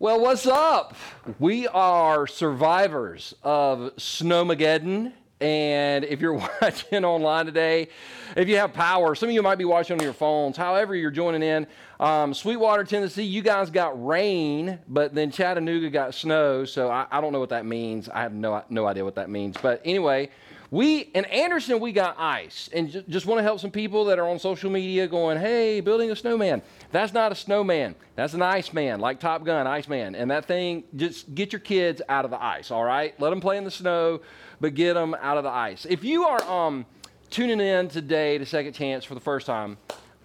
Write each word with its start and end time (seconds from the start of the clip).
Well, 0.00 0.18
what's 0.18 0.46
up? 0.46 0.94
We 1.38 1.68
are 1.68 2.26
survivors 2.26 3.34
of 3.42 3.94
Snowmageddon. 3.98 5.12
And 5.42 6.06
if 6.06 6.22
you're 6.22 6.32
watching 6.62 7.04
online 7.04 7.44
today, 7.44 7.88
if 8.34 8.48
you 8.48 8.56
have 8.56 8.72
power, 8.72 9.14
some 9.14 9.28
of 9.28 9.34
you 9.34 9.42
might 9.42 9.58
be 9.58 9.66
watching 9.66 9.98
on 9.98 10.02
your 10.02 10.14
phones, 10.14 10.56
however, 10.56 10.96
you're 10.96 11.10
joining 11.10 11.42
in. 11.42 11.66
Um, 12.00 12.32
Sweetwater, 12.32 12.84
Tennessee, 12.84 13.24
you 13.24 13.42
guys 13.42 13.68
got 13.68 14.02
rain, 14.02 14.78
but 14.88 15.14
then 15.14 15.30
Chattanooga 15.30 15.90
got 15.90 16.14
snow. 16.14 16.64
So 16.64 16.90
I, 16.90 17.06
I 17.10 17.20
don't 17.20 17.34
know 17.34 17.40
what 17.40 17.50
that 17.50 17.66
means. 17.66 18.08
I 18.08 18.22
have 18.22 18.32
no, 18.32 18.64
no 18.70 18.86
idea 18.86 19.04
what 19.04 19.16
that 19.16 19.28
means. 19.28 19.58
But 19.60 19.82
anyway, 19.84 20.30
we 20.70 21.00
in 21.00 21.24
Anderson 21.24 21.80
we 21.80 21.90
got 21.92 22.16
ice, 22.18 22.70
and 22.72 22.90
j- 22.90 23.04
just 23.08 23.26
want 23.26 23.38
to 23.40 23.42
help 23.42 23.58
some 23.58 23.72
people 23.72 24.04
that 24.06 24.18
are 24.18 24.28
on 24.28 24.38
social 24.38 24.70
media 24.70 25.08
going, 25.08 25.38
"Hey, 25.38 25.80
building 25.80 26.10
a 26.10 26.16
snowman." 26.16 26.62
That's 26.92 27.12
not 27.12 27.32
a 27.32 27.34
snowman. 27.34 27.96
That's 28.14 28.34
an 28.34 28.42
ice 28.42 28.72
man, 28.72 29.00
like 29.00 29.18
Top 29.20 29.44
Gun, 29.44 29.66
Iceman. 29.66 30.14
And 30.14 30.30
that 30.30 30.44
thing, 30.44 30.84
just 30.94 31.34
get 31.34 31.52
your 31.52 31.60
kids 31.60 32.02
out 32.08 32.24
of 32.24 32.30
the 32.30 32.42
ice. 32.42 32.70
All 32.70 32.84
right, 32.84 33.18
let 33.20 33.30
them 33.30 33.40
play 33.40 33.56
in 33.56 33.64
the 33.64 33.70
snow, 33.70 34.20
but 34.60 34.74
get 34.74 34.94
them 34.94 35.14
out 35.20 35.36
of 35.38 35.44
the 35.44 35.50
ice. 35.50 35.86
If 35.88 36.04
you 36.04 36.24
are 36.24 36.42
um, 36.44 36.86
tuning 37.30 37.60
in 37.60 37.88
today 37.88 38.38
to 38.38 38.46
Second 38.46 38.72
Chance 38.72 39.04
for 39.04 39.14
the 39.14 39.20
first 39.20 39.46
time, 39.46 39.76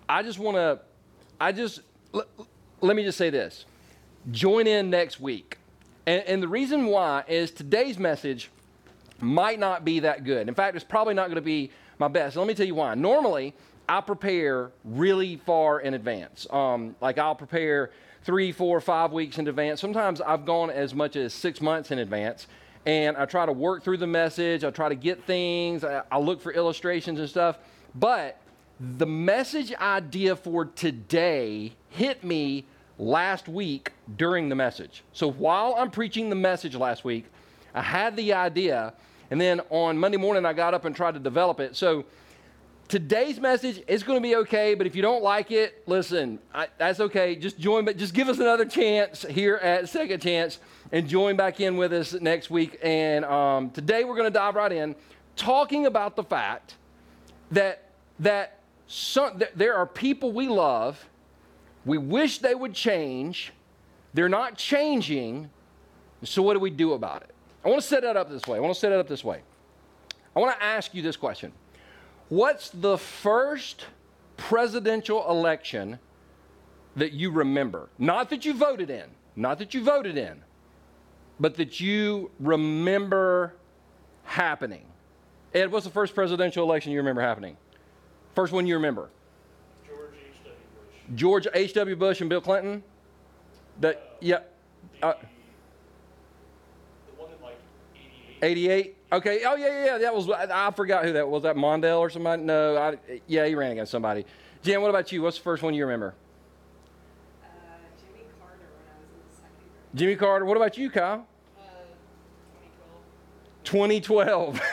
I 0.08 0.22
just 0.22 0.38
want 0.38 0.58
to, 0.58 0.80
I 1.42 1.52
just 1.52 1.82
l- 2.14 2.28
let 2.82 2.96
me 2.96 3.04
just 3.04 3.18
say 3.18 3.32
this: 3.32 3.66
join 4.32 4.68
in 4.68 4.92
next 4.92 5.20
week. 5.20 5.58
And, 6.08 6.22
and 6.28 6.44
the 6.44 6.48
reason 6.48 6.86
why 6.86 7.24
is 7.28 7.50
today's 7.50 7.98
message 7.98 8.52
might 9.26 9.60
not 9.60 9.84
be 9.84 10.00
that 10.02 10.24
good. 10.24 10.48
In 10.48 10.56
fact, 10.56 10.76
it's 10.76 10.86
probably 10.86 11.14
not 11.14 11.28
going 11.28 11.36
to 11.36 11.42
be 11.42 11.72
my 12.00 12.08
best. 12.08 12.36
let 12.36 12.48
me 12.48 12.54
tell 12.54 12.66
you 12.66 12.76
why. 12.76 12.94
Normally, 12.96 13.54
I 13.88 14.02
prepare 14.02 14.72
really 14.84 15.38
far 15.38 15.80
in 15.80 15.94
advance. 15.94 16.48
Um, 16.50 16.96
like 17.02 17.18
I'll 17.18 17.36
prepare 17.36 17.92
three, 18.24 18.52
four, 18.52 18.82
five 18.82 19.12
weeks 19.12 19.38
in 19.38 19.48
advance. 19.48 19.80
Sometimes 19.80 20.20
I've 20.20 20.46
gone 20.46 20.70
as 20.70 20.94
much 20.94 21.16
as 21.16 21.34
six 21.34 21.62
months 21.62 21.92
in 21.92 22.00
advance. 22.00 22.48
And 22.86 23.18
I 23.18 23.26
try 23.26 23.46
to 23.46 23.52
work 23.52 23.84
through 23.84 23.98
the 23.98 24.08
message. 24.08 24.64
I 24.64 24.72
try 24.72 24.90
to 24.90 24.96
get 24.96 25.24
things. 25.26 25.84
I, 25.84 26.04
I 26.12 26.20
look 26.20 26.42
for 26.42 26.52
illustrations 26.52 27.20
and 27.20 27.30
stuff. 27.30 27.58
But 27.94 28.40
the 28.80 29.06
message 29.06 29.74
idea 29.76 30.36
for 30.36 30.66
today 30.66 31.74
hit 31.90 32.24
me 32.24 32.66
last 32.98 33.48
week 33.48 33.92
during 34.18 34.50
the 34.50 34.56
message. 34.56 35.04
So 35.14 35.32
while 35.32 35.76
I'm 35.78 35.92
preaching 35.92 36.30
the 36.30 36.36
message 36.36 36.76
last 36.76 37.04
week, 37.04 37.26
I 37.74 37.82
had 37.82 38.16
the 38.16 38.34
idea, 38.34 38.94
and 39.32 39.40
then 39.40 39.62
on 39.70 39.98
Monday 39.98 40.18
morning 40.18 40.46
I 40.46 40.54
got 40.54 40.74
up 40.74 40.86
and 40.86 40.96
tried 40.96 41.14
to 41.16 41.20
develop 41.20 41.60
it. 41.60 41.76
So 41.76 42.06
today's 42.88 43.40
message 43.40 43.82
is 43.88 44.04
going 44.04 44.18
to 44.18 44.22
be 44.22 44.36
okay, 44.38 44.76
but 44.76 44.86
if 44.88 44.96
you 44.96 45.02
don't 45.02 45.24
like 45.24 45.52
it, 45.52 45.84
listen, 45.88 46.40
I, 46.54 46.68
that's 46.78 47.00
okay. 47.00 47.36
Just 47.36 47.58
join, 47.58 47.86
but 47.86 47.98
just 47.98 48.14
give 48.14 48.30
us 48.30 48.40
another 48.40 48.66
chance 48.66 49.24
here 49.24 49.56
at 49.56 49.90
Second 49.90 50.22
Chance 50.22 50.60
and 50.92 51.08
join 51.08 51.36
back 51.36 51.60
in 51.60 51.78
with 51.78 51.94
us 51.94 52.14
next 52.14 52.50
week. 52.50 52.78
And 52.84 53.26
um, 53.26 53.72
today 53.72 54.04
we're 54.04 54.16
going 54.16 54.32
to 54.32 54.40
dive 54.40 54.56
right 54.56 54.72
in, 54.72 54.96
talking 55.36 55.86
about 55.86 56.16
the 56.16 56.24
fact 56.24 56.76
that 57.52 57.90
that 58.20 58.60
some, 58.88 59.38
that 59.40 59.58
there 59.58 59.76
are 59.76 59.86
people 59.86 60.32
we 60.32 60.48
love, 60.48 61.06
we 61.86 61.98
wish 61.98 62.40
they 62.40 62.56
would 62.56 62.74
change, 62.74 63.52
they're 64.14 64.30
not 64.30 64.58
changing. 64.58 65.50
So 66.24 66.42
what 66.42 66.54
do 66.54 66.60
we 66.60 66.70
do 66.70 66.94
about 66.94 67.24
it? 67.24 67.35
I 67.66 67.70
want 67.70 67.82
to 67.82 67.88
set 67.88 68.04
that 68.04 68.16
up 68.16 68.30
this 68.30 68.46
way. 68.46 68.58
I 68.58 68.62
want 68.62 68.76
to 68.76 68.80
set 68.80 68.92
it 68.92 69.00
up 69.00 69.08
this 69.08 69.24
way. 69.24 69.42
I 70.36 70.40
want 70.40 70.56
to 70.58 70.64
ask 70.64 70.94
you 70.94 71.02
this 71.02 71.18
question 71.18 71.52
What's 72.30 72.70
the 72.70 72.98
first 72.98 73.86
presidential 74.38 75.30
election 75.30 76.00
that 76.96 77.14
you 77.14 77.32
remember? 77.32 77.90
Not 77.98 78.30
that 78.30 78.46
you 78.46 78.54
voted 78.54 78.90
in, 78.90 79.06
not 79.36 79.58
that 79.60 79.74
you 79.74 79.84
voted 79.84 80.18
in, 80.18 80.44
but 81.40 81.56
that 81.56 81.80
you 81.80 82.32
remember 82.40 83.56
happening. 84.24 84.86
Ed, 85.54 85.72
what's 85.72 85.86
the 85.86 85.92
first 85.92 86.14
presidential 86.14 86.64
election 86.64 86.92
you 86.92 87.00
remember 87.00 87.22
happening? 87.22 87.58
First 88.36 88.52
one 88.52 88.68
you 88.68 88.76
remember? 88.76 89.10
George 89.88 90.14
H.W. 90.14 90.56
Bush. 90.76 91.18
George 91.20 91.48
H.W. 91.54 91.96
Bush 91.96 92.22
and 92.22 92.30
Bill 92.30 92.42
Clinton? 92.42 92.84
That, 93.80 94.18
yeah. 94.20 94.40
Uh, 95.02 95.14
88. 98.42 98.98
Okay. 99.12 99.44
Oh 99.46 99.56
yeah, 99.56 99.68
yeah, 99.68 99.86
yeah. 99.86 99.98
That 100.00 100.16
was. 100.16 100.30
I, 100.30 100.72
forgot 100.72 101.06
who 101.06 101.14
that 101.14 101.28
was. 101.28 101.44
That 101.44 101.56
Mondale 101.56 102.00
or 102.00 102.10
somebody? 102.10 102.44
No. 102.44 102.78
I, 102.78 102.98
yeah, 103.28 103.46
he 103.46 103.56
ran 103.56 103.72
against 103.72 103.92
somebody. 103.92 104.26
Jen, 104.62 104.82
what 104.82 104.90
about 104.90 105.12
you? 105.12 105.22
What's 105.22 105.38
the 105.38 105.44
first 105.44 105.64
one 105.64 105.74
you 105.74 105.86
remember? 105.86 106.16
Uh, 107.44 107.48
Jimmy 108.00 108.26
Carter 108.40 108.58
when 108.76 108.88
I 108.90 109.00
was 109.00 109.10
in 109.10 109.30
the 109.30 109.36
second 109.36 109.58
grade. 109.60 110.00
Jimmy 110.00 110.16
Carter. 110.16 110.46
What 110.46 110.58
about 110.58 110.78
you, 110.78 110.90
Kyle? 110.90 111.28
Uh, 111.58 111.62
2012. 113.64 114.62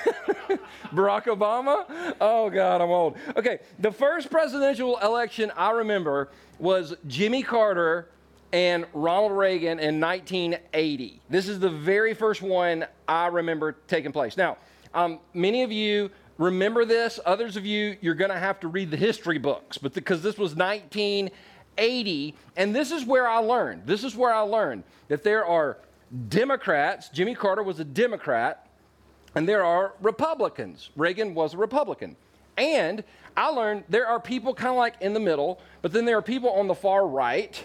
Barack 0.93 1.25
Obama? 1.25 2.15
Oh, 2.21 2.51
God, 2.51 2.81
I'm 2.81 2.91
old. 2.91 3.17
Okay, 3.37 3.61
the 3.79 3.91
first 3.91 4.31
presidential 4.31 4.99
election 4.99 5.51
I 5.57 5.71
remember 5.71 6.31
was 6.59 6.95
Jimmy 7.07 7.43
Carter 7.43 8.11
and 8.53 8.85
Ronald 8.93 9.33
Reagan 9.33 9.79
in 9.79 9.99
1980. 9.99 11.21
This 11.31 11.49
is 11.49 11.59
the 11.59 11.71
very 11.71 12.15
first 12.15 12.43
one 12.43 12.85
I 13.09 13.27
remember 13.27 13.77
taking 13.89 14.13
place. 14.13 14.37
Now, 14.37 14.59
um, 14.93 15.21
many 15.33 15.63
of 15.63 15.73
you 15.73 16.11
remember 16.37 16.85
this. 16.85 17.19
Others 17.25 17.57
of 17.57 17.65
you, 17.65 17.97
you're 18.01 18.15
going 18.15 18.31
to 18.31 18.39
have 18.39 18.61
to 18.61 18.69
read 18.69 18.91
the 18.91 18.97
history 18.97 19.39
books, 19.39 19.79
but 19.79 19.95
because 19.95 20.23
this 20.23 20.37
was 20.37 20.55
1980, 20.55 22.35
and 22.57 22.75
this 22.75 22.91
is 22.91 23.05
where 23.07 23.27
I 23.27 23.39
learned. 23.39 23.87
This 23.87 24.05
is 24.05 24.15
where 24.15 24.35
I 24.35 24.41
learned 24.41 24.85
that 25.09 25.23
there 25.23 25.47
are 25.47 25.79
Democrats. 26.29 27.09
Jimmy 27.09 27.35
Carter 27.35 27.63
was 27.63 27.81
a 27.81 27.85
Democrat, 27.85 28.67
and 29.35 29.49
there 29.49 29.65
are 29.65 29.95
Republicans. 30.03 30.91
Reagan 30.95 31.35
was 31.35 31.55
a 31.55 31.57
Republican. 31.57 32.17
And 32.59 33.03
I 33.35 33.49
learned 33.49 33.85
there 33.89 34.07
are 34.07 34.21
people 34.21 34.53
kind 34.53 34.71
of 34.71 34.77
like 34.77 34.97
in 35.01 35.15
the 35.15 35.21
middle, 35.21 35.59
but 35.81 35.93
then 35.93 36.05
there 36.05 36.19
are 36.19 36.23
people 36.23 36.51
on 36.51 36.67
the 36.67 36.75
far 36.75 37.07
right 37.07 37.65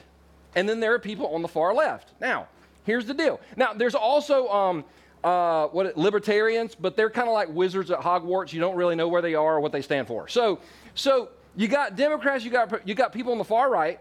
and 0.57 0.67
then 0.67 0.79
there 0.79 0.91
are 0.95 0.99
people 0.99 1.27
on 1.35 1.43
the 1.43 1.47
far 1.47 1.71
left. 1.71 2.13
Now, 2.19 2.47
here's 2.83 3.05
the 3.05 3.13
deal. 3.13 3.39
Now, 3.55 3.73
there's 3.73 3.93
also 3.93 4.47
um, 4.49 4.85
uh, 5.23 5.67
what 5.67 5.95
libertarians, 5.95 6.73
but 6.73 6.97
they're 6.97 7.11
kind 7.11 7.27
of 7.27 7.35
like 7.35 7.47
wizards 7.49 7.91
at 7.91 7.99
Hogwarts. 7.99 8.53
You 8.53 8.59
don't 8.59 8.75
really 8.75 8.95
know 8.95 9.07
where 9.07 9.21
they 9.21 9.35
are 9.35 9.57
or 9.57 9.59
what 9.59 9.71
they 9.71 9.83
stand 9.83 10.07
for. 10.07 10.27
So, 10.27 10.59
so 10.95 11.29
you 11.55 11.67
got 11.67 11.95
Democrats, 11.95 12.43
you 12.43 12.49
got 12.49 12.87
you 12.87 12.95
got 12.95 13.13
people 13.13 13.33
on 13.33 13.37
the 13.37 13.43
far 13.43 13.69
right, 13.69 13.99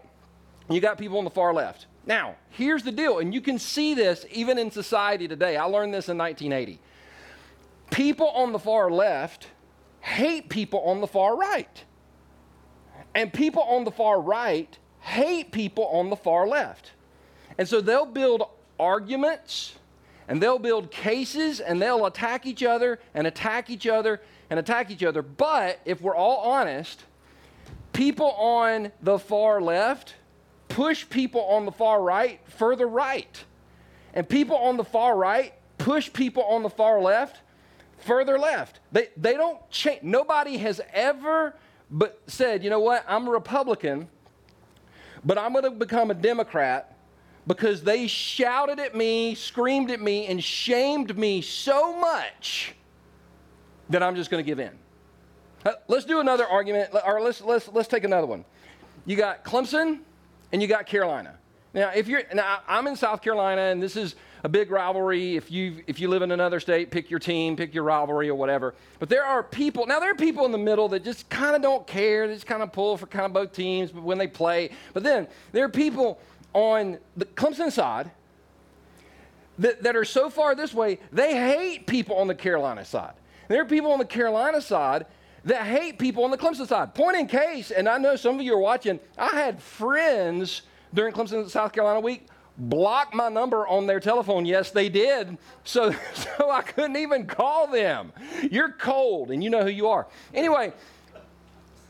you 0.67 0.81
got 0.81 0.97
people 0.97 1.19
on 1.19 1.25
the 1.25 1.29
far 1.29 1.53
left. 1.53 1.85
Now, 2.07 2.37
here's 2.49 2.81
the 2.81 2.91
deal, 2.91 3.19
and 3.19 3.35
you 3.35 3.41
can 3.41 3.59
see 3.59 3.93
this 3.93 4.25
even 4.31 4.57
in 4.57 4.71
society 4.71 5.27
today. 5.27 5.57
I 5.57 5.65
learned 5.65 5.93
this 5.93 6.09
in 6.09 6.17
1980. 6.17 6.79
People 7.91 8.29
on 8.29 8.51
the 8.51 8.59
far 8.59 8.89
left 8.89 9.45
hate 9.99 10.49
people 10.49 10.79
on 10.85 11.01
the 11.01 11.07
far 11.07 11.37
right. 11.37 11.83
And 13.13 13.31
people 13.31 13.61
on 13.61 13.83
the 13.83 13.91
far 13.91 14.19
right 14.19 14.75
hate 15.07 15.51
people 15.51 15.85
on 15.85 16.09
the 16.09 16.15
far 16.17 16.47
left. 16.47 16.91
And 17.57 17.67
so 17.67 17.79
they'll 17.79 18.05
build 18.05 18.43
arguments 18.77 19.75
and 20.27 20.41
they'll 20.41 20.59
build 20.59 20.91
cases 20.91 21.61
and 21.61 21.81
they'll 21.81 22.05
attack 22.05 22.45
each 22.45 22.61
other 22.61 22.99
and 23.13 23.25
attack 23.25 23.69
each 23.69 23.87
other 23.87 24.21
and 24.49 24.59
attack 24.59 24.91
each 24.91 25.03
other. 25.03 25.21
But 25.21 25.79
if 25.85 26.01
we're 26.01 26.15
all 26.15 26.51
honest, 26.51 27.05
people 27.93 28.31
on 28.31 28.91
the 29.01 29.17
far 29.17 29.61
left 29.61 30.15
push 30.67 31.07
people 31.09 31.41
on 31.45 31.65
the 31.65 31.71
far 31.71 32.01
right 32.01 32.41
further 32.45 32.87
right. 32.87 33.43
And 34.13 34.27
people 34.27 34.57
on 34.57 34.75
the 34.75 34.83
far 34.83 35.15
right 35.15 35.53
push 35.77 36.11
people 36.11 36.43
on 36.43 36.63
the 36.63 36.69
far 36.69 37.01
left 37.01 37.39
further 37.99 38.37
left. 38.37 38.81
They, 38.91 39.07
they 39.15 39.33
don't 39.33 39.67
change. 39.69 40.03
Nobody 40.03 40.57
has 40.57 40.81
ever 40.91 41.55
but 41.89 42.21
said, 42.27 42.63
you 42.63 42.69
know 42.69 42.81
what, 42.81 43.05
I'm 43.07 43.27
a 43.27 43.31
Republican 43.31 44.09
but 45.27 45.37
I'm 45.37 45.51
going 45.51 45.65
to 45.65 45.71
become 45.71 46.09
a 46.09 46.13
Democrat 46.13 46.95
because 47.45 47.83
they 47.83 48.07
shouted 48.07 48.79
at 48.79 48.95
me, 48.95 49.35
screamed 49.35 49.91
at 49.91 49.99
me, 49.99 50.25
and 50.27 50.41
shamed 50.41 51.17
me 51.17 51.41
so 51.41 51.99
much 51.99 52.73
that 53.89 54.01
I'm 54.01 54.15
just 54.15 54.31
going 54.31 54.43
to 54.43 54.47
give 54.47 54.59
in. 54.59 54.71
Uh, 55.65 55.73
let's 55.89 56.05
do 56.05 56.21
another 56.21 56.47
argument, 56.47 56.91
or 57.05 57.19
let's, 57.19 57.41
let's, 57.41 57.67
let's 57.73 57.89
take 57.89 58.05
another 58.05 58.25
one. 58.25 58.45
You 59.05 59.17
got 59.17 59.43
Clemson 59.43 59.99
and 60.53 60.61
you 60.61 60.67
got 60.67 60.85
Carolina. 60.85 61.37
Now, 61.73 61.91
if 61.93 62.07
you're 62.07 62.23
now, 62.33 62.61
I'm 62.65 62.87
in 62.87 62.95
South 62.95 63.21
Carolina, 63.21 63.63
and 63.63 63.83
this 63.83 63.97
is 63.97 64.15
a 64.47 64.49
big 64.49 64.71
rivalry. 64.71 65.35
If 65.35 65.51
you 65.51 65.83
if 65.87 65.99
you 65.99 66.07
live 66.07 66.21
in 66.21 66.31
another 66.31 66.61
state, 66.61 66.89
pick 66.89 67.09
your 67.09 67.19
team, 67.19 67.57
pick 67.57 67.73
your 67.73 67.83
rivalry 67.83 68.29
or 68.29 68.35
whatever. 68.35 68.75
But 68.97 69.09
there 69.09 69.25
are 69.25 69.43
people 69.43 69.85
now. 69.85 69.99
There 69.99 70.09
are 70.09 70.15
people 70.15 70.45
in 70.45 70.53
the 70.53 70.57
middle 70.57 70.87
that 70.89 71.03
just 71.03 71.27
kind 71.27 71.53
of 71.53 71.61
don't 71.61 71.85
care. 71.85 72.29
They 72.29 72.33
just 72.33 72.45
kind 72.45 72.63
of 72.63 72.71
pull 72.71 72.95
for 72.95 73.07
kind 73.07 73.25
of 73.25 73.33
both 73.33 73.51
teams, 73.51 73.91
when 73.91 74.17
they 74.17 74.27
play. 74.27 74.69
But 74.93 75.03
then 75.03 75.27
there 75.51 75.65
are 75.65 75.69
people 75.69 76.21
on 76.53 76.97
the 77.17 77.25
Clemson 77.25 77.73
side 77.73 78.09
that, 79.59 79.83
that 79.83 79.97
are 79.97 80.05
so 80.05 80.29
far 80.29 80.55
this 80.55 80.73
way 80.73 80.99
they 81.11 81.35
hate 81.35 81.85
people 81.85 82.15
on 82.15 82.27
the 82.27 82.35
Carolina 82.35 82.85
side. 82.85 83.15
There 83.49 83.61
are 83.61 83.65
people 83.65 83.91
on 83.91 83.99
the 83.99 84.05
Carolina 84.05 84.61
side 84.61 85.07
that 85.43 85.63
hate 85.63 85.99
people 85.99 86.23
on 86.23 86.31
the 86.31 86.37
Clemson 86.37 86.67
side. 86.67 86.95
Point 86.95 87.17
in 87.17 87.27
case, 87.27 87.69
and 87.71 87.89
I 87.89 87.97
know 87.97 88.15
some 88.15 88.35
of 88.35 88.41
you 88.41 88.53
are 88.53 88.61
watching. 88.61 89.01
I 89.17 89.27
had 89.27 89.61
friends 89.61 90.61
during 90.93 91.13
Clemson 91.13 91.49
South 91.49 91.73
Carolina 91.73 91.99
week 91.99 92.27
block 92.57 93.13
my 93.13 93.29
number 93.29 93.67
on 93.67 93.87
their 93.87 93.99
telephone. 93.99 94.45
Yes, 94.45 94.71
they 94.71 94.89
did. 94.89 95.37
So, 95.63 95.93
so 96.13 96.51
I 96.51 96.61
couldn't 96.61 96.97
even 96.97 97.27
call 97.27 97.67
them. 97.67 98.11
You're 98.49 98.71
cold, 98.71 99.31
and 99.31 99.43
you 99.43 99.49
know 99.49 99.63
who 99.63 99.69
you 99.69 99.87
are. 99.87 100.07
Anyway, 100.33 100.73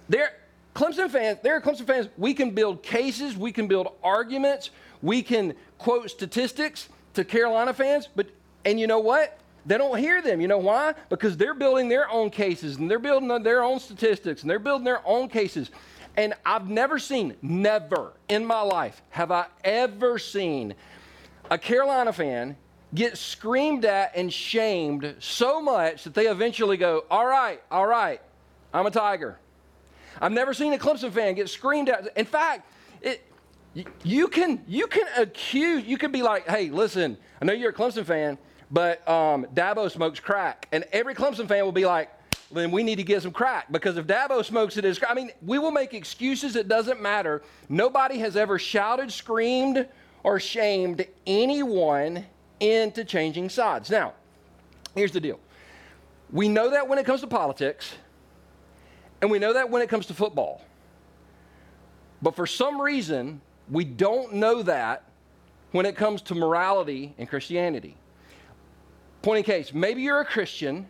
there, 0.09 0.31
Clemson 0.75 1.09
fans, 1.09 1.39
there 1.41 1.55
are 1.55 1.61
Clemson 1.61 1.85
fans. 1.85 2.09
We 2.17 2.33
can 2.33 2.51
build 2.51 2.83
cases, 2.83 3.35
we 3.35 3.51
can 3.51 3.67
build 3.67 3.93
arguments, 4.03 4.69
we 5.01 5.21
can 5.21 5.55
quote 5.77 6.09
statistics 6.09 6.89
to 7.13 7.23
Carolina 7.23 7.73
fans, 7.73 8.07
but 8.15 8.27
and 8.65 8.79
you 8.79 8.87
know 8.87 8.99
what? 8.99 9.39
They 9.65 9.77
don't 9.77 9.97
hear 9.97 10.21
them. 10.21 10.39
You 10.39 10.47
know 10.47 10.57
why? 10.57 10.93
Because 11.09 11.35
they're 11.35 11.53
building 11.53 11.89
their 11.89 12.09
own 12.09 12.29
cases 12.29 12.77
and 12.77 12.89
they're 12.89 12.99
building 12.99 13.27
their 13.43 13.63
own 13.63 13.79
statistics 13.79 14.41
and 14.41 14.49
they're 14.49 14.59
building 14.59 14.85
their 14.85 15.05
own 15.05 15.27
cases. 15.27 15.71
And 16.17 16.33
I've 16.43 16.67
never 16.67 16.97
seen, 16.97 17.35
never 17.43 18.13
in 18.27 18.43
my 18.43 18.61
life 18.61 19.01
have 19.09 19.31
I 19.31 19.45
ever 19.63 20.17
seen 20.17 20.73
a 21.49 21.57
Carolina 21.59 22.11
fan 22.11 22.57
get 22.93 23.17
screamed 23.17 23.85
at 23.85 24.15
and 24.15 24.33
shamed 24.33 25.15
so 25.19 25.61
much 25.61 26.03
that 26.05 26.15
they 26.15 26.27
eventually 26.27 26.75
go, 26.75 27.05
All 27.11 27.25
right, 27.25 27.61
all 27.69 27.85
right, 27.85 28.19
I'm 28.73 28.87
a 28.87 28.91
Tiger. 28.91 29.37
I've 30.19 30.31
never 30.31 30.55
seen 30.55 30.73
a 30.73 30.77
Clemson 30.77 31.11
fan 31.11 31.35
get 31.35 31.49
screamed 31.49 31.89
at. 31.89 32.17
In 32.17 32.25
fact, 32.25 32.67
it, 33.01 33.23
you 34.03 34.27
can 34.27 34.63
you 34.67 34.87
can 34.87 35.05
accuse 35.15 35.85
you 35.85 35.99
can 35.99 36.11
be 36.11 36.23
like, 36.23 36.47
hey, 36.47 36.71
listen, 36.71 37.17
I 37.39 37.45
know 37.45 37.53
you're 37.53 37.69
a 37.69 37.73
Clemson 37.73 38.05
fan, 38.05 38.39
but 38.71 39.07
um, 39.07 39.45
Dabo 39.53 39.91
smokes 39.91 40.19
crack, 40.19 40.67
and 40.71 40.83
every 40.91 41.13
Clemson 41.13 41.47
fan 41.47 41.63
will 41.63 41.71
be 41.71 41.85
like, 41.85 42.09
then 42.51 42.71
we 42.71 42.83
need 42.83 42.95
to 42.95 43.03
get 43.03 43.21
some 43.21 43.31
crack 43.31 43.71
because 43.71 43.97
if 43.97 44.07
Dabo 44.07 44.43
smokes 44.43 44.77
it 44.77 44.85
is, 44.85 44.99
I 45.07 45.13
mean, 45.13 45.31
we 45.45 45.59
will 45.59 45.71
make 45.71 45.93
excuses. 45.93 46.55
It 46.55 46.67
doesn't 46.67 47.01
matter. 47.01 47.41
Nobody 47.67 48.19
has 48.19 48.37
ever 48.37 48.57
shouted, 48.57 49.11
screamed, 49.11 49.87
or 50.23 50.39
shamed 50.39 51.05
anyone 51.25 52.25
into 52.59 53.03
changing 53.03 53.49
sides. 53.49 53.89
Now, 53.89 54.13
here's 54.95 55.11
the 55.11 55.19
deal. 55.19 55.39
We 56.31 56.47
know 56.47 56.69
that 56.71 56.87
when 56.87 56.99
it 56.99 57.05
comes 57.05 57.21
to 57.21 57.27
politics, 57.27 57.93
and 59.21 59.31
we 59.31 59.39
know 59.39 59.53
that 59.53 59.69
when 59.69 59.81
it 59.81 59.89
comes 59.89 60.05
to 60.07 60.13
football. 60.13 60.61
But 62.21 62.35
for 62.35 62.47
some 62.47 62.81
reason, 62.81 63.41
we 63.69 63.83
don't 63.83 64.33
know 64.33 64.63
that 64.63 65.03
when 65.71 65.85
it 65.85 65.95
comes 65.95 66.21
to 66.23 66.35
morality 66.35 67.13
and 67.17 67.27
Christianity. 67.27 67.95
Point 69.21 69.39
in 69.39 69.43
case, 69.43 69.73
maybe 69.73 70.01
you're 70.01 70.21
a 70.21 70.25
Christian 70.25 70.87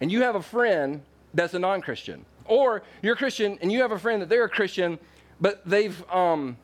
and 0.00 0.10
you 0.10 0.22
have 0.22 0.36
a 0.36 0.42
friend 0.42 1.02
that's 1.34 1.54
a 1.54 1.58
non 1.58 1.80
Christian. 1.80 2.24
Or 2.44 2.82
you're 3.02 3.14
a 3.14 3.16
Christian 3.16 3.58
and 3.60 3.70
you 3.70 3.82
have 3.82 3.92
a 3.92 3.98
friend 3.98 4.22
that 4.22 4.28
they're 4.28 4.44
a 4.44 4.48
Christian, 4.48 4.98
but 5.40 5.62
they've 5.66 6.02
um, 6.10 6.56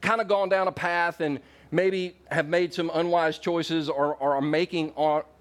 kind 0.00 0.20
of 0.20 0.28
gone 0.28 0.48
down 0.48 0.68
a 0.68 0.72
path 0.72 1.20
and 1.20 1.40
maybe 1.70 2.16
have 2.30 2.48
made 2.48 2.74
some 2.74 2.90
unwise 2.94 3.38
choices 3.38 3.88
or, 3.88 4.16
or 4.16 4.34
are 4.34 4.40
making 4.40 4.92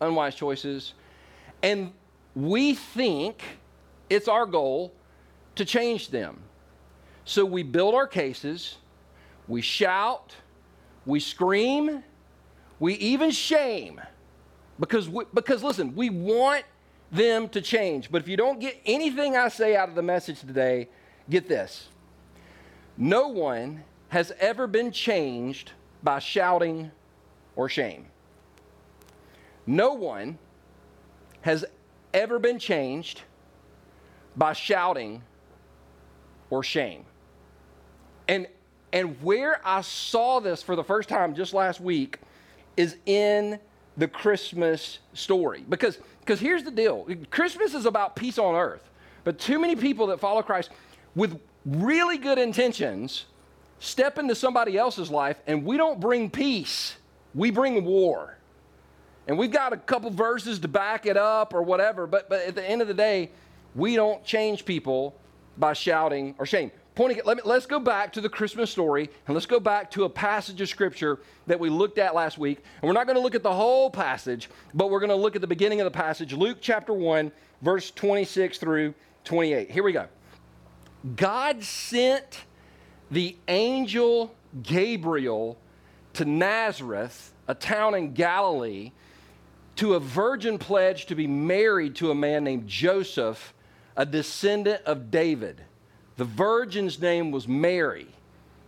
unwise 0.02 0.36
choices. 0.36 0.94
And 1.64 1.92
we 2.36 2.76
think 2.76 3.42
it's 4.10 4.28
our 4.28 4.46
goal 4.46 4.94
to 5.56 5.66
change 5.66 6.10
them. 6.10 6.40
So 7.26 7.46
we 7.46 7.64
build 7.64 7.96
our 7.96 8.08
cases, 8.08 8.78
we 9.48 9.62
shout, 9.62 10.36
we 11.06 11.20
scream, 11.20 12.04
we 12.80 12.94
even 12.96 13.32
shame. 13.32 14.02
Because, 14.80 15.10
we, 15.10 15.26
because 15.34 15.64
listen, 15.64 15.96
we 15.96 16.10
want 16.10 16.64
them 17.12 17.50
to 17.50 17.62
change. 17.62 18.12
But 18.12 18.22
if 18.22 18.28
you 18.28 18.38
don't 18.38 18.60
get 18.60 18.80
anything 18.86 19.36
I 19.36 19.50
say 19.50 19.76
out 19.76 19.90
of 19.90 19.96
the 19.96 20.02
message 20.02 20.42
today, 20.42 20.90
get 21.30 21.48
this. 21.48 21.88
No 22.98 23.28
one 23.30 23.84
has 24.10 24.32
ever 24.40 24.68
been 24.68 24.92
changed 24.92 25.72
by 26.04 26.20
shouting 26.20 26.92
or 27.56 27.70
shame. 27.70 28.08
No 29.66 29.94
one 29.94 30.38
has 31.42 31.66
ever 32.14 32.40
been 32.40 32.60
changed 32.60 33.22
by 34.36 34.54
shouting 34.54 35.22
or 36.50 36.64
shame. 36.64 37.06
And, 38.28 38.48
and 38.92 39.22
where 39.22 39.62
I 39.66 39.82
saw 39.82 40.40
this 40.40 40.64
for 40.64 40.76
the 40.76 40.84
first 40.84 41.10
time 41.10 41.36
just 41.36 41.54
last 41.54 41.80
week 41.80 42.18
is 42.78 42.96
in 43.06 43.60
the 43.98 44.08
Christmas 44.08 45.00
story. 45.14 45.64
Because 45.68 46.00
because 46.30 46.40
here's 46.40 46.64
the 46.64 46.70
deal 46.70 47.08
Christmas 47.32 47.74
is 47.74 47.88
about 47.88 48.16
peace 48.16 48.38
on 48.38 48.54
earth. 48.54 48.88
But 49.24 49.40
too 49.40 49.58
many 49.58 49.76
people 49.76 50.08
that 50.08 50.20
follow 50.20 50.44
Christ 50.44 50.70
with 51.16 51.40
really 51.66 52.20
good 52.20 52.38
intentions 52.38 53.26
step 53.80 54.20
into 54.20 54.36
somebody 54.36 54.78
else's 54.78 55.10
life 55.10 55.40
and 55.48 55.66
we 55.66 55.76
don't 55.76 56.00
bring 56.00 56.30
peace, 56.30 56.98
we 57.34 57.50
bring 57.50 57.84
war. 57.84 58.38
And 59.28 59.40
we've 59.40 59.52
got 59.52 59.74
a 59.74 59.78
couple 59.78 60.12
verses 60.12 60.60
to 60.60 60.68
back 60.68 61.08
it 61.08 61.18
up 61.18 61.52
or 61.52 61.64
whatever, 61.64 62.06
but, 62.06 62.30
but 62.30 62.44
at 62.44 62.54
the 62.54 62.68
end 62.68 62.84
of 62.84 62.88
the 62.88 62.94
day, 62.94 63.32
we 63.74 63.96
don't 63.96 64.24
change 64.24 64.66
people 64.66 65.16
by 65.58 65.74
shouting 65.74 66.36
or 66.38 66.46
shame. 66.46 66.72
Pointing, 67.00 67.22
let 67.24 67.38
me, 67.38 67.44
let's 67.46 67.66
go 67.66 67.80
back 67.80 68.12
to 68.12 68.20
the 68.20 68.28
Christmas 68.28 68.70
story 68.70 69.10
and 69.26 69.34
let's 69.34 69.46
go 69.46 69.62
back 69.62 69.90
to 69.92 70.04
a 70.04 70.10
passage 70.10 70.60
of 70.60 70.68
scripture 70.68 71.20
that 71.48 71.58
we 71.58 71.70
looked 71.70 71.98
at 71.98 72.14
last 72.14 72.38
week. 72.38 72.62
And 72.82 72.90
we're 72.90 72.94
not 72.94 73.06
going 73.06 73.16
to 73.16 73.22
look 73.22 73.36
at 73.36 73.42
the 73.42 73.54
whole 73.54 73.90
passage, 73.90 74.50
but 74.74 74.90
we're 74.90 75.00
going 75.00 75.10
to 75.10 75.16
look 75.16 75.34
at 75.34 75.40
the 75.40 75.48
beginning 75.48 75.80
of 75.80 75.86
the 75.86 75.98
passage, 75.98 76.34
Luke 76.34 76.58
chapter 76.60 76.92
1, 76.92 77.32
verse 77.62 77.90
26 77.92 78.58
through 78.58 78.94
28. 79.24 79.72
Here 79.72 79.82
we 79.82 79.94
go. 79.94 80.08
God 81.16 81.64
sent 81.64 82.44
the 83.10 83.38
angel 83.48 84.36
Gabriel 84.62 85.58
to 86.16 86.26
Nazareth, 86.26 87.32
a 87.48 87.56
town 87.56 87.96
in 87.96 88.12
Galilee, 88.12 88.92
to 89.78 89.94
a 89.94 90.02
virgin 90.02 90.58
pledged 90.58 91.08
to 91.08 91.16
be 91.16 91.28
married 91.28 91.96
to 91.96 92.12
a 92.12 92.16
man 92.16 92.44
named 92.44 92.68
Joseph 92.68 93.54
a 93.96 94.06
descendant 94.06 94.82
of 94.84 95.10
David. 95.12 95.62
The 96.20 96.26
virgin's 96.26 97.02
name 97.02 97.32
was 97.32 97.48
Mary. 97.48 98.08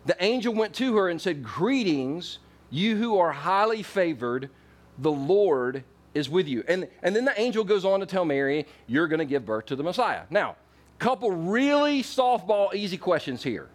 The 0.06 0.16
angel 0.24 0.54
went 0.54 0.74
to 0.76 0.96
her 0.96 1.10
and 1.10 1.22
said, 1.22 1.44
Greetings, 1.44 2.40
you 2.70 2.96
who 2.96 3.18
are 3.18 3.34
highly 3.34 3.84
favored, 3.84 4.50
the 4.98 5.12
Lord 5.12 5.84
is 6.14 6.30
with 6.30 6.48
you. 6.48 6.64
And, 6.70 6.88
and 7.04 7.14
then 7.14 7.26
the 7.26 7.38
angel 7.38 7.66
goes 7.66 7.84
on 7.84 8.00
to 8.00 8.06
tell 8.06 8.24
Mary, 8.24 8.68
You're 8.88 9.10
going 9.10 9.20
to 9.20 9.26
give 9.26 9.46
birth 9.46 9.66
to 9.66 9.76
the 9.76 9.84
Messiah. 9.84 10.22
Now, 10.30 10.56
couple 10.98 11.30
really 11.30 12.04
softball, 12.04 12.74
easy 12.74 12.98
questions 12.98 13.44
here. 13.44 13.68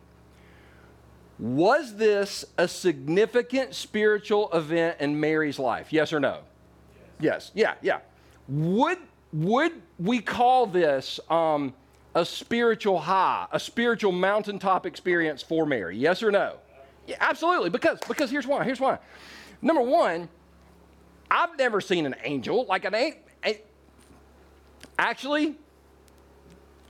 Was 1.38 1.96
this 1.96 2.46
a 2.56 2.66
significant 2.66 3.74
spiritual 3.74 4.50
event 4.54 4.96
in 5.00 5.20
Mary's 5.20 5.58
life? 5.58 5.92
Yes 5.92 6.14
or 6.14 6.20
no? 6.20 6.38
Yes. 7.20 7.50
yes. 7.54 7.76
Yeah, 7.82 7.98
yeah. 7.98 7.98
Would 8.48 9.00
would 9.34 9.72
we 9.98 10.22
call 10.22 10.64
this 10.66 11.20
um, 11.28 11.74
a 12.16 12.24
spiritual 12.24 12.98
high, 12.98 13.46
a 13.52 13.60
spiritual 13.60 14.10
mountaintop 14.10 14.86
experience 14.86 15.42
for 15.42 15.66
Mary? 15.66 15.96
Yes 15.98 16.22
or 16.22 16.30
no? 16.32 16.56
Yeah, 17.06 17.16
absolutely. 17.20 17.70
Because 17.70 18.00
because 18.08 18.30
here's 18.30 18.46
why. 18.46 18.64
Here's 18.64 18.80
why. 18.80 18.98
Number 19.60 19.82
one, 19.82 20.28
I've 21.30 21.56
never 21.58 21.80
seen 21.80 22.06
an 22.06 22.16
angel 22.24 22.64
like 22.64 22.84
an 22.84 22.94
angel. 22.94 23.20
Actually, 24.98 25.56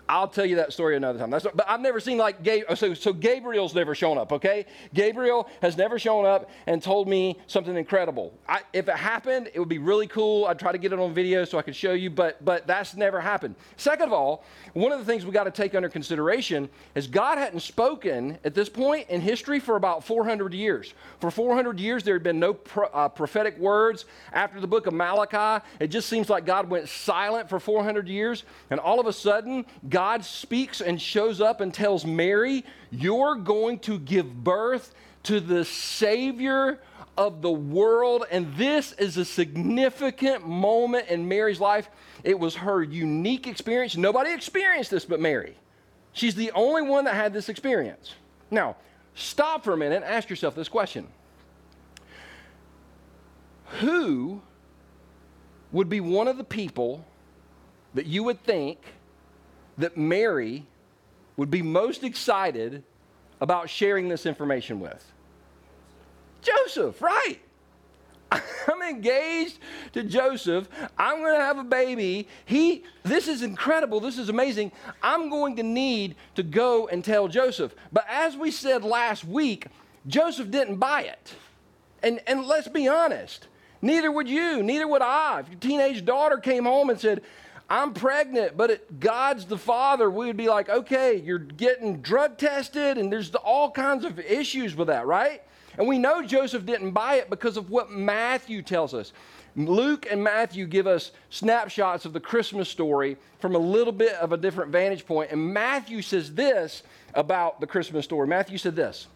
I'll 0.08 0.28
tell 0.28 0.46
you 0.46 0.56
that 0.56 0.72
story 0.72 0.96
another 0.96 1.18
time. 1.18 1.30
That's, 1.30 1.46
but 1.54 1.68
I've 1.68 1.80
never 1.80 2.00
seen 2.00 2.18
like 2.18 2.36
So, 2.76 2.94
so 2.94 3.12
Gabriel's 3.12 3.74
never 3.74 3.94
shown 3.94 4.18
up, 4.18 4.32
okay? 4.32 4.66
Gabriel 4.94 5.48
has 5.62 5.76
never 5.76 5.98
shown 5.98 6.24
up 6.24 6.50
and 6.66 6.82
told 6.82 7.08
me 7.08 7.38
something 7.46 7.76
incredible. 7.76 8.32
I, 8.48 8.60
if 8.72 8.88
it 8.88 8.96
happened, 8.96 9.50
it 9.52 9.58
would 9.58 9.68
be 9.68 9.78
really 9.78 10.06
cool. 10.06 10.46
I'd 10.46 10.58
try 10.58 10.72
to 10.72 10.78
get 10.78 10.92
it 10.92 10.98
on 10.98 11.12
video 11.12 11.44
so 11.44 11.58
I 11.58 11.62
could 11.62 11.74
show 11.74 11.92
you, 11.92 12.10
but, 12.10 12.44
but 12.44 12.66
that's 12.66 12.94
never 12.94 13.20
happened. 13.20 13.56
Second 13.76 14.06
of 14.06 14.12
all, 14.12 14.44
one 14.74 14.92
of 14.92 14.98
the 14.98 15.04
things 15.04 15.26
we 15.26 15.32
got 15.32 15.44
to 15.44 15.50
take 15.50 15.74
under 15.74 15.88
consideration 15.88 16.68
is 16.94 17.06
God 17.06 17.38
hadn't 17.38 17.60
spoken 17.60 18.38
at 18.44 18.54
this 18.54 18.68
point 18.68 19.08
in 19.10 19.20
history 19.20 19.58
for 19.58 19.76
about 19.76 20.04
400 20.04 20.54
years. 20.54 20.94
For 21.20 21.30
400 21.30 21.80
years, 21.80 22.04
there 22.04 22.14
had 22.14 22.22
been 22.22 22.38
no 22.38 22.54
pro, 22.54 22.86
uh, 22.88 23.08
prophetic 23.08 23.58
words. 23.58 24.04
After 24.32 24.60
the 24.60 24.66
book 24.66 24.86
of 24.86 24.94
Malachi, 24.94 25.64
it 25.80 25.88
just 25.88 26.08
seems 26.08 26.30
like 26.30 26.46
God 26.46 26.70
went 26.70 26.88
silent 26.88 27.48
for 27.48 27.58
400 27.58 28.08
years, 28.08 28.44
and 28.70 28.78
all 28.78 29.00
of 29.00 29.06
a 29.06 29.12
sudden, 29.12 29.66
God 29.88 29.95
speaks 30.24 30.80
and 30.80 31.00
shows 31.00 31.40
up 31.40 31.60
and 31.60 31.72
tells 31.72 32.04
Mary, 32.04 32.64
You're 32.90 33.36
going 33.36 33.78
to 33.80 33.98
give 33.98 34.44
birth 34.44 34.94
to 35.24 35.40
the 35.40 35.64
Savior 35.64 36.80
of 37.16 37.40
the 37.40 37.50
world. 37.50 38.26
And 38.30 38.54
this 38.56 38.92
is 38.92 39.16
a 39.16 39.24
significant 39.24 40.46
moment 40.46 41.08
in 41.08 41.26
Mary's 41.26 41.60
life. 41.60 41.88
It 42.24 42.38
was 42.38 42.56
her 42.56 42.82
unique 42.82 43.46
experience. 43.46 43.96
Nobody 43.96 44.32
experienced 44.32 44.90
this 44.90 45.04
but 45.04 45.20
Mary. 45.20 45.56
She's 46.12 46.34
the 46.34 46.52
only 46.52 46.82
one 46.82 47.04
that 47.04 47.14
had 47.14 47.32
this 47.32 47.48
experience. 47.48 48.14
Now, 48.50 48.76
stop 49.14 49.64
for 49.64 49.72
a 49.72 49.76
minute 49.76 49.96
and 49.96 50.04
ask 50.04 50.28
yourself 50.28 50.54
this 50.54 50.68
question 50.68 51.06
Who 53.80 54.42
would 55.72 55.88
be 55.88 56.00
one 56.00 56.28
of 56.28 56.36
the 56.36 56.44
people 56.44 57.04
that 57.94 58.06
you 58.06 58.22
would 58.24 58.42
think 58.44 58.78
that 59.78 59.96
Mary 59.96 60.66
would 61.36 61.50
be 61.50 61.62
most 61.62 62.04
excited 62.04 62.82
about 63.40 63.68
sharing 63.68 64.08
this 64.08 64.26
information 64.26 64.80
with? 64.80 65.12
Joseph, 66.42 67.02
right? 67.02 67.38
I'm 68.30 68.82
engaged 68.82 69.58
to 69.92 70.02
Joseph. 70.02 70.68
I'm 70.98 71.18
going 71.18 71.38
to 71.38 71.44
have 71.44 71.58
a 71.58 71.64
baby. 71.64 72.28
He 72.44 72.84
this 73.04 73.28
is 73.28 73.42
incredible. 73.42 74.00
This 74.00 74.18
is 74.18 74.28
amazing. 74.28 74.72
I'm 75.02 75.30
going 75.30 75.56
to 75.56 75.62
need 75.62 76.16
to 76.34 76.42
go 76.42 76.88
and 76.88 77.04
tell 77.04 77.28
Joseph. 77.28 77.74
But 77.92 78.04
as 78.08 78.36
we 78.36 78.50
said 78.50 78.82
last 78.84 79.24
week, 79.24 79.66
Joseph 80.06 80.50
didn't 80.50 80.76
buy 80.76 81.02
it. 81.02 81.34
And 82.02 82.20
and 82.26 82.44
let's 82.46 82.68
be 82.68 82.88
honest, 82.88 83.46
neither 83.80 84.10
would 84.10 84.28
you, 84.28 84.62
neither 84.62 84.88
would 84.88 85.02
I. 85.02 85.40
If 85.40 85.48
your 85.48 85.58
teenage 85.58 86.04
daughter 86.04 86.38
came 86.38 86.64
home 86.64 86.90
and 86.90 87.00
said, 87.00 87.22
I'm 87.68 87.92
pregnant, 87.94 88.56
but 88.56 88.70
it, 88.70 89.00
God's 89.00 89.44
the 89.44 89.58
father, 89.58 90.08
we 90.08 90.26
would 90.26 90.36
be 90.36 90.48
like, 90.48 90.68
okay, 90.68 91.16
you're 91.16 91.38
getting 91.38 92.00
drug 92.00 92.38
tested, 92.38 92.96
and 92.96 93.12
there's 93.12 93.30
the, 93.30 93.38
all 93.38 93.70
kinds 93.70 94.04
of 94.04 94.20
issues 94.20 94.76
with 94.76 94.86
that, 94.86 95.06
right? 95.06 95.42
And 95.76 95.88
we 95.88 95.98
know 95.98 96.22
Joseph 96.22 96.64
didn't 96.64 96.92
buy 96.92 97.16
it 97.16 97.28
because 97.28 97.56
of 97.56 97.70
what 97.70 97.90
Matthew 97.90 98.62
tells 98.62 98.94
us. 98.94 99.12
Luke 99.56 100.06
and 100.10 100.22
Matthew 100.22 100.66
give 100.66 100.86
us 100.86 101.12
snapshots 101.30 102.04
of 102.04 102.12
the 102.12 102.20
Christmas 102.20 102.68
story 102.68 103.16
from 103.40 103.54
a 103.54 103.58
little 103.58 103.92
bit 103.92 104.14
of 104.14 104.32
a 104.32 104.36
different 104.36 104.70
vantage 104.70 105.06
point. 105.06 105.30
And 105.30 105.52
Matthew 105.52 106.02
says 106.02 106.34
this 106.34 106.82
about 107.14 107.60
the 107.60 107.66
Christmas 107.66 108.04
story. 108.04 108.26
Matthew 108.26 108.58
said 108.58 108.76
this 108.76 109.06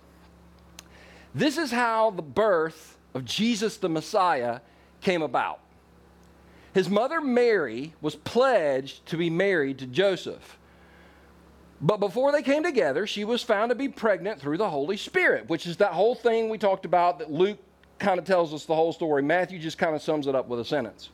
This 1.35 1.59
is 1.59 1.71
how 1.71 2.11
the 2.11 2.23
birth 2.23 2.97
of 3.15 3.25
Jesus 3.25 3.77
the 3.77 3.91
Messiah 3.91 4.61
came 5.03 5.23
about. 5.23 5.61
His 6.73 6.89
mother 6.89 7.21
Mary 7.21 7.95
was 8.01 8.15
pledged 8.15 9.07
to 9.07 9.17
be 9.17 9.31
married 9.31 9.79
to 9.79 9.87
Joseph. 9.87 10.59
But 11.81 11.99
before 11.99 12.31
they 12.31 12.43
came 12.43 12.63
together, 12.63 13.07
she 13.07 13.25
was 13.25 13.43
found 13.43 13.71
to 13.71 13.75
be 13.75 13.89
pregnant 13.89 14.41
through 14.41 14.59
the 14.59 14.69
Holy 14.69 14.97
Spirit, 14.97 15.49
which 15.49 15.67
is 15.67 15.79
that 15.79 15.93
whole 15.93 16.15
thing 16.15 16.49
we 16.49 16.59
talked 16.59 16.85
about 16.85 17.19
that 17.19 17.33
Luke 17.33 17.59
kind 17.99 18.19
of 18.19 18.25
tells 18.25 18.53
us 18.53 18.67
the 18.67 18.75
whole 18.75 18.93
story. 18.93 19.23
Matthew 19.23 19.59
just 19.59 19.79
kind 19.79 19.97
of 19.97 20.03
sums 20.03 20.27
it 20.27 20.35
up 20.35 20.47
with 20.47 20.61
a 20.61 20.65
sentence. 20.65 21.11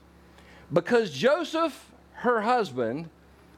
Because 0.72 1.10
Joseph, 1.10 1.92
her 2.14 2.40
husband, 2.42 3.08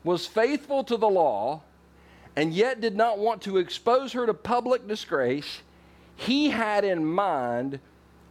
was 0.05 0.27
faithful 0.27 0.85
to 0.85 0.97
the 0.97 1.09
law 1.09 1.63
and 2.37 2.53
yet 2.53 2.81
did 2.81 2.97
not 2.97 3.19
want 3.19 3.43
to 3.43 3.57
expose 3.57 4.13
her 4.13 4.27
to 4.27 4.35
public 4.35 4.87
disgrace, 4.87 5.63
he 6.15 6.51
had 6.51 6.85
in 6.85 7.05
mind 7.05 7.81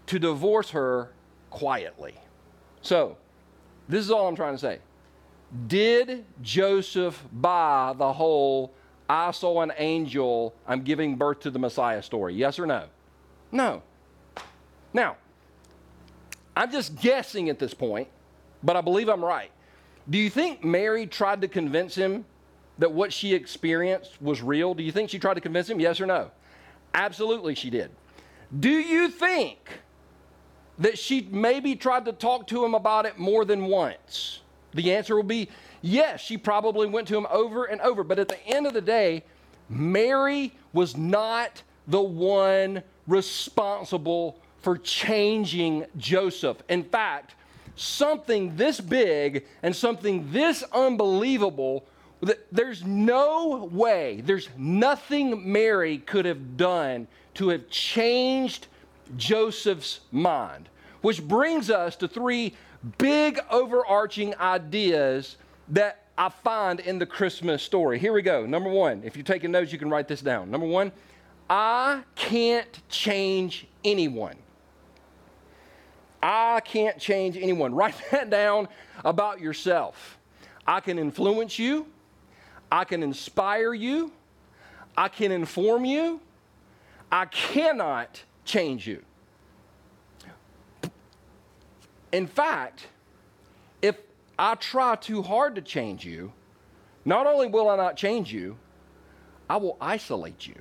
to 0.05 0.19
divorce 0.19 0.69
her 0.69 1.11
quietly. 1.49 2.15
So, 2.81 3.17
this 3.87 4.03
is 4.03 4.11
all 4.11 4.27
I'm 4.27 4.35
trying 4.35 4.53
to 4.53 4.59
say. 4.59 4.79
Did 5.67 6.25
Joseph 6.41 7.23
buy 7.31 7.93
the 7.97 8.11
whole 8.11 8.73
I 9.09 9.31
saw 9.31 9.61
an 9.61 9.71
angel, 9.77 10.53
I'm 10.67 10.81
giving 10.83 11.15
birth 11.15 11.39
to 11.41 11.51
the 11.51 11.59
Messiah 11.59 12.01
story? 12.03 12.35
Yes 12.35 12.59
or 12.59 12.65
no? 12.65 12.85
No. 13.51 13.81
Now, 14.93 15.15
I'm 16.55 16.71
just 16.71 16.99
guessing 16.99 17.49
at 17.49 17.59
this 17.59 17.73
point, 17.73 18.09
but 18.63 18.75
I 18.75 18.81
believe 18.81 19.07
I'm 19.07 19.23
right. 19.23 19.51
Do 20.09 20.17
you 20.17 20.29
think 20.29 20.63
Mary 20.63 21.07
tried 21.07 21.41
to 21.41 21.47
convince 21.47 21.95
him 21.95 22.25
that 22.79 22.91
what 22.91 23.13
she 23.13 23.33
experienced 23.33 24.21
was 24.21 24.41
real? 24.41 24.73
Do 24.73 24.83
you 24.83 24.91
think 24.91 25.09
she 25.09 25.19
tried 25.19 25.35
to 25.35 25.41
convince 25.41 25.69
him? 25.69 25.79
Yes 25.79 26.01
or 26.01 26.05
no? 26.05 26.31
Absolutely, 26.93 27.55
she 27.55 27.69
did. 27.69 27.91
Do 28.59 28.69
you 28.69 29.09
think 29.09 29.59
that 30.79 30.97
she 30.97 31.27
maybe 31.31 31.75
tried 31.75 32.05
to 32.05 32.13
talk 32.13 32.47
to 32.47 32.63
him 32.63 32.73
about 32.73 33.05
it 33.05 33.17
more 33.17 33.45
than 33.45 33.65
once? 33.65 34.41
The 34.73 34.93
answer 34.93 35.15
will 35.15 35.23
be 35.23 35.49
yes, 35.81 36.21
she 36.21 36.37
probably 36.37 36.87
went 36.87 37.07
to 37.09 37.17
him 37.17 37.27
over 37.29 37.65
and 37.65 37.81
over. 37.81 38.03
But 38.03 38.19
at 38.19 38.27
the 38.27 38.45
end 38.47 38.67
of 38.67 38.73
the 38.73 38.81
day, 38.81 39.23
Mary 39.69 40.53
was 40.73 40.95
not 40.95 41.61
the 41.87 42.01
one 42.01 42.83
responsible 43.07 44.39
for 44.59 44.77
changing 44.77 45.85
Joseph. 45.97 46.57
In 46.69 46.83
fact, 46.83 47.35
something 47.75 48.55
this 48.55 48.79
big 48.79 49.45
and 49.63 49.75
something 49.75 50.31
this 50.31 50.63
unbelievable 50.73 51.85
there's 52.51 52.83
no 52.83 53.69
way, 53.71 54.21
there's 54.21 54.49
nothing 54.57 55.51
Mary 55.51 55.99
could 55.99 56.25
have 56.25 56.57
done 56.57 57.07
to 57.35 57.49
have 57.49 57.69
changed 57.69 58.67
Joseph's 59.15 60.01
mind. 60.11 60.69
Which 61.01 61.25
brings 61.25 61.69
us 61.69 61.95
to 61.97 62.07
three 62.07 62.55
big 62.97 63.39
overarching 63.49 64.35
ideas 64.35 65.37
that 65.69 66.05
I 66.17 66.29
find 66.29 66.79
in 66.79 66.97
the 66.97 67.05
Christmas 67.05 67.61
story. 67.61 67.99
Here 67.99 68.11
we 68.11 68.21
go. 68.21 68.45
Number 68.45 68.69
one, 68.69 69.03
if 69.05 69.15
you're 69.15 69.23
taking 69.23 69.51
notes, 69.51 69.71
you 69.71 69.77
can 69.77 69.89
write 69.89 70.07
this 70.07 70.21
down. 70.21 70.49
Number 70.49 70.65
one, 70.65 70.91
I 71.49 72.03
can't 72.15 72.79
change 72.89 73.67
anyone. 73.85 74.35
I 76.21 76.59
can't 76.61 76.97
change 76.97 77.37
anyone. 77.37 77.73
Write 77.75 77.95
that 78.11 78.29
down 78.29 78.67
about 79.05 79.39
yourself. 79.39 80.17
I 80.65 80.79
can 80.81 80.99
influence 80.99 81.57
you, 81.57 81.87
I 82.69 82.83
can 82.83 83.01
inspire 83.01 83.73
you, 83.73 84.11
I 84.97 85.07
can 85.07 85.31
inform 85.31 85.85
you, 85.85 86.19
I 87.09 87.25
cannot 87.25 88.21
change 88.47 88.87
you. 88.87 89.03
In 92.11 92.25
fact, 92.25 92.87
if 93.81 93.97
I 94.39 94.55
try 94.55 94.95
too 94.95 95.21
hard 95.21 95.55
to 95.55 95.61
change 95.61 96.05
you, 96.05 96.31
not 97.05 97.27
only 97.27 97.47
will 97.47 97.69
I 97.69 97.75
not 97.75 97.95
change 97.95 98.33
you, 98.33 98.57
I 99.49 99.57
will 99.57 99.77
isolate 99.79 100.47
you. 100.47 100.55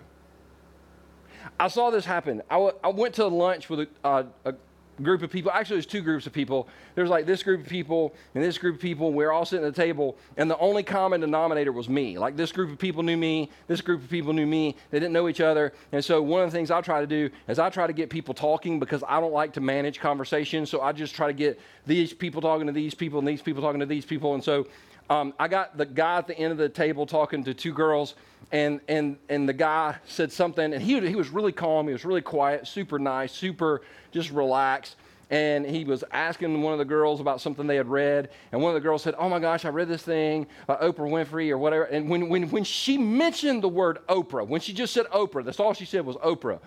I 1.59 1.69
saw 1.69 1.91
this 1.91 2.05
happen. 2.05 2.43
I, 2.51 2.55
w- 2.55 2.77
I 2.83 2.89
went 2.89 3.15
to 3.15 3.27
lunch 3.27 3.71
with 3.71 3.81
a, 3.81 3.89
uh, 4.05 4.25
a 4.45 4.55
group 5.03 5.23
of 5.23 5.31
people. 5.31 5.51
Actually, 5.51 5.77
there's 5.77 5.87
two 5.87 6.03
groups 6.03 6.27
of 6.27 6.33
people. 6.33 6.69
There's 6.95 7.11
like 7.11 7.27
this 7.27 7.43
group 7.43 7.63
of 7.63 7.69
people 7.69 8.15
and 8.35 8.43
this 8.43 8.59
group 8.59 8.77
of 8.77 8.81
people, 8.81 9.13
we 9.13 9.25
are 9.25 9.33
all 9.33 9.45
sitting 9.45 9.67
at 9.67 9.75
the 9.75 9.83
table, 9.83 10.17
and 10.37 10.51
the 10.51 10.59
only 10.59 10.83
common 10.83 11.21
denominator 11.21 11.73
was 11.73 11.89
me. 11.89 12.19
Like 12.19 12.37
this 12.37 12.53
group 12.53 12.71
of 12.71 12.79
people 12.79 13.03
knew 13.03 13.17
me, 13.17 13.51
this 13.67 13.81
group 13.81 14.03
of 14.03 14.11
people 14.11 14.33
knew 14.33 14.47
me. 14.47 14.77
They 14.91 14.99
didn't 14.99 15.13
know 15.13 15.29
each 15.29 15.41
other. 15.41 15.73
And 15.93 16.05
so 16.05 16.23
one 16.23 16.43
of 16.43 16.51
the 16.51 16.57
things 16.57 16.71
I 16.71 16.81
try 16.81 17.01
to 17.01 17.07
do 17.07 17.31
is 17.49 17.59
I 17.59 17.71
try 17.71 17.87
to 17.87 17.93
get 17.93 18.11
people 18.11 18.35
talking 18.35 18.81
because 18.81 19.03
I 19.07 19.21
don't 19.21 19.33
like 19.33 19.53
to 19.55 19.61
manage 19.61 20.01
conversations. 20.01 20.71
So 20.71 20.81
I 20.81 20.93
just 20.93 21.15
try 21.15 21.27
to 21.27 21.33
get 21.33 21.61
these 21.87 22.13
people 22.13 22.41
talking 22.41 22.67
to 22.67 22.73
these 22.73 22.95
people 22.95 23.19
and 23.19 23.29
these 23.29 23.43
people 23.43 23.63
talking 23.63 23.81
to 23.81 23.87
these 23.87 24.05
people. 24.05 24.35
And 24.35 24.43
so 24.43 24.67
um, 25.09 25.35
I 25.39 25.49
got 25.49 25.77
the 25.77 25.87
guy 25.87 26.19
at 26.19 26.27
the 26.27 26.37
end 26.37 26.53
of 26.53 26.59
the 26.59 26.69
table 26.69 27.07
talking 27.07 27.45
to 27.45 27.55
two 27.55 27.73
girls, 27.73 28.15
and 28.53 28.81
and 28.89 29.17
and 29.29 29.49
the 29.49 29.53
guy 29.53 29.97
said 30.07 30.33
something, 30.33 30.73
and 30.73 30.83
he 30.83 30.99
he 31.07 31.15
was 31.15 31.31
really 31.31 31.53
calm, 31.53 31.87
he 31.87 31.93
was 31.93 32.05
really 32.05 32.23
quiet, 32.23 32.67
super 32.67 32.99
nice, 32.99 33.33
super 33.33 33.83
just 34.11 34.31
relaxed. 34.31 34.97
And 35.29 35.67
he 35.67 35.85
was 35.85 36.05
asking 36.13 36.63
one 36.63 36.73
of 36.73 36.79
the 36.79 36.85
girls 36.85 37.21
about 37.21 37.41
something 37.41 37.67
they 37.67 37.75
had 37.75 37.89
read, 37.89 38.31
and 38.53 38.63
one 38.63 38.71
of 38.71 38.81
the 38.81 38.87
girls 38.87 39.03
said, 39.03 39.17
"Oh 39.19 39.29
my 39.29 39.41
gosh, 39.41 39.65
I 39.65 39.71
read 39.71 39.89
this 39.89 40.03
thing 40.03 40.47
by 40.69 40.77
Oprah 40.77 40.99
Winfrey 40.99 41.51
or 41.51 41.59
whatever." 41.59 41.85
And 41.85 42.09
when 42.09 42.29
when 42.29 42.49
when 42.51 42.63
she 42.63 42.97
mentioned 42.97 43.63
the 43.63 43.69
word 43.69 43.99
Oprah, 44.09 44.47
when 44.47 44.61
she 44.61 44.73
just 44.73 44.93
said 44.93 45.07
Oprah, 45.07 45.45
that's 45.45 45.59
all 45.59 45.75
she 45.75 45.85
said 45.85 46.07
was 46.07 46.15
Oprah. 46.17 46.61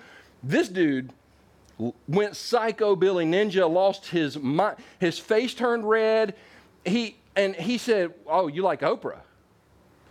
This 0.43 0.67
dude 0.67 1.13
went 2.07 2.35
psycho 2.35 2.95
Billy 2.95 3.25
Ninja, 3.25 3.69
lost 3.71 4.07
his 4.07 4.37
mind, 4.37 4.77
his 4.99 5.17
face 5.17 5.53
turned 5.53 5.89
red. 5.89 6.35
He 6.85 7.15
and 7.39 7.55
he 7.55 7.77
said, 7.77 8.13
Oh, 8.27 8.47
you 8.47 8.61
like 8.61 8.81
Oprah? 8.81 9.21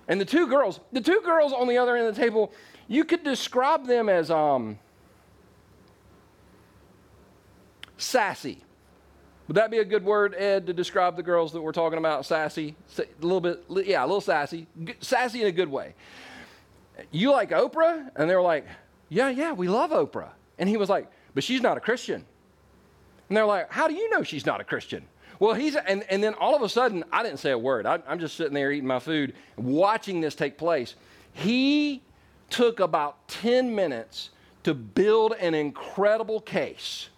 And 0.09 0.19
the 0.19 0.25
two 0.25 0.47
girls, 0.47 0.81
the 0.93 1.01
two 1.03 1.21
girls 1.21 1.53
on 1.53 1.69
the 1.69 1.77
other 1.77 1.95
end 1.95 2.07
of 2.07 2.15
the 2.15 2.21
table, 2.21 2.53
you 2.87 3.05
could 3.05 3.23
describe 3.23 3.87
them 3.87 4.09
as 4.09 4.31
um, 4.31 4.79
sassy. 7.99 8.63
Would 9.47 9.57
that 9.57 9.71
be 9.71 9.79
a 9.79 9.85
good 9.85 10.05
word, 10.05 10.35
Ed, 10.37 10.67
to 10.67 10.73
describe 10.73 11.17
the 11.17 11.23
girls 11.23 11.53
that 11.53 11.61
we're 11.61 11.73
talking 11.73 11.99
about? 11.99 12.25
Sassy? 12.25 12.75
A 12.99 13.05
little 13.21 13.41
bit, 13.41 13.63
yeah, 13.87 14.03
a 14.03 14.07
little 14.07 14.23
sassy. 14.23 14.67
Sassy 15.01 15.43
in 15.43 15.49
a 15.49 15.53
good 15.53 15.71
way. 15.71 15.95
You 17.11 17.31
like 17.33 17.51
Oprah? 17.51 18.11
And 18.17 18.29
they 18.29 18.35
were 18.35 18.43
like, 18.43 18.67
Yeah, 19.11 19.29
yeah, 19.29 19.53
we 19.53 19.69
love 19.69 19.91
Oprah. 19.91 20.31
And 20.59 20.67
he 20.67 20.79
was 20.79 20.89
like, 20.89 21.11
But 21.35 21.45
she's 21.45 21.61
not 21.61 21.77
a 21.77 21.81
Christian. 21.81 22.25
And 23.29 23.37
they're 23.37 23.45
like, 23.45 23.71
How 23.71 23.87
do 23.87 23.95
you 23.95 24.09
know 24.09 24.23
she's 24.23 24.47
not 24.47 24.63
a 24.63 24.65
Christian? 24.65 25.07
Well, 25.41 25.55
he's, 25.55 25.77
and, 25.77 26.05
and 26.11 26.23
then 26.23 26.35
all 26.35 26.57
of 26.57 26.63
a 26.63 26.69
sudden, 26.69 27.05
I 27.13 27.23
didn't 27.23 27.39
say 27.39 27.51
a 27.51 27.59
word. 27.59 27.87
I, 27.87 28.01
I'm 28.09 28.19
just 28.19 28.37
sitting 28.37 28.55
there 28.55 28.73
eating 28.73 28.89
my 28.89 28.99
food, 28.99 29.35
watching 29.57 30.21
this 30.21 30.35
take 30.35 30.59
place. 30.59 30.95
He 31.33 32.03
took 32.51 32.81
about 32.81 33.29
10 33.29 33.75
minutes 33.75 34.31
to 34.65 34.75
build 34.75 35.35
an 35.35 35.55
incredible 35.55 36.41
case 36.41 37.09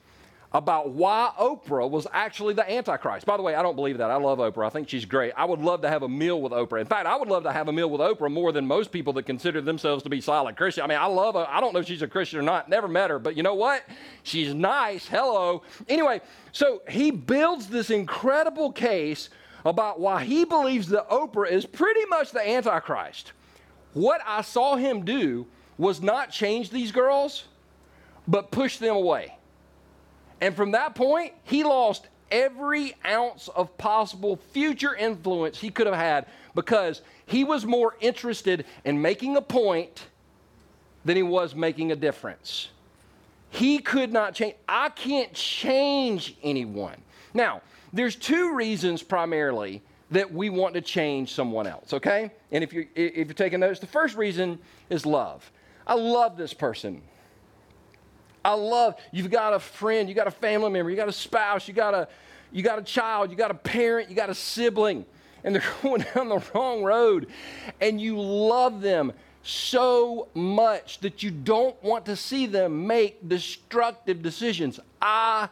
about 0.52 0.90
why 0.90 1.30
Oprah 1.38 1.88
was 1.88 2.08
actually 2.12 2.54
the 2.54 2.68
Antichrist. 2.68 3.24
By 3.24 3.36
the 3.36 3.42
way, 3.42 3.54
I 3.54 3.62
don't 3.62 3.76
believe 3.76 3.98
that. 3.98 4.10
I 4.10 4.16
love 4.16 4.38
Oprah. 4.38 4.66
I 4.66 4.70
think 4.70 4.88
she's 4.88 5.04
great. 5.04 5.32
I 5.36 5.44
would 5.44 5.60
love 5.60 5.82
to 5.82 5.88
have 5.88 6.02
a 6.02 6.08
meal 6.08 6.40
with 6.42 6.52
Oprah. 6.52 6.80
In 6.80 6.86
fact, 6.86 7.06
I 7.06 7.16
would 7.16 7.28
love 7.28 7.44
to 7.44 7.52
have 7.52 7.68
a 7.68 7.72
meal 7.72 7.88
with 7.88 8.00
Oprah 8.00 8.30
more 8.30 8.50
than 8.50 8.66
most 8.66 8.90
people 8.90 9.12
that 9.12 9.24
consider 9.24 9.60
themselves 9.60 10.02
to 10.02 10.10
be 10.10 10.20
solid 10.20 10.56
Christian. 10.56 10.82
I 10.82 10.86
mean, 10.88 10.98
I 10.98 11.06
love 11.06 11.36
her. 11.36 11.46
I 11.48 11.60
don't 11.60 11.72
know 11.72 11.78
if 11.78 11.86
she's 11.86 12.02
a 12.02 12.08
Christian 12.08 12.40
or 12.40 12.42
not. 12.42 12.68
Never 12.68 12.88
met 12.88 13.10
her, 13.10 13.20
but 13.20 13.36
you 13.36 13.44
know 13.44 13.54
what? 13.54 13.84
She's 14.24 14.52
nice. 14.52 15.06
Hello. 15.06 15.62
Anyway, 15.88 16.20
so 16.50 16.82
he 16.88 17.12
builds 17.12 17.68
this 17.68 17.90
incredible 17.90 18.72
case 18.72 19.30
about 19.64 20.00
why 20.00 20.24
he 20.24 20.44
believes 20.44 20.88
that 20.88 21.08
Oprah 21.10 21.50
is 21.50 21.64
pretty 21.64 22.04
much 22.06 22.32
the 22.32 22.40
Antichrist. 22.40 23.32
What 23.92 24.20
I 24.26 24.42
saw 24.42 24.74
him 24.74 25.04
do 25.04 25.46
was 25.78 26.02
not 26.02 26.30
change 26.30 26.70
these 26.70 26.90
girls, 26.90 27.44
but 28.26 28.50
push 28.50 28.78
them 28.78 28.96
away. 28.96 29.36
And 30.40 30.54
from 30.54 30.72
that 30.72 30.94
point, 30.94 31.34
he 31.44 31.64
lost 31.64 32.08
every 32.30 32.94
ounce 33.04 33.48
of 33.48 33.76
possible 33.76 34.36
future 34.52 34.94
influence 34.94 35.58
he 35.58 35.70
could 35.70 35.86
have 35.86 35.96
had 35.96 36.26
because 36.54 37.02
he 37.26 37.44
was 37.44 37.64
more 37.64 37.96
interested 38.00 38.64
in 38.84 39.00
making 39.00 39.36
a 39.36 39.42
point 39.42 40.06
than 41.04 41.16
he 41.16 41.22
was 41.22 41.54
making 41.54 41.92
a 41.92 41.96
difference. 41.96 42.68
He 43.50 43.78
could 43.78 44.12
not 44.12 44.34
change. 44.34 44.54
I 44.68 44.90
can't 44.90 45.32
change 45.32 46.36
anyone. 46.42 46.96
Now, 47.34 47.62
there's 47.92 48.16
two 48.16 48.54
reasons 48.54 49.02
primarily 49.02 49.82
that 50.12 50.32
we 50.32 50.50
want 50.50 50.74
to 50.74 50.80
change 50.80 51.32
someone 51.32 51.66
else, 51.66 51.92
okay? 51.92 52.30
And 52.52 52.64
if 52.64 52.72
you're, 52.72 52.86
if 52.94 53.28
you're 53.28 53.34
taking 53.34 53.60
notes, 53.60 53.80
the 53.80 53.86
first 53.86 54.16
reason 54.16 54.58
is 54.88 55.06
love. 55.06 55.50
I 55.86 55.94
love 55.94 56.36
this 56.36 56.52
person. 56.52 57.02
I 58.44 58.54
love, 58.54 58.96
you've 59.12 59.30
got 59.30 59.52
a 59.52 59.58
friend, 59.58 60.08
you 60.08 60.14
got 60.14 60.26
a 60.26 60.32
family 60.32 60.70
member, 60.70 60.90
you 60.90 60.96
got 60.96 61.08
a 61.08 61.12
spouse, 61.12 61.68
you 61.68 61.74
got 61.74 61.94
a, 61.94 62.08
you 62.52 62.62
got 62.62 62.78
a 62.78 62.82
child, 62.82 63.30
you 63.30 63.36
got 63.36 63.50
a 63.50 63.54
parent, 63.54 64.08
you 64.08 64.16
got 64.16 64.30
a 64.30 64.34
sibling, 64.34 65.04
and 65.44 65.54
they're 65.54 65.64
going 65.82 66.04
down 66.14 66.28
the 66.28 66.42
wrong 66.54 66.82
road, 66.82 67.28
and 67.80 68.00
you 68.00 68.20
love 68.20 68.80
them 68.80 69.12
so 69.42 70.28
much 70.34 70.98
that 71.00 71.22
you 71.22 71.30
don't 71.30 71.80
want 71.82 72.06
to 72.06 72.16
see 72.16 72.46
them 72.46 72.86
make 72.86 73.26
destructive 73.28 74.22
decisions. 74.22 74.80
I 75.00 75.48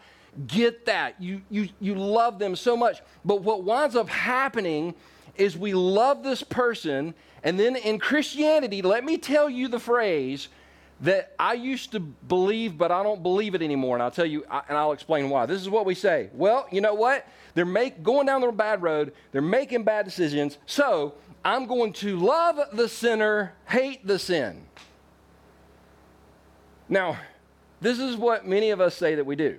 get 0.46 0.86
that. 0.86 1.20
You, 1.20 1.42
you, 1.50 1.68
you 1.80 1.94
love 1.94 2.38
them 2.38 2.54
so 2.54 2.76
much. 2.76 3.00
But 3.24 3.42
what 3.42 3.64
winds 3.64 3.96
up 3.96 4.08
happening 4.08 4.94
is 5.36 5.56
we 5.56 5.72
love 5.72 6.22
this 6.22 6.42
person, 6.42 7.14
and 7.42 7.58
then 7.58 7.76
in 7.76 7.98
Christianity, 7.98 8.82
let 8.82 9.04
me 9.04 9.16
tell 9.16 9.48
you 9.48 9.68
the 9.68 9.78
phrase 9.78 10.48
that 11.00 11.32
I 11.38 11.54
used 11.54 11.92
to 11.92 12.00
believe, 12.00 12.76
but 12.76 12.90
I 12.90 13.02
don't 13.02 13.22
believe 13.22 13.54
it 13.54 13.62
anymore. 13.62 13.96
And 13.96 14.02
I'll 14.02 14.10
tell 14.10 14.26
you, 14.26 14.44
and 14.68 14.76
I'll 14.76 14.92
explain 14.92 15.30
why. 15.30 15.46
This 15.46 15.60
is 15.60 15.68
what 15.68 15.86
we 15.86 15.94
say. 15.94 16.30
Well, 16.32 16.66
you 16.72 16.80
know 16.80 16.94
what? 16.94 17.26
They're 17.54 17.64
make, 17.64 18.02
going 18.02 18.26
down 18.26 18.40
the 18.40 18.50
bad 18.50 18.82
road, 18.82 19.12
they're 19.32 19.40
making 19.40 19.84
bad 19.84 20.04
decisions, 20.04 20.58
so 20.66 21.14
I'm 21.44 21.66
going 21.66 21.92
to 21.94 22.16
love 22.16 22.58
the 22.72 22.88
sinner, 22.88 23.54
hate 23.68 24.06
the 24.06 24.18
sin. 24.18 24.64
Now, 26.88 27.18
this 27.80 27.98
is 27.98 28.16
what 28.16 28.46
many 28.46 28.70
of 28.70 28.80
us 28.80 28.96
say 28.96 29.14
that 29.14 29.26
we 29.26 29.36
do. 29.36 29.58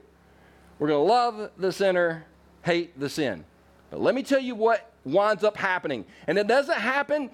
We're 0.77 0.87
going 0.87 1.05
to 1.05 1.13
love 1.13 1.51
the 1.57 1.71
sinner, 1.71 2.25
hate 2.63 2.99
the 2.99 3.09
sin. 3.09 3.45
But 3.91 4.01
let 4.01 4.15
me 4.15 4.23
tell 4.23 4.39
you 4.39 4.55
what 4.55 4.91
winds 5.05 5.43
up 5.43 5.57
happening. 5.57 6.05
And 6.27 6.37
it 6.37 6.47
doesn't 6.47 6.77
happen 6.77 7.29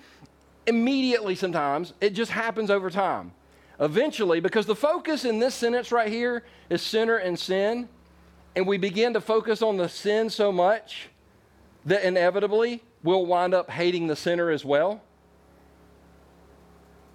immediately 0.68 1.36
sometimes, 1.36 1.94
it 2.02 2.12
just 2.12 2.32
happens 2.32 2.72
over 2.72 2.90
time. 2.90 3.32
Eventually, 3.80 4.40
because 4.40 4.66
the 4.66 4.76
focus 4.76 5.26
in 5.26 5.40
this 5.40 5.54
sentence 5.54 5.92
right 5.92 6.08
here 6.08 6.44
is 6.70 6.82
sinner 6.82 7.18
and 7.18 7.38
sin, 7.38 7.90
and 8.56 8.66
we 8.66 8.78
begin 8.78 9.14
to 9.14 9.22
focus 9.22 9.62
on 9.62 9.78
the 9.78 9.90
sin 9.90 10.30
so 10.30 10.52
much 10.52 11.10
that 11.86 12.04
inevitably 12.04 12.82
we'll 13.04 13.26
wind 13.26 13.54
up 13.54 13.70
hating 13.70 14.08
the 14.08 14.16
sinner 14.16 14.50
as 14.50 14.64
well. 14.64 15.02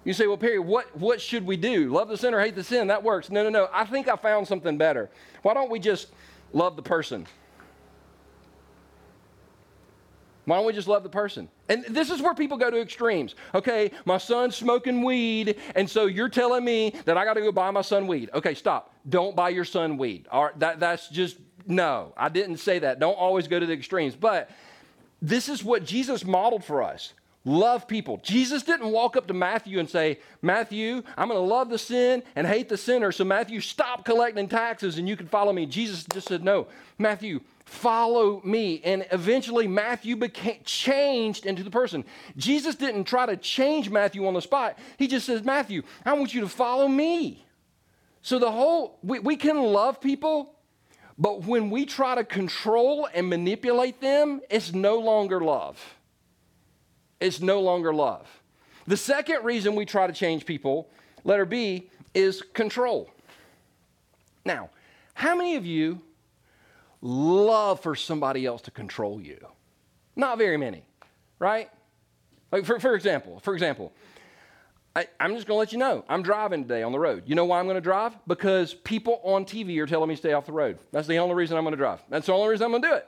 You 0.03 0.13
say, 0.13 0.25
well, 0.25 0.37
Perry, 0.37 0.59
what, 0.59 0.95
what 0.97 1.21
should 1.21 1.45
we 1.45 1.57
do? 1.57 1.89
Love 1.89 2.09
the 2.09 2.17
sinner, 2.17 2.39
hate 2.39 2.55
the 2.55 2.63
sin. 2.63 2.87
That 2.87 3.03
works. 3.03 3.29
No, 3.29 3.43
no, 3.43 3.49
no. 3.49 3.69
I 3.71 3.85
think 3.85 4.07
I 4.07 4.15
found 4.15 4.47
something 4.47 4.77
better. 4.77 5.09
Why 5.43 5.53
don't 5.53 5.69
we 5.69 5.79
just 5.79 6.07
love 6.53 6.75
the 6.75 6.81
person? 6.81 7.27
Why 10.45 10.57
don't 10.57 10.65
we 10.65 10.73
just 10.73 10.87
love 10.87 11.03
the 11.03 11.09
person? 11.09 11.49
And 11.71 11.85
this 11.85 12.09
is 12.09 12.21
where 12.21 12.33
people 12.33 12.57
go 12.57 12.69
to 12.69 12.81
extremes. 12.81 13.33
Okay, 13.55 13.91
my 14.03 14.17
son's 14.17 14.57
smoking 14.57 15.03
weed, 15.03 15.55
and 15.73 15.89
so 15.89 16.05
you're 16.05 16.27
telling 16.27 16.65
me 16.65 16.93
that 17.05 17.17
I 17.17 17.23
got 17.23 17.35
to 17.35 17.41
go 17.41 17.53
buy 17.53 17.71
my 17.71 17.81
son 17.81 18.07
weed. 18.07 18.29
Okay, 18.33 18.55
stop. 18.55 18.93
Don't 19.07 19.37
buy 19.37 19.49
your 19.49 19.63
son 19.63 19.97
weed. 19.97 20.27
All 20.29 20.43
right, 20.43 20.59
that, 20.59 20.81
that's 20.81 21.07
just, 21.07 21.37
no, 21.65 22.13
I 22.17 22.27
didn't 22.27 22.57
say 22.57 22.79
that. 22.79 22.99
Don't 22.99 23.17
always 23.17 23.47
go 23.47 23.57
to 23.57 23.65
the 23.65 23.71
extremes. 23.71 24.17
But 24.17 24.49
this 25.21 25.47
is 25.47 25.63
what 25.63 25.85
Jesus 25.85 26.25
modeled 26.25 26.65
for 26.65 26.83
us. 26.83 27.13
Love 27.45 27.87
people. 27.87 28.19
Jesus 28.21 28.63
didn't 28.63 28.91
walk 28.91 29.15
up 29.15 29.27
to 29.27 29.33
Matthew 29.33 29.79
and 29.79 29.89
say, 29.89 30.19
Matthew, 30.41 31.01
I'm 31.17 31.29
going 31.29 31.39
to 31.39 31.47
love 31.47 31.69
the 31.69 31.77
sin 31.77 32.21
and 32.35 32.45
hate 32.45 32.67
the 32.67 32.77
sinner. 32.77 33.13
So, 33.13 33.23
Matthew, 33.23 33.61
stop 33.61 34.03
collecting 34.03 34.49
taxes 34.49 34.97
and 34.97 35.07
you 35.07 35.15
can 35.15 35.27
follow 35.27 35.53
me. 35.53 35.65
Jesus 35.67 36.05
just 36.13 36.27
said, 36.27 36.43
No, 36.43 36.67
Matthew, 36.99 37.39
follow 37.71 38.41
me. 38.43 38.81
And 38.83 39.05
eventually, 39.11 39.67
Matthew 39.67 40.15
became 40.15 40.59
changed 40.63 41.45
into 41.45 41.63
the 41.63 41.71
person. 41.71 42.05
Jesus 42.37 42.75
didn't 42.75 43.05
try 43.05 43.25
to 43.25 43.37
change 43.37 43.89
Matthew 43.89 44.25
on 44.27 44.33
the 44.33 44.41
spot. 44.41 44.77
He 44.97 45.07
just 45.07 45.25
says, 45.25 45.43
Matthew, 45.43 45.83
I 46.05 46.13
want 46.13 46.33
you 46.33 46.41
to 46.41 46.49
follow 46.49 46.87
me. 46.87 47.45
So, 48.21 48.37
the 48.37 48.51
whole, 48.51 48.99
we, 49.01 49.19
we 49.19 49.35
can 49.35 49.57
love 49.57 49.99
people, 49.99 50.53
but 51.17 51.45
when 51.45 51.69
we 51.69 51.85
try 51.85 52.15
to 52.15 52.23
control 52.23 53.07
and 53.13 53.27
manipulate 53.29 53.99
them, 53.99 54.41
it's 54.49 54.73
no 54.73 54.99
longer 54.99 55.41
love 55.41 55.79
it's 57.21 57.39
no 57.39 57.61
longer 57.61 57.93
love. 57.93 58.27
The 58.87 58.97
second 58.97 59.45
reason 59.45 59.75
we 59.75 59.85
try 59.85 60.07
to 60.07 60.13
change 60.13 60.45
people, 60.45 60.89
letter 61.23 61.45
B, 61.45 61.89
is 62.13 62.41
control. 62.41 63.09
Now, 64.43 64.71
how 65.13 65.35
many 65.35 65.55
of 65.55 65.65
you 65.65 66.01
love 67.01 67.81
for 67.81 67.95
somebody 67.95 68.45
else 68.45 68.61
to 68.63 68.71
control 68.71 69.21
you? 69.21 69.39
Not 70.15 70.37
very 70.37 70.57
many, 70.57 70.83
right? 71.39 71.69
Like 72.51 72.65
for, 72.65 72.79
for 72.79 72.95
example, 72.95 73.39
for 73.39 73.53
example, 73.53 73.93
I, 74.95 75.07
am 75.19 75.35
just 75.35 75.47
going 75.47 75.55
to 75.55 75.59
let 75.59 75.71
you 75.71 75.77
know. 75.77 76.03
I'm 76.09 76.21
driving 76.21 76.63
today 76.63 76.83
on 76.83 76.91
the 76.91 76.99
road. 76.99 77.23
You 77.25 77.35
know 77.35 77.45
why 77.45 77.59
I'm 77.59 77.65
going 77.65 77.75
to 77.75 77.81
drive? 77.81 78.13
Because 78.27 78.73
people 78.73 79.21
on 79.23 79.45
TV 79.45 79.77
are 79.79 79.85
telling 79.85 80.09
me 80.09 80.15
stay 80.15 80.33
off 80.33 80.45
the 80.45 80.51
road. 80.51 80.79
That's 80.91 81.07
the 81.07 81.17
only 81.17 81.33
reason 81.35 81.57
I'm 81.57 81.63
going 81.63 81.71
to 81.71 81.77
drive. 81.77 82.01
That's 82.09 82.25
the 82.25 82.33
only 82.33 82.49
reason 82.49 82.65
I'm 82.65 82.71
going 82.71 82.81
to 82.81 82.87
do 82.89 82.95
it. 82.95 83.07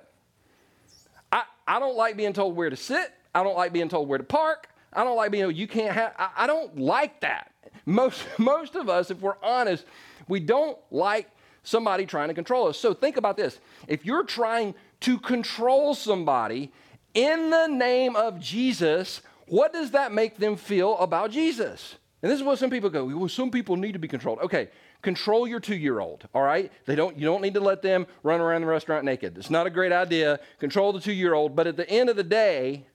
I, 1.32 1.44
I 1.68 1.80
don't 1.80 1.98
like 1.98 2.16
being 2.16 2.32
told 2.32 2.56
where 2.56 2.70
to 2.70 2.78
sit. 2.78 3.12
I 3.36 3.44
don't 3.44 3.58
like 3.58 3.74
being 3.74 3.90
told 3.90 4.08
where 4.08 4.18
to 4.18 4.24
park. 4.24 4.70
I 4.94 5.04
don't 5.04 5.18
like 5.18 5.32
being, 5.32 5.54
you 5.54 5.68
can't 5.68 5.94
have, 5.94 6.14
I, 6.18 6.30
I 6.38 6.48
don't 6.48 6.80
like 6.80 7.20
that. 7.22 7.52
Most, 7.86 8.26
most 8.38 8.76
of 8.76 8.88
us, 8.88 9.12
if 9.12 9.20
we're 9.20 9.42
honest, 9.44 9.86
we 10.30 10.40
don't 10.40 10.78
like 10.90 11.30
somebody 11.64 12.06
trying 12.06 12.28
to 12.28 12.34
control 12.34 12.68
us. 12.68 12.78
So 12.78 12.94
think 12.94 13.18
about 13.18 13.38
this. 13.38 13.60
If 13.88 14.06
you're 14.06 14.24
trying 14.24 14.76
to 15.02 15.18
control 15.18 15.96
somebody 15.96 16.72
in 17.14 17.50
the 17.50 17.68
name 17.68 18.16
of 18.16 18.40
Jesus, 18.40 19.22
what 19.48 19.74
does 19.74 19.92
that 19.92 20.12
make 20.12 20.38
them 20.38 20.56
feel 20.56 20.98
about 21.00 21.32
Jesus? 21.32 21.96
And 22.22 22.32
this 22.32 22.40
is 22.40 22.46
what 22.46 22.58
some 22.58 22.70
people 22.70 22.90
go, 22.90 23.06
well, 23.06 23.28
some 23.28 23.52
people 23.52 23.76
need 23.76 23.92
to 23.94 24.00
be 24.00 24.08
controlled. 24.08 24.40
Okay, 24.40 24.70
control 25.02 25.46
your 25.46 25.60
two-year-old, 25.60 26.28
all 26.34 26.42
right? 26.42 26.72
They 26.86 26.96
don't, 26.96 27.18
you 27.18 27.26
don't 27.26 27.42
need 27.42 27.54
to 27.56 27.60
let 27.60 27.82
them 27.82 28.08
run 28.24 28.40
around 28.40 28.62
the 28.62 28.68
restaurant 28.68 29.04
naked. 29.04 29.38
It's 29.38 29.50
not 29.50 29.68
a 29.68 29.70
great 29.70 29.92
idea. 29.92 30.40
Control 30.60 30.94
the 30.94 31.02
two-year-old, 31.02 31.56
but 31.56 31.68
at 31.68 31.76
the 31.76 31.90
end 31.90 32.10
of 32.10 32.16
the 32.16 32.24
day, 32.24 32.88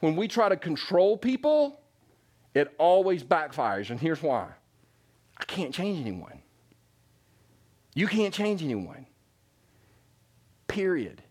when 0.00 0.16
we 0.16 0.28
try 0.28 0.48
to 0.48 0.56
control 0.56 1.18
people, 1.18 1.80
it 2.54 2.74
always 2.78 3.22
backfires. 3.22 3.90
And 3.90 4.00
here's 4.00 4.22
why 4.22 4.48
I 5.36 5.44
can't 5.44 5.74
change 5.74 6.00
anyone. 6.00 6.40
You 7.94 8.06
can't 8.06 8.32
change 8.32 8.62
anyone. 8.62 9.06
Period. 10.68 11.22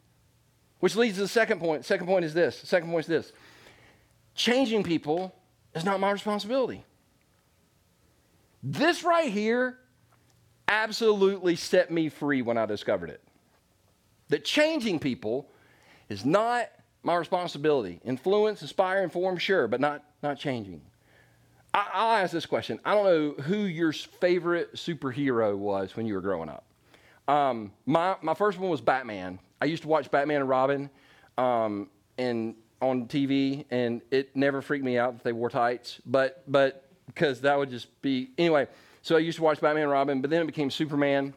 Which 0.79 0.95
leads 0.95 1.15
to 1.15 1.21
the 1.21 1.27
second 1.27 1.59
point. 1.59 1.85
Second 1.85 2.07
point 2.07 2.25
is 2.25 2.33
this. 2.33 2.57
Second 2.57 2.89
point 2.89 3.01
is 3.01 3.07
this. 3.07 3.33
Changing 4.35 4.83
people 4.83 5.33
is 5.73 5.83
not 5.83 5.99
my 5.99 6.11
responsibility. 6.11 6.83
This 8.61 9.03
right 9.03 9.31
here 9.31 9.77
absolutely 10.67 11.55
set 11.55 11.91
me 11.91 12.09
free 12.09 12.41
when 12.41 12.57
I 12.57 12.65
discovered 12.65 13.09
it. 13.09 13.21
That 14.29 14.45
changing 14.45 14.99
people 14.99 15.49
is 16.09 16.25
not 16.25 16.69
my 17.03 17.15
responsibility. 17.15 17.99
Influence, 18.03 18.61
inspire, 18.61 19.03
inform, 19.03 19.37
sure, 19.37 19.67
but 19.67 19.79
not, 19.79 20.03
not 20.21 20.37
changing. 20.37 20.81
I, 21.73 22.03
will 22.03 22.11
ask 22.23 22.31
this 22.31 22.45
question. 22.45 22.79
I 22.83 22.93
don't 22.93 23.05
know 23.05 23.43
who 23.43 23.57
your 23.57 23.93
favorite 23.93 24.75
superhero 24.75 25.55
was 25.57 25.95
when 25.95 26.05
you 26.05 26.15
were 26.15 26.21
growing 26.21 26.49
up. 26.49 26.65
Um, 27.27 27.71
my, 27.85 28.15
my 28.21 28.33
first 28.33 28.57
one 28.57 28.69
was 28.69 28.81
Batman. 28.81 29.39
I 29.61 29.65
used 29.65 29.83
to 29.83 29.87
watch 29.87 30.09
Batman 30.09 30.41
and 30.41 30.49
Robin 30.49 30.89
um, 31.37 31.89
and 32.17 32.55
on 32.81 33.07
TV, 33.07 33.65
and 33.69 34.01
it 34.09 34.35
never 34.35 34.61
freaked 34.61 34.85
me 34.85 34.97
out 34.97 35.17
that 35.17 35.23
they 35.23 35.33
wore 35.33 35.49
tights, 35.49 35.99
but 36.05 36.43
but 36.47 36.85
because 37.07 37.41
that 37.41 37.57
would 37.57 37.69
just 37.69 38.01
be 38.01 38.29
anyway. 38.37 38.67
So 39.01 39.15
I 39.15 39.19
used 39.19 39.37
to 39.37 39.43
watch 39.43 39.59
Batman 39.59 39.83
and 39.83 39.91
Robin, 39.91 40.21
but 40.21 40.29
then 40.29 40.41
it 40.41 40.45
became 40.45 40.69
Superman. 40.71 41.33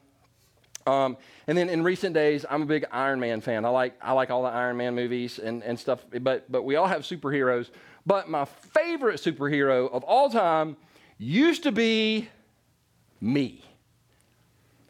Um, 0.87 1.17
and 1.47 1.57
then 1.57 1.69
in 1.69 1.83
recent 1.83 2.15
days, 2.15 2.45
I'm 2.49 2.63
a 2.63 2.67
big 2.67 2.85
Iron 2.91 3.21
Man 3.21 3.41
fan. 3.41 3.65
I 3.65 3.69
like 3.69 3.95
I 4.01 4.13
like 4.13 4.31
all 4.31 4.43
the 4.43 4.51
Iron 4.51 4.77
Man 4.77 4.95
movies 4.95 5.39
and, 5.39 5.63
and 5.63 5.79
stuff. 5.79 6.05
But 6.21 6.51
but 6.51 6.63
we 6.63 6.77
all 6.77 6.87
have 6.87 7.03
superheroes. 7.03 7.71
But 8.05 8.29
my 8.29 8.45
favorite 8.45 9.21
superhero 9.21 9.91
of 9.93 10.03
all 10.05 10.29
time 10.29 10.77
used 11.19 11.63
to 11.63 11.73
be 11.73 12.29
me, 13.21 13.65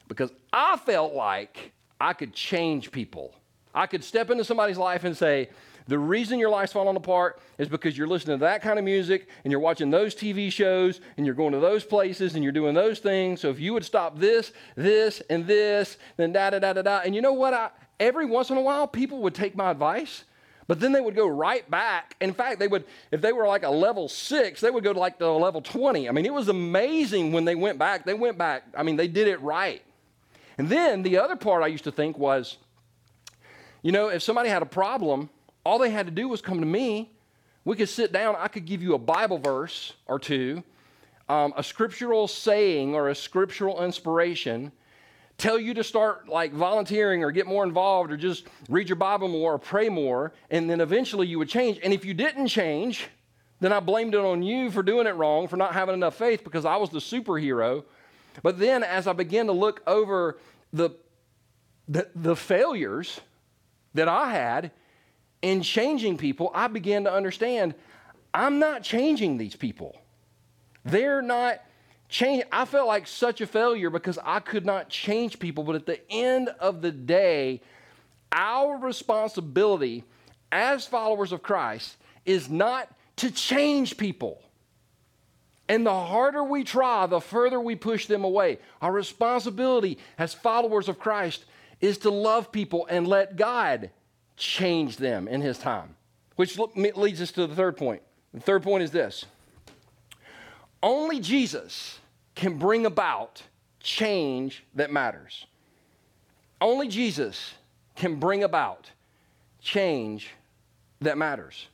because 0.08 0.30
I 0.52 0.76
felt 0.78 1.12
like 1.12 1.72
I 2.00 2.14
could 2.14 2.32
change 2.32 2.90
people. 2.90 3.34
I 3.74 3.86
could 3.86 4.02
step 4.02 4.30
into 4.30 4.44
somebody's 4.44 4.78
life 4.78 5.04
and 5.04 5.16
say, 5.16 5.50
The 5.88 5.98
reason 5.98 6.38
your 6.38 6.50
life's 6.50 6.72
falling 6.72 6.96
apart 6.96 7.40
is 7.58 7.68
because 7.68 7.96
you're 7.96 8.08
listening 8.08 8.38
to 8.38 8.44
that 8.44 8.62
kind 8.62 8.78
of 8.78 8.84
music 8.84 9.28
and 9.44 9.50
you're 9.50 9.60
watching 9.60 9.90
those 9.90 10.14
TV 10.14 10.50
shows 10.50 11.00
and 11.16 11.26
you're 11.26 11.34
going 11.34 11.52
to 11.52 11.60
those 11.60 11.84
places 11.84 12.34
and 12.34 12.42
you're 12.42 12.52
doing 12.52 12.74
those 12.74 12.98
things. 12.98 13.40
So 13.40 13.50
if 13.50 13.60
you 13.60 13.72
would 13.74 13.84
stop 13.84 14.18
this, 14.18 14.52
this, 14.74 15.22
and 15.30 15.46
this, 15.46 15.96
then 16.16 16.32
da 16.32 16.50
da 16.50 16.58
da 16.58 16.72
da 16.72 16.82
da. 16.82 17.00
And 17.04 17.14
you 17.14 17.20
know 17.20 17.32
what? 17.34 17.54
I, 17.54 17.70
every 18.00 18.26
once 18.26 18.50
in 18.50 18.56
a 18.56 18.62
while, 18.62 18.86
people 18.86 19.18
would 19.22 19.34
take 19.34 19.54
my 19.54 19.70
advice. 19.70 20.24
But 20.72 20.80
then 20.80 20.92
they 20.92 21.02
would 21.02 21.14
go 21.14 21.26
right 21.26 21.70
back. 21.70 22.16
In 22.18 22.32
fact, 22.32 22.58
they 22.58 22.66
would, 22.66 22.84
if 23.10 23.20
they 23.20 23.34
were 23.34 23.46
like 23.46 23.62
a 23.62 23.68
level 23.68 24.08
six, 24.08 24.62
they 24.62 24.70
would 24.70 24.82
go 24.82 24.94
to 24.94 24.98
like 24.98 25.18
the 25.18 25.28
level 25.28 25.60
20. 25.60 26.08
I 26.08 26.12
mean, 26.12 26.24
it 26.24 26.32
was 26.32 26.48
amazing 26.48 27.30
when 27.30 27.44
they 27.44 27.54
went 27.54 27.78
back. 27.78 28.06
They 28.06 28.14
went 28.14 28.38
back, 28.38 28.62
I 28.74 28.82
mean, 28.82 28.96
they 28.96 29.06
did 29.06 29.28
it 29.28 29.38
right. 29.42 29.82
And 30.56 30.70
then 30.70 31.02
the 31.02 31.18
other 31.18 31.36
part 31.36 31.62
I 31.62 31.66
used 31.66 31.84
to 31.84 31.92
think 31.92 32.16
was, 32.16 32.56
you 33.82 33.92
know, 33.92 34.08
if 34.08 34.22
somebody 34.22 34.48
had 34.48 34.62
a 34.62 34.64
problem, 34.64 35.28
all 35.62 35.78
they 35.78 35.90
had 35.90 36.06
to 36.06 36.10
do 36.10 36.26
was 36.26 36.40
come 36.40 36.60
to 36.60 36.64
me. 36.64 37.10
We 37.66 37.76
could 37.76 37.90
sit 37.90 38.10
down, 38.10 38.34
I 38.38 38.48
could 38.48 38.64
give 38.64 38.82
you 38.82 38.94
a 38.94 38.98
Bible 38.98 39.36
verse 39.36 39.92
or 40.06 40.18
two, 40.18 40.64
um, 41.28 41.52
a 41.54 41.62
scriptural 41.62 42.26
saying 42.28 42.94
or 42.94 43.10
a 43.10 43.14
scriptural 43.14 43.84
inspiration, 43.84 44.72
tell 45.42 45.58
you 45.58 45.74
to 45.74 45.82
start 45.82 46.28
like 46.28 46.52
volunteering 46.52 47.24
or 47.24 47.32
get 47.32 47.48
more 47.48 47.64
involved 47.64 48.12
or 48.12 48.16
just 48.16 48.46
read 48.68 48.88
your 48.88 48.96
Bible 48.96 49.26
more 49.26 49.54
or 49.54 49.58
pray 49.58 49.88
more, 49.88 50.32
and 50.50 50.70
then 50.70 50.80
eventually 50.80 51.26
you 51.26 51.38
would 51.38 51.48
change. 51.48 51.80
And 51.82 51.92
if 51.92 52.04
you 52.04 52.14
didn't 52.14 52.46
change, 52.46 53.08
then 53.58 53.72
I 53.72 53.80
blamed 53.80 54.14
it 54.14 54.20
on 54.20 54.42
you 54.42 54.70
for 54.70 54.84
doing 54.84 55.08
it 55.08 55.16
wrong, 55.16 55.48
for 55.48 55.56
not 55.56 55.74
having 55.74 55.94
enough 55.94 56.14
faith 56.14 56.44
because 56.44 56.64
I 56.64 56.76
was 56.76 56.90
the 56.90 57.00
superhero. 57.00 57.84
But 58.44 58.60
then 58.60 58.84
as 58.84 59.08
I 59.08 59.12
began 59.12 59.46
to 59.46 59.52
look 59.52 59.82
over 59.86 60.38
the, 60.72 60.90
the, 61.88 62.08
the 62.14 62.36
failures 62.36 63.20
that 63.94 64.08
I 64.08 64.30
had 64.30 64.70
in 65.42 65.62
changing 65.62 66.18
people, 66.18 66.52
I 66.54 66.68
began 66.68 67.02
to 67.04 67.12
understand 67.12 67.74
I'm 68.32 68.60
not 68.60 68.84
changing 68.84 69.38
these 69.38 69.56
people. 69.56 69.96
They're 70.84 71.20
not 71.20 71.60
changing. 72.12 72.46
I 72.52 72.64
felt 72.64 72.86
like 72.86 73.08
such 73.08 73.40
a 73.40 73.46
failure 73.46 73.90
because 73.90 74.18
I 74.22 74.38
could 74.38 74.64
not 74.64 74.88
change 74.88 75.40
people. 75.40 75.64
But 75.64 75.74
at 75.74 75.86
the 75.86 75.98
end 76.10 76.48
of 76.60 76.82
the 76.82 76.92
day, 76.92 77.62
our 78.30 78.76
responsibility 78.76 80.04
as 80.52 80.86
followers 80.86 81.32
of 81.32 81.42
Christ 81.42 81.96
is 82.24 82.48
not 82.48 82.88
to 83.16 83.30
change 83.30 83.96
people. 83.96 84.40
And 85.68 85.86
the 85.86 85.94
harder 85.94 86.44
we 86.44 86.64
try, 86.64 87.06
the 87.06 87.20
further 87.20 87.58
we 87.58 87.74
push 87.74 88.06
them 88.06 88.24
away. 88.24 88.58
Our 88.82 88.92
responsibility 88.92 89.98
as 90.18 90.34
followers 90.34 90.88
of 90.88 90.98
Christ 90.98 91.44
is 91.80 91.98
to 91.98 92.10
love 92.10 92.52
people 92.52 92.86
and 92.90 93.08
let 93.08 93.36
God 93.36 93.90
change 94.36 94.98
them 94.98 95.28
in 95.28 95.40
His 95.40 95.58
time. 95.58 95.96
Which 96.36 96.58
leads 96.58 97.20
us 97.20 97.32
to 97.32 97.46
the 97.46 97.54
third 97.54 97.76
point. 97.76 98.02
The 98.34 98.40
third 98.40 98.62
point 98.62 98.82
is 98.82 98.90
this 98.90 99.24
only 100.82 101.20
Jesus 101.20 102.00
can 102.34 102.58
bring 102.58 102.86
about 102.86 103.42
change 103.80 104.64
that 104.74 104.90
matters. 104.90 105.46
Only 106.60 106.88
Jesus 106.88 107.54
can 107.96 108.16
bring 108.16 108.44
about 108.44 108.90
change 109.60 110.30
that 111.00 111.18
matters. 111.18 111.66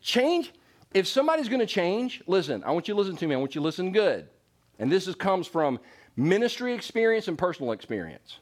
Change 0.00 0.52
if 0.94 1.06
somebody's 1.06 1.48
going 1.48 1.60
to 1.60 1.66
change, 1.66 2.22
listen, 2.26 2.62
I 2.64 2.70
want 2.70 2.86
you 2.86 2.94
to 2.94 3.00
listen 3.00 3.16
to 3.16 3.26
me. 3.26 3.34
I 3.34 3.38
want 3.38 3.54
you 3.54 3.60
to 3.60 3.64
listen 3.64 3.92
good. 3.92 4.28
And 4.78 4.90
this 4.90 5.08
is, 5.08 5.14
comes 5.14 5.46
from 5.46 5.78
ministry 6.16 6.74
experience 6.74 7.28
and 7.28 7.38
personal 7.38 7.72
experience. 7.72 8.38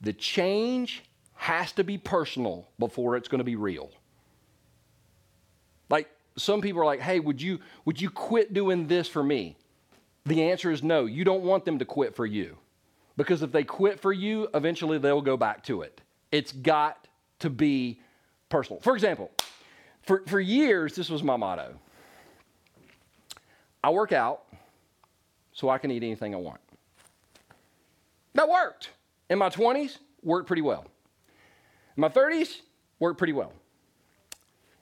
The 0.00 0.12
change 0.12 1.02
has 1.34 1.72
to 1.72 1.84
be 1.84 1.98
personal 1.98 2.68
before 2.78 3.16
it's 3.16 3.28
going 3.28 3.38
to 3.38 3.44
be 3.44 3.56
real. 3.56 3.90
Like 5.88 6.08
some 6.36 6.60
people 6.60 6.80
are 6.82 6.84
like, 6.84 7.00
"Hey, 7.00 7.18
would 7.18 7.42
you 7.42 7.58
would 7.84 8.00
you 8.00 8.10
quit 8.10 8.54
doing 8.54 8.86
this 8.86 9.08
for 9.08 9.22
me?" 9.22 9.56
The 10.26 10.50
answer 10.50 10.70
is 10.70 10.82
no. 10.82 11.06
You 11.06 11.24
don't 11.24 11.42
want 11.42 11.64
them 11.64 11.78
to 11.78 11.84
quit 11.84 12.14
for 12.14 12.26
you. 12.26 12.56
Because 13.16 13.42
if 13.42 13.52
they 13.52 13.64
quit 13.64 14.00
for 14.00 14.12
you, 14.12 14.48
eventually 14.54 14.98
they'll 14.98 15.20
go 15.20 15.36
back 15.36 15.64
to 15.64 15.82
it. 15.82 16.00
It's 16.30 16.52
got 16.52 17.06
to 17.40 17.50
be 17.50 18.00
personal. 18.48 18.80
For 18.80 18.94
example, 18.94 19.30
for, 20.02 20.22
for 20.26 20.40
years, 20.40 20.94
this 20.94 21.10
was 21.10 21.22
my 21.22 21.36
motto 21.36 21.74
I 23.82 23.90
work 23.90 24.12
out 24.12 24.42
so 25.52 25.68
I 25.68 25.78
can 25.78 25.90
eat 25.90 26.02
anything 26.02 26.34
I 26.34 26.38
want. 26.38 26.60
That 28.34 28.48
worked. 28.48 28.90
In 29.28 29.38
my 29.38 29.48
20s, 29.48 29.98
worked 30.22 30.46
pretty 30.46 30.62
well. 30.62 30.86
In 31.96 32.02
my 32.02 32.08
30s, 32.08 32.60
worked 32.98 33.18
pretty 33.18 33.32
well. 33.32 33.52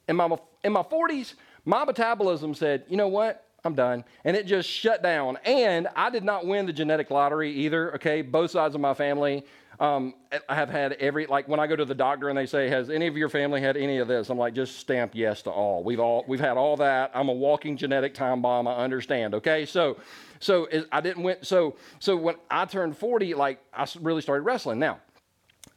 In 0.09 0.17
my, 0.17 0.37
in 0.65 0.73
my 0.73 0.83
40s, 0.83 1.35
my 1.65 1.85
metabolism 1.85 2.55
said, 2.55 2.85
you 2.89 2.97
know 2.97 3.09
what? 3.09 3.48
I'm 3.69 3.75
done. 3.75 4.05
And 4.25 4.37
it 4.37 4.47
just 4.47 4.69
shut 4.69 5.03
down. 5.03 5.39
And 5.45 5.89
I 5.95 6.11
did 6.11 6.25
not 6.25 6.47
win 6.47 6.67
the 6.67 6.73
genetic 6.73 7.11
lottery 7.11 7.53
either, 7.53 7.95
okay? 7.97 8.23
Both 8.23 8.53
sides 8.53 8.75
of 8.75 8.81
my 8.81 8.95
family 8.95 9.45
um, 9.81 10.15
I 10.49 10.57
have 10.57 10.71
had 10.71 10.95
every, 10.95 11.27
like 11.27 11.47
when 11.47 11.61
I 11.61 11.69
go 11.69 11.77
to 11.77 11.85
the 11.85 11.95
doctor 11.95 12.29
and 12.29 12.37
they 12.37 12.47
say, 12.47 12.69
has 12.69 12.91
any 12.91 13.07
of 13.07 13.17
your 13.17 13.29
family 13.29 13.61
had 13.61 13.77
any 13.77 13.99
of 13.99 14.09
this? 14.09 14.29
I'm 14.29 14.37
like, 14.37 14.55
just 14.55 14.77
stamp 14.77 15.13
yes 15.15 15.43
to 15.43 15.51
all. 15.51 15.85
We've 15.85 16.01
all, 16.01 16.25
we've 16.27 16.41
had 16.41 16.57
all 16.57 16.77
that. 16.79 17.13
I'm 17.15 17.29
a 17.29 17.33
walking 17.33 17.77
genetic 17.77 18.13
time 18.13 18.43
bomb. 18.43 18.67
I 18.67 18.75
understand. 18.75 19.35
Okay. 19.35 19.65
So, 19.65 19.99
so 20.41 20.67
I 20.91 21.01
didn't 21.01 21.23
win. 21.23 21.37
So, 21.43 21.77
so 22.01 22.17
when 22.17 22.35
I 22.51 22.65
turned 22.65 22.97
40, 22.97 23.35
like 23.35 23.61
I 23.73 23.87
really 24.01 24.21
started 24.21 24.43
wrestling. 24.43 24.81
Now, 24.81 24.99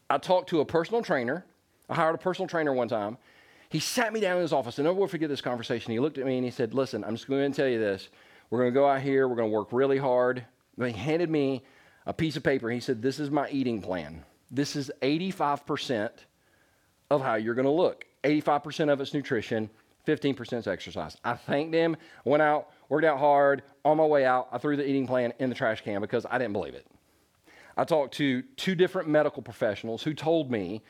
I 0.10 0.18
talked 0.18 0.50
to 0.50 0.62
a 0.62 0.66
personal 0.66 1.04
trainer. 1.04 1.46
I 1.88 1.94
hired 1.94 2.16
a 2.16 2.18
personal 2.18 2.48
trainer 2.48 2.74
one 2.74 2.88
time. 2.88 3.18
He 3.72 3.80
sat 3.80 4.12
me 4.12 4.20
down 4.20 4.36
in 4.36 4.42
his 4.42 4.52
office, 4.52 4.80
and 4.80 4.88
I 4.88 4.92
never 4.92 5.00
will 5.00 5.08
forget 5.08 5.30
this 5.30 5.40
conversation. 5.40 5.94
He 5.94 6.00
looked 6.00 6.18
at 6.18 6.26
me 6.26 6.36
and 6.36 6.44
he 6.44 6.52
said, 6.52 6.74
Listen, 6.74 7.06
I'm 7.06 7.16
just 7.16 7.30
going 7.30 7.50
to 7.50 7.56
tell 7.56 7.70
you 7.70 7.80
this. 7.80 8.10
We're 8.50 8.60
going 8.60 8.74
to 8.74 8.78
go 8.78 8.86
out 8.86 9.02
here, 9.02 9.30
we're 9.30 9.38
going 9.38 9.50
to 9.50 9.58
work 9.58 9.70
really 9.72 9.98
hard. 9.98 10.46
And 10.78 10.88
he 10.88 10.94
handed 10.94 11.30
me 11.30 11.64
a 12.06 12.12
piece 12.12 12.36
of 12.36 12.44
paper. 12.44 12.70
He 12.70 12.82
said, 12.82 13.02
This 13.02 13.18
is 13.18 13.32
my 13.32 13.50
eating 13.50 13.82
plan. 13.82 14.26
This 14.52 14.76
is 14.76 14.92
85% 15.02 16.10
of 17.10 17.22
how 17.22 17.36
you're 17.36 17.56
going 17.56 17.66
to 17.66 17.72
look. 17.72 18.06
85% 18.26 18.92
of 18.92 19.00
it's 19.00 19.14
nutrition, 19.14 19.70
15% 20.06 20.54
is 20.54 20.68
exercise. 20.68 21.16
I 21.24 21.36
thanked 21.36 21.74
him, 21.74 21.96
went 22.26 22.44
out, 22.44 22.72
worked 22.90 23.06
out 23.06 23.20
hard. 23.20 23.64
On 23.86 23.96
my 23.96 24.06
way 24.06 24.26
out, 24.26 24.50
I 24.52 24.58
threw 24.58 24.76
the 24.76 24.88
eating 24.88 25.08
plan 25.08 25.32
in 25.40 25.48
the 25.48 25.56
trash 25.56 25.82
can 25.82 26.02
because 26.02 26.26
I 26.30 26.38
didn't 26.38 26.54
believe 26.54 26.74
it. 26.74 26.86
I 27.78 27.86
talked 27.86 28.16
to 28.16 28.42
two 28.58 28.76
different 28.76 29.08
medical 29.08 29.42
professionals 29.42 30.04
who 30.04 30.14
told 30.14 30.52
me 30.52 30.82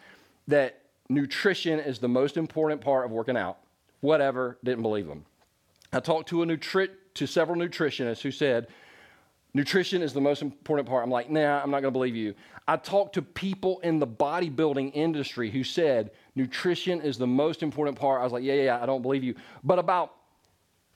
that 0.48 0.81
nutrition 1.14 1.80
is 1.80 2.00
the 2.00 2.10
most 2.10 2.38
important 2.38 2.82
part 2.82 3.06
of 3.06 3.12
working 3.12 3.38
out. 3.38 3.58
Whatever, 4.00 4.58
didn't 4.64 4.82
believe 4.82 5.08
them. 5.08 5.26
I 5.94 6.00
talked 6.00 6.30
to 6.30 6.42
a 6.42 6.46
nutri- 6.46 6.90
to 7.16 7.28
several 7.28 7.58
nutritionists 7.60 8.22
who 8.22 8.32
said 8.32 8.68
Nutrition 9.54 10.02
is 10.02 10.14
the 10.14 10.22
most 10.22 10.42
important 10.42 10.88
part. 10.88 11.04
I'm 11.04 11.10
like, 11.10 11.30
nah, 11.30 11.62
I'm 11.62 11.72
not 11.72 11.82
going 11.82 11.92
to 11.94 11.98
believe 11.98 12.16
you. 12.16 12.34
I 12.68 12.78
talked 12.78 13.16
to 13.16 13.22
people 13.22 13.80
in 13.82 14.00
the 14.00 14.08
bodybuilding 14.08 14.92
industry 14.94 15.52
who 15.52 15.64
said 15.64 16.12
nutrition 16.36 17.02
is 17.02 17.18
the 17.18 17.28
most 17.28 17.62
important 17.62 18.00
part. 18.00 18.22
I 18.22 18.24
was 18.24 18.32
like, 18.32 18.44
yeah, 18.44 18.54
yeah, 18.54 18.64
yeah 18.64 18.82
I 18.82 18.86
don't 18.86 19.02
believe 19.02 19.24
you. 19.24 19.36
But 19.64 19.78
about 19.78 20.14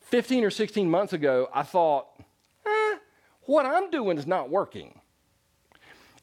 15 0.02 0.46
or 0.46 0.52
16 0.52 0.90
months 0.90 1.12
ago, 1.12 1.50
I 1.54 1.64
thought, 1.64 2.08
eh, 2.66 2.96
what 3.42 3.66
I'm 3.66 3.90
doing 3.90 4.18
is 4.18 4.26
not 4.26 4.50
working. 4.50 5.02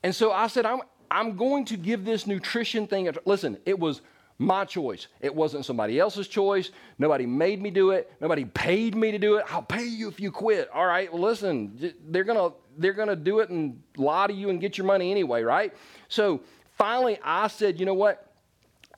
And 0.02 0.14
so 0.14 0.32
I 0.32 0.46
said, 0.46 0.64
I'm, 0.64 0.80
I'm 1.12 1.36
going 1.36 1.66
to 1.66 1.76
give 1.76 2.06
this 2.06 2.26
nutrition 2.26 2.86
thing 2.86 3.06
a 3.06 3.12
listen. 3.26 3.58
It 3.66 3.78
was 3.78 4.00
my 4.38 4.64
choice. 4.64 5.08
It 5.20 5.32
wasn't 5.32 5.66
somebody 5.66 6.00
else's 6.00 6.26
choice. 6.26 6.70
Nobody 6.98 7.26
made 7.26 7.60
me 7.60 7.70
do 7.70 7.90
it. 7.90 8.10
Nobody 8.18 8.46
paid 8.46 8.96
me 8.96 9.10
to 9.10 9.18
do 9.18 9.36
it. 9.36 9.44
I'll 9.52 9.62
pay 9.62 9.84
you 9.84 10.08
if 10.08 10.18
you 10.18 10.32
quit. 10.32 10.70
All 10.72 10.86
right, 10.86 11.12
well, 11.12 11.22
listen, 11.22 11.94
they're 12.08 12.24
to 12.38 12.54
they're 12.78 12.94
to 13.08 13.16
do 13.16 13.40
it 13.40 13.50
and 13.50 13.82
lie 13.98 14.26
to 14.26 14.32
you 14.32 14.48
and 14.48 14.58
get 14.58 14.78
your 14.78 14.86
money 14.86 15.10
anyway, 15.10 15.42
right? 15.42 15.74
So 16.08 16.40
finally, 16.78 17.18
I 17.22 17.48
said, 17.48 17.78
you 17.78 17.84
know 17.84 17.94
what? 17.94 18.32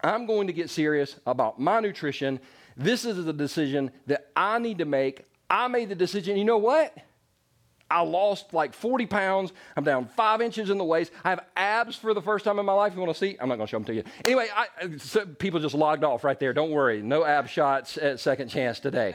I'm 0.04 0.26
going 0.26 0.46
to 0.46 0.52
get 0.52 0.70
serious 0.70 1.16
about 1.26 1.58
my 1.58 1.80
nutrition. 1.80 2.38
This 2.76 3.04
is 3.04 3.26
a 3.26 3.32
decision 3.32 3.90
that 4.06 4.28
I 4.36 4.60
need 4.60 4.78
to 4.78 4.84
make. 4.84 5.24
I 5.50 5.66
made 5.66 5.88
the 5.88 5.96
decision. 5.96 6.36
You 6.36 6.44
know 6.44 6.58
what? 6.58 6.96
I 7.94 8.00
lost 8.00 8.52
like 8.52 8.74
40 8.74 9.06
pounds. 9.06 9.52
I'm 9.76 9.84
down 9.84 10.06
five 10.06 10.40
inches 10.40 10.68
in 10.68 10.78
the 10.78 10.84
waist. 10.84 11.12
I 11.22 11.30
have 11.30 11.44
abs 11.56 11.94
for 11.94 12.12
the 12.12 12.20
first 12.20 12.44
time 12.44 12.58
in 12.58 12.66
my 12.66 12.72
life. 12.72 12.92
You 12.92 13.00
want 13.00 13.12
to 13.12 13.18
see? 13.18 13.36
I'm 13.40 13.48
not 13.48 13.54
going 13.54 13.68
to 13.68 13.70
show 13.70 13.76
them 13.76 13.84
to 13.84 13.94
you. 13.94 14.02
Anyway, 14.24 14.48
I, 14.52 14.96
so 14.98 15.24
people 15.24 15.60
just 15.60 15.76
logged 15.76 16.02
off 16.02 16.24
right 16.24 16.38
there. 16.40 16.52
Don't 16.52 16.72
worry. 16.72 17.02
No 17.02 17.24
ab 17.24 17.48
shots 17.48 17.96
at 17.96 18.18
second 18.18 18.48
chance 18.48 18.80
today. 18.80 19.14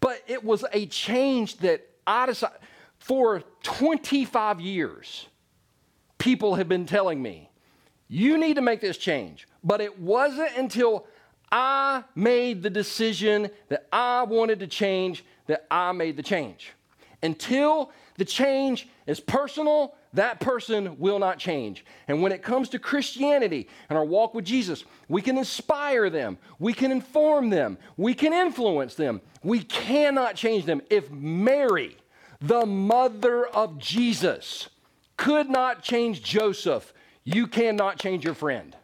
But 0.00 0.22
it 0.26 0.42
was 0.42 0.64
a 0.72 0.86
change 0.86 1.58
that 1.58 1.86
I 2.06 2.24
decided 2.26 2.56
for 2.98 3.42
25 3.62 4.60
years, 4.60 5.26
people 6.16 6.54
have 6.54 6.68
been 6.68 6.86
telling 6.86 7.20
me, 7.20 7.50
you 8.08 8.38
need 8.38 8.54
to 8.54 8.62
make 8.62 8.80
this 8.80 8.96
change. 8.96 9.46
But 9.62 9.82
it 9.82 10.00
wasn't 10.00 10.56
until 10.56 11.06
I 11.50 12.04
made 12.14 12.62
the 12.62 12.70
decision 12.70 13.50
that 13.68 13.86
I 13.92 14.22
wanted 14.22 14.60
to 14.60 14.66
change 14.66 15.24
that 15.46 15.66
I 15.70 15.92
made 15.92 16.16
the 16.16 16.22
change. 16.22 16.72
Until 17.22 17.90
the 18.16 18.24
change 18.24 18.88
is 19.06 19.20
personal, 19.20 19.94
that 20.12 20.40
person 20.40 20.98
will 20.98 21.18
not 21.18 21.38
change. 21.38 21.84
And 22.08 22.20
when 22.20 22.32
it 22.32 22.42
comes 22.42 22.68
to 22.70 22.78
Christianity 22.78 23.68
and 23.88 23.98
our 23.98 24.04
walk 24.04 24.34
with 24.34 24.44
Jesus, 24.44 24.84
we 25.08 25.22
can 25.22 25.38
inspire 25.38 26.10
them, 26.10 26.38
we 26.58 26.72
can 26.72 26.90
inform 26.90 27.50
them, 27.50 27.78
we 27.96 28.14
can 28.14 28.32
influence 28.32 28.94
them. 28.94 29.20
We 29.42 29.62
cannot 29.64 30.36
change 30.36 30.66
them. 30.66 30.82
If 30.88 31.10
Mary, 31.10 31.96
the 32.40 32.64
mother 32.64 33.46
of 33.46 33.78
Jesus, 33.78 34.68
could 35.16 35.48
not 35.48 35.82
change 35.82 36.22
Joseph, 36.22 36.92
you 37.24 37.46
cannot 37.46 37.98
change 37.98 38.24
your 38.24 38.34
friend. 38.34 38.76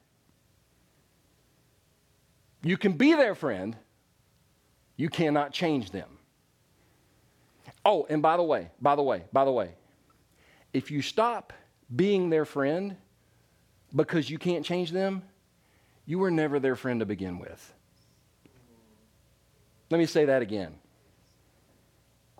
You 2.62 2.77
can 2.77 2.92
be 2.92 3.14
their 3.14 3.35
friend, 3.35 3.77
you 4.96 5.09
cannot 5.09 5.53
change 5.53 5.90
them. 5.90 6.18
Oh, 7.85 8.07
and 8.09 8.21
by 8.23 8.37
the 8.37 8.43
way, 8.43 8.71
by 8.81 8.97
the 8.97 9.03
way, 9.03 9.25
by 9.33 9.45
the 9.45 9.53
way, 9.53 9.71
if 10.73 10.91
you 10.91 11.03
stop 11.03 11.53
being 11.95 12.31
their 12.31 12.45
friend 12.45 12.97
because 13.95 14.29
you 14.29 14.38
can't 14.38 14.64
change 14.64 14.91
them, 14.91 15.23
you 16.05 16.19
were 16.19 16.31
never 16.31 16.59
their 16.59 16.77
friend 16.77 17.01
to 17.01 17.07
begin 17.07 17.38
with. 17.38 17.75
Let 19.91 19.99
me 19.99 20.07
say 20.07 20.27
that 20.27 20.43
again. 20.43 20.75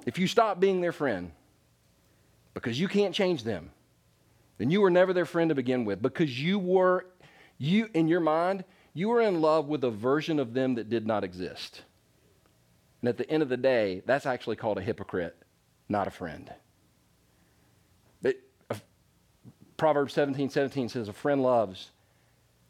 If 0.07 0.18
you 0.18 0.27
stop 0.27 0.61
being 0.61 0.81
their 0.81 0.92
friend 0.92 1.33
because 2.55 2.79
you 2.79 2.88
can't 2.88 3.14
change 3.14 3.44
them, 3.44 3.70
then 4.59 4.70
you 4.70 4.81
were 4.81 4.90
never 4.90 5.12
their 5.12 5.27
friend 5.27 5.48
to 5.51 5.55
begin 5.55 5.85
with 5.85 6.03
because 6.03 6.40
you 6.40 6.59
were, 6.59 7.07
you 7.59 7.88
in 7.94 8.09
your 8.09 8.20
mind, 8.20 8.64
you 8.92 9.09
were 9.09 9.20
in 9.20 9.40
love 9.40 9.68
with 9.68 9.85
a 9.85 9.90
version 9.90 10.38
of 10.40 10.53
them 10.53 10.74
that 10.74 10.88
did 10.88 11.07
not 11.07 11.24
exist. 11.24 11.83
And 13.00 13.08
at 13.08 13.16
the 13.16 13.30
end 13.30 13.42
of 13.42 13.48
the 13.48 13.56
day, 13.56 14.02
that's 14.06 14.26
actually 14.26 14.56
called 14.56 14.78
a 14.78 14.82
hypocrite, 14.82 15.37
not 15.88 16.08
a 16.08 16.11
friend. 16.11 16.52
But, 18.22 18.37
uh, 18.70 18.76
Proverbs 19.76 20.12
17 20.14 20.50
17 20.50 20.88
says, 20.88 21.08
A 21.08 21.12
friend 21.12 21.42
loves 21.42 21.90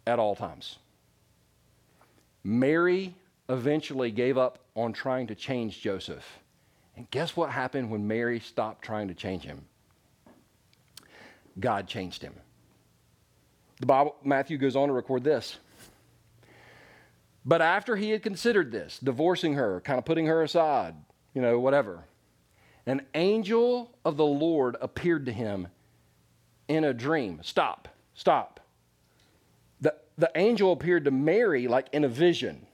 at 0.06 0.18
all 0.18 0.36
times. 0.36 0.78
Mary 2.44 3.14
eventually 3.48 4.10
gave 4.10 4.38
up 4.38 4.58
on 4.74 4.92
trying 4.92 5.26
to 5.26 5.34
change 5.34 5.80
Joseph. 5.80 6.38
And 6.96 7.10
guess 7.10 7.36
what 7.36 7.50
happened 7.50 7.90
when 7.90 8.06
Mary 8.06 8.40
stopped 8.40 8.82
trying 8.82 9.08
to 9.08 9.14
change 9.14 9.44
him? 9.44 9.64
God 11.60 11.86
changed 11.86 12.22
him. 12.22 12.34
The 13.80 13.86
Bible, 13.86 14.16
Matthew 14.24 14.58
goes 14.58 14.76
on 14.76 14.88
to 14.88 14.94
record 14.94 15.24
this. 15.24 15.58
But 17.48 17.62
after 17.62 17.96
he 17.96 18.11
had 18.11 18.22
considered 18.22 18.70
this, 18.70 18.98
divorcing 18.98 19.54
her, 19.54 19.80
kind 19.80 19.98
of 19.98 20.04
putting 20.04 20.26
her 20.26 20.42
aside, 20.42 20.94
you 21.32 21.40
know, 21.40 21.58
whatever, 21.58 22.04
an 22.84 23.06
angel 23.14 23.90
of 24.04 24.18
the 24.18 24.26
Lord 24.26 24.76
appeared 24.82 25.24
to 25.24 25.32
him 25.32 25.68
in 26.68 26.84
a 26.84 26.92
dream. 26.92 27.40
Stop, 27.42 27.88
stop. 28.12 28.61
The, 29.80 29.94
the 30.18 30.30
angel 30.34 30.72
appeared 30.72 31.06
to 31.06 31.11
Mary 31.11 31.68
like 31.68 31.88
in 31.94 32.04
a 32.04 32.08
vision, 32.08 32.66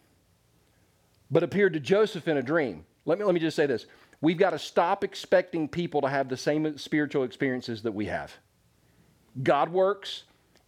but 1.30 1.44
appeared 1.44 1.74
to 1.74 1.80
Joseph 1.80 2.26
in 2.26 2.36
a 2.36 2.42
dream. 2.42 2.84
Let 3.04 3.20
me, 3.20 3.24
let 3.24 3.32
me 3.32 3.38
just 3.38 3.54
say 3.54 3.66
this. 3.66 3.86
We've 4.20 4.38
got 4.38 4.50
to 4.50 4.58
stop 4.58 5.04
expecting 5.04 5.68
people 5.68 6.00
to 6.00 6.08
have 6.08 6.28
the 6.28 6.36
same 6.36 6.76
spiritual 6.78 7.22
experiences 7.22 7.82
that 7.82 7.92
we 7.92 8.06
have. 8.06 8.32
God 9.40 9.68
works 9.68 10.24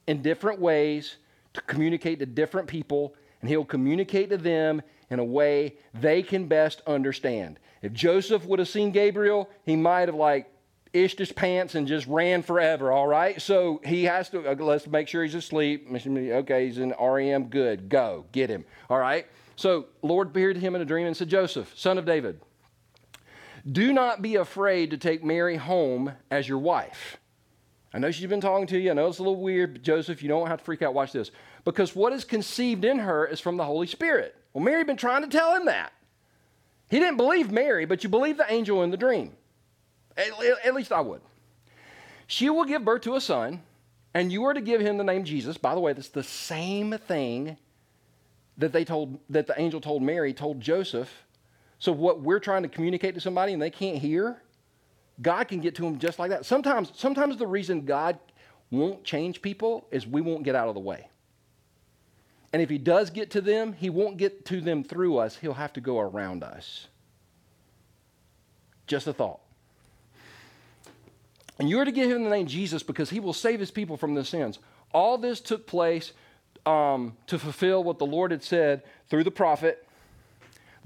in 0.06 0.22
different 0.22 0.60
ways 0.60 1.16
to 1.54 1.60
communicate 1.62 2.20
to 2.20 2.26
different 2.26 2.68
people, 2.68 3.16
and 3.40 3.50
He'll 3.50 3.64
communicate 3.64 4.30
to 4.30 4.36
them 4.36 4.82
in 5.10 5.18
a 5.18 5.24
way 5.24 5.76
they 5.94 6.22
can 6.22 6.46
best 6.46 6.82
understand. 6.86 7.58
If 7.82 7.92
Joseph 7.92 8.44
would 8.46 8.58
have 8.58 8.68
seen 8.68 8.90
Gabriel, 8.90 9.48
he 9.64 9.76
might 9.76 10.08
have 10.08 10.14
like 10.14 10.50
ished 10.92 11.18
his 11.18 11.30
pants 11.30 11.74
and 11.74 11.86
just 11.86 12.06
ran 12.06 12.42
forever, 12.42 12.90
all 12.90 13.06
right? 13.06 13.40
So 13.40 13.80
he 13.84 14.04
has 14.04 14.30
to, 14.30 14.50
uh, 14.50 14.54
let's 14.54 14.86
make 14.86 15.08
sure 15.08 15.22
he's 15.22 15.34
asleep. 15.34 15.86
Okay, 15.92 16.66
he's 16.66 16.78
in 16.78 16.94
REM, 17.00 17.48
good, 17.48 17.88
go, 17.88 18.24
get 18.32 18.48
him, 18.48 18.64
all 18.88 18.98
right? 18.98 19.26
So 19.56 19.86
Lord 20.02 20.28
appeared 20.28 20.56
to 20.56 20.60
him 20.60 20.74
in 20.74 20.80
a 20.80 20.86
dream 20.86 21.06
and 21.06 21.16
said, 21.16 21.28
Joseph, 21.28 21.72
son 21.76 21.98
of 21.98 22.06
David, 22.06 22.40
do 23.70 23.92
not 23.92 24.22
be 24.22 24.36
afraid 24.36 24.90
to 24.90 24.96
take 24.96 25.22
Mary 25.22 25.56
home 25.56 26.12
as 26.30 26.48
your 26.48 26.58
wife 26.58 27.18
I 27.96 27.98
know 27.98 28.10
she's 28.10 28.26
been 28.26 28.42
talking 28.42 28.66
to 28.66 28.78
you. 28.78 28.90
I 28.90 28.92
know 28.94 29.06
it's 29.06 29.20
a 29.20 29.22
little 29.22 29.40
weird, 29.40 29.72
but 29.72 29.82
Joseph, 29.82 30.22
you 30.22 30.28
don't 30.28 30.48
have 30.48 30.58
to 30.58 30.64
freak 30.64 30.82
out. 30.82 30.92
Watch 30.92 31.12
this. 31.12 31.30
Because 31.66 31.96
what 31.96 32.12
is 32.12 32.24
conceived 32.24 32.84
in 32.84 33.00
her 33.00 33.26
is 33.26 33.40
from 33.40 33.56
the 33.56 33.64
Holy 33.64 33.88
Spirit. 33.88 34.36
Well, 34.52 34.62
Mary 34.62 34.78
had 34.78 34.86
been 34.86 34.96
trying 34.96 35.22
to 35.22 35.28
tell 35.28 35.52
him 35.52 35.66
that. 35.66 35.92
He 36.88 37.00
didn't 37.00 37.16
believe 37.16 37.50
Mary, 37.50 37.86
but 37.86 38.04
you 38.04 38.08
believe 38.08 38.36
the 38.36 38.50
angel 38.50 38.84
in 38.84 38.92
the 38.92 38.96
dream. 38.96 39.32
At, 40.16 40.28
at 40.64 40.74
least 40.74 40.92
I 40.92 41.00
would. 41.00 41.20
She 42.28 42.48
will 42.50 42.64
give 42.64 42.84
birth 42.84 43.02
to 43.02 43.16
a 43.16 43.20
son, 43.20 43.62
and 44.14 44.30
you 44.30 44.44
are 44.44 44.54
to 44.54 44.60
give 44.60 44.80
him 44.80 44.96
the 44.96 45.02
name 45.02 45.24
Jesus. 45.24 45.58
By 45.58 45.74
the 45.74 45.80
way, 45.80 45.92
that's 45.92 46.08
the 46.08 46.22
same 46.22 46.92
thing 46.98 47.56
that 48.56 48.72
they 48.72 48.84
told 48.84 49.18
that 49.28 49.48
the 49.48 49.60
angel 49.60 49.80
told 49.80 50.04
Mary, 50.04 50.32
told 50.32 50.60
Joseph. 50.60 51.24
So 51.80 51.90
what 51.90 52.20
we're 52.20 52.38
trying 52.38 52.62
to 52.62 52.68
communicate 52.68 53.16
to 53.16 53.20
somebody 53.20 53.52
and 53.52 53.60
they 53.60 53.70
can't 53.70 53.98
hear, 53.98 54.40
God 55.20 55.48
can 55.48 55.58
get 55.58 55.74
to 55.74 55.82
them 55.82 55.98
just 55.98 56.20
like 56.20 56.30
that. 56.30 56.46
Sometimes, 56.46 56.92
sometimes 56.94 57.36
the 57.36 57.46
reason 57.48 57.84
God 57.84 58.20
won't 58.70 59.02
change 59.02 59.42
people 59.42 59.84
is 59.90 60.06
we 60.06 60.20
won't 60.20 60.44
get 60.44 60.54
out 60.54 60.68
of 60.68 60.74
the 60.74 60.80
way. 60.80 61.08
And 62.52 62.62
if 62.62 62.70
he 62.70 62.78
does 62.78 63.10
get 63.10 63.30
to 63.32 63.40
them, 63.40 63.72
he 63.72 63.90
won't 63.90 64.16
get 64.16 64.44
to 64.46 64.60
them 64.60 64.84
through 64.84 65.18
us. 65.18 65.36
He'll 65.36 65.54
have 65.54 65.72
to 65.74 65.80
go 65.80 65.98
around 65.98 66.42
us. 66.42 66.86
Just 68.86 69.06
a 69.06 69.12
thought. 69.12 69.40
And 71.58 71.68
you 71.68 71.80
are 71.80 71.84
to 71.84 71.92
give 71.92 72.10
him 72.10 72.24
the 72.24 72.30
name 72.30 72.46
Jesus 72.46 72.82
because 72.82 73.10
he 73.10 73.20
will 73.20 73.32
save 73.32 73.60
his 73.60 73.70
people 73.70 73.96
from 73.96 74.14
their 74.14 74.24
sins. 74.24 74.58
All 74.92 75.18
this 75.18 75.40
took 75.40 75.66
place 75.66 76.12
um, 76.64 77.16
to 77.26 77.38
fulfill 77.38 77.82
what 77.82 77.98
the 77.98 78.06
Lord 78.06 78.30
had 78.30 78.42
said 78.42 78.82
through 79.08 79.24
the 79.24 79.30
prophet 79.30 79.86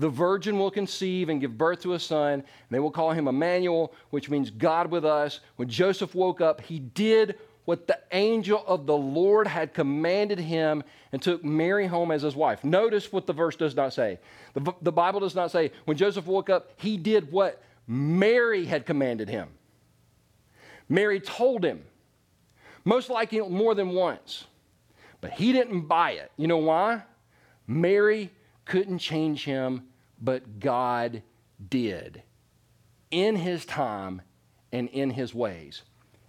the 0.01 0.09
virgin 0.09 0.59
will 0.59 0.70
conceive 0.70 1.29
and 1.29 1.42
give 1.42 1.59
birth 1.59 1.83
to 1.83 1.92
a 1.92 2.01
son, 2.01 2.33
and 2.33 2.44
they 2.70 2.79
will 2.79 2.90
call 2.90 3.12
him 3.12 3.29
Emmanuel, 3.29 3.92
which 4.09 4.31
means 4.31 4.51
God 4.51 4.90
with 4.90 5.05
us. 5.05 5.40
When 5.57 5.68
Joseph 5.68 6.14
woke 6.14 6.40
up, 6.40 6.62
he 6.62 6.79
did 6.79 7.38
what 7.70 7.87
the 7.87 8.00
angel 8.11 8.64
of 8.66 8.85
the 8.85 8.96
Lord 8.96 9.46
had 9.46 9.74
commanded 9.74 10.40
him 10.40 10.83
and 11.12 11.22
took 11.22 11.44
Mary 11.44 11.87
home 11.87 12.11
as 12.11 12.22
his 12.22 12.35
wife. 12.35 12.64
Notice 12.64 13.12
what 13.12 13.28
the 13.28 13.33
verse 13.33 13.54
does 13.54 13.76
not 13.76 13.92
say. 13.92 14.18
The, 14.54 14.74
the 14.83 14.90
Bible 14.90 15.20
does 15.20 15.37
not 15.37 15.52
say, 15.52 15.70
when 15.85 15.96
Joseph 15.96 16.26
woke 16.26 16.50
up, 16.50 16.72
he 16.78 16.96
did 16.96 17.30
what 17.30 17.62
Mary 17.87 18.64
had 18.64 18.87
commanded 18.87 19.28
him. 19.28 19.50
Mary 20.88 21.20
told 21.20 21.64
him, 21.64 21.85
most 22.85 23.09
likely 23.09 23.38
more 23.38 23.76
than 23.76 23.90
once, 23.90 24.46
but 25.20 25.30
he 25.30 25.52
didn't 25.52 25.83
buy 25.83 26.11
it. 26.11 26.33
You 26.37 26.48
know 26.48 26.56
why? 26.56 27.04
Mary 27.68 28.33
couldn't 28.64 28.98
change 28.98 29.44
him 29.44 29.85
but 30.20 30.59
God 30.59 31.22
did 31.68 32.24
in 33.12 33.37
his 33.37 33.64
time 33.64 34.22
and 34.72 34.88
in 34.88 35.11
his 35.11 35.33
ways. 35.33 35.83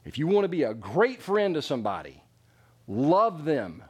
If 0.06 0.18
you 0.18 0.28
want 0.28 0.46
to 0.46 0.50
be 0.50 0.64
a 0.64 0.74
great 0.74 1.22
friend 1.22 1.56
to 1.56 1.62
somebody, 1.62 2.24
love 2.88 3.46
them 3.46 3.84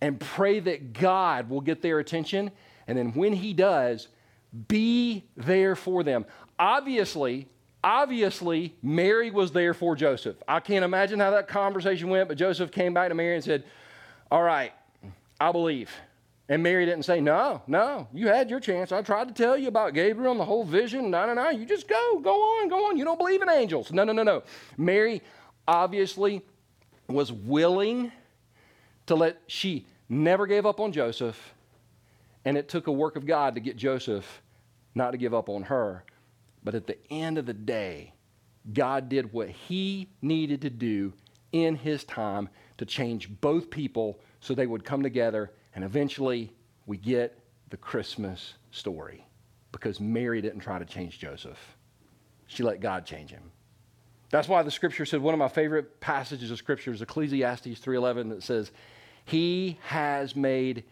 and 0.00 0.18
pray 0.20 0.60
that 0.60 0.92
God 0.92 1.50
will 1.50 1.60
get 1.60 1.82
their 1.82 1.98
attention. 1.98 2.50
And 2.86 2.96
then 2.96 3.12
when 3.12 3.32
he 3.32 3.52
does, 3.52 4.08
be 4.68 5.24
there 5.36 5.74
for 5.76 6.02
them. 6.02 6.24
Obviously, 6.58 7.48
obviously, 7.82 8.74
Mary 8.82 9.30
was 9.30 9.52
there 9.52 9.74
for 9.74 9.96
Joseph. 9.96 10.36
I 10.46 10.60
can't 10.60 10.84
imagine 10.84 11.20
how 11.20 11.30
that 11.32 11.48
conversation 11.48 12.08
went, 12.08 12.28
but 12.28 12.38
Joseph 12.38 12.70
came 12.70 12.94
back 12.94 13.08
to 13.08 13.14
Mary 13.14 13.34
and 13.34 13.44
said, 13.44 13.64
All 14.30 14.42
right, 14.42 14.72
I 15.40 15.52
believe. 15.52 15.90
And 16.48 16.62
Mary 16.62 16.86
didn't 16.86 17.04
say, 17.04 17.20
No, 17.20 17.62
no, 17.66 18.08
you 18.12 18.28
had 18.28 18.48
your 18.48 18.60
chance. 18.60 18.90
I 18.90 19.02
tried 19.02 19.28
to 19.28 19.34
tell 19.34 19.56
you 19.56 19.68
about 19.68 19.92
Gabriel 19.92 20.32
and 20.32 20.40
the 20.40 20.44
whole 20.44 20.64
vision. 20.64 21.10
No, 21.10 21.26
no, 21.26 21.34
no, 21.34 21.50
you 21.50 21.66
just 21.66 21.88
go, 21.88 22.20
go 22.20 22.34
on, 22.34 22.68
go 22.68 22.88
on. 22.88 22.96
You 22.96 23.04
don't 23.04 23.18
believe 23.18 23.42
in 23.42 23.50
angels. 23.50 23.92
No, 23.92 24.04
no, 24.04 24.12
no, 24.12 24.22
no. 24.22 24.42
Mary 24.76 25.22
obviously 25.66 26.42
was 27.08 27.32
willing 27.32 28.12
to 29.06 29.14
let, 29.14 29.40
she 29.46 29.86
never 30.08 30.46
gave 30.46 30.64
up 30.64 30.80
on 30.80 30.92
Joseph. 30.92 31.54
And 32.44 32.56
it 32.56 32.68
took 32.68 32.86
a 32.86 32.92
work 32.92 33.16
of 33.16 33.26
God 33.26 33.54
to 33.56 33.60
get 33.60 33.76
Joseph 33.76 34.42
not 34.94 35.10
to 35.10 35.18
give 35.18 35.34
up 35.34 35.50
on 35.50 35.64
her. 35.64 36.04
But 36.64 36.74
at 36.74 36.86
the 36.86 36.96
end 37.10 37.36
of 37.36 37.44
the 37.44 37.54
day, 37.54 38.14
God 38.72 39.08
did 39.08 39.32
what 39.32 39.48
he 39.50 40.08
needed 40.22 40.62
to 40.62 40.70
do 40.70 41.12
in 41.52 41.76
his 41.76 42.04
time 42.04 42.48
to 42.78 42.86
change 42.86 43.30
both 43.40 43.70
people 43.70 44.18
so 44.40 44.54
they 44.54 44.66
would 44.66 44.84
come 44.84 45.02
together 45.02 45.50
and 45.74 45.84
eventually, 45.84 46.52
we 46.86 46.96
get 46.96 47.38
the 47.70 47.76
Christmas 47.76 48.54
story 48.70 49.26
because 49.72 50.00
Mary 50.00 50.40
didn't 50.40 50.60
try 50.60 50.78
to 50.78 50.84
change 50.84 51.18
Joseph. 51.18 51.58
She 52.46 52.62
let 52.62 52.80
God 52.80 53.04
change 53.04 53.30
him. 53.30 53.50
That's 54.30 54.48
why 54.48 54.62
the 54.62 54.70
scripture 54.70 55.06
said 55.06 55.20
one 55.20 55.34
of 55.34 55.38
my 55.38 55.48
favorite 55.48 56.00
passages 56.00 56.50
of 56.50 56.58
scripture 56.58 56.92
is 56.92 57.00
Ecclesiastes 57.00 57.80
3:11 57.80 58.28
that 58.30 58.42
says, 58.42 58.72
"He 59.24 59.78
has 59.82 60.36
made 60.36 60.84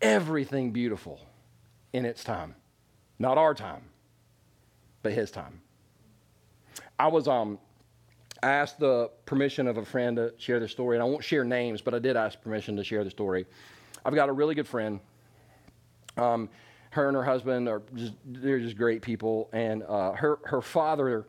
everything 0.00 0.72
beautiful 0.72 1.20
in 1.92 2.04
its 2.04 2.24
time. 2.24 2.54
Not 3.18 3.38
our 3.38 3.54
time, 3.54 3.90
but 5.02 5.12
his 5.12 5.30
time." 5.30 5.60
I 6.98 7.08
was 7.08 7.28
um, 7.28 7.58
I 8.42 8.50
asked 8.50 8.78
the 8.78 9.10
permission 9.26 9.66
of 9.66 9.78
a 9.78 9.84
friend 9.84 10.16
to 10.16 10.34
share 10.38 10.60
the 10.60 10.68
story, 10.68 10.96
and 10.96 11.02
I 11.02 11.06
won't 11.06 11.24
share 11.24 11.44
names, 11.44 11.80
but 11.80 11.94
I 11.94 11.98
did 11.98 12.16
ask 12.16 12.40
permission 12.40 12.76
to 12.76 12.84
share 12.84 13.04
the 13.04 13.10
story. 13.10 13.46
I've 14.04 14.14
got 14.14 14.28
a 14.28 14.32
really 14.32 14.54
good 14.54 14.68
friend. 14.68 15.00
Um, 16.16 16.48
her 16.90 17.08
and 17.08 17.16
her 17.16 17.24
husband 17.24 17.68
are 17.68 17.82
just 17.94 18.12
they're 18.24 18.60
just 18.60 18.76
great 18.76 19.02
people, 19.02 19.48
and 19.52 19.82
uh, 19.82 20.12
her 20.12 20.38
her 20.44 20.62
father 20.62 21.26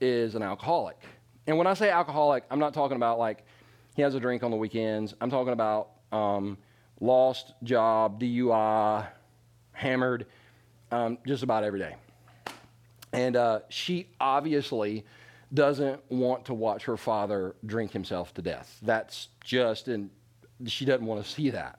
is 0.00 0.34
an 0.34 0.42
alcoholic. 0.42 0.98
And 1.46 1.56
when 1.56 1.66
I 1.66 1.74
say 1.74 1.90
alcoholic, 1.90 2.44
I'm 2.50 2.58
not 2.58 2.74
talking 2.74 2.96
about 2.96 3.18
like 3.18 3.44
he 3.94 4.02
has 4.02 4.14
a 4.14 4.20
drink 4.20 4.42
on 4.42 4.50
the 4.50 4.56
weekends. 4.56 5.14
I'm 5.20 5.30
talking 5.30 5.52
about 5.52 5.90
um, 6.12 6.58
lost 7.00 7.54
job, 7.62 8.20
DUI, 8.20 9.06
hammered, 9.72 10.26
um, 10.90 11.18
just 11.26 11.42
about 11.42 11.64
every 11.64 11.78
day. 11.78 11.94
And 13.12 13.36
uh, 13.36 13.60
she 13.68 14.08
obviously 14.20 15.06
doesn't 15.54 16.00
want 16.10 16.44
to 16.46 16.54
watch 16.54 16.84
her 16.84 16.96
father 16.96 17.54
drink 17.64 17.92
himself 17.92 18.34
to 18.34 18.42
death. 18.42 18.78
That's 18.82 19.28
just, 19.42 19.88
and 19.88 20.10
she 20.66 20.84
doesn't 20.84 21.06
want 21.06 21.24
to 21.24 21.30
see 21.30 21.50
that. 21.50 21.78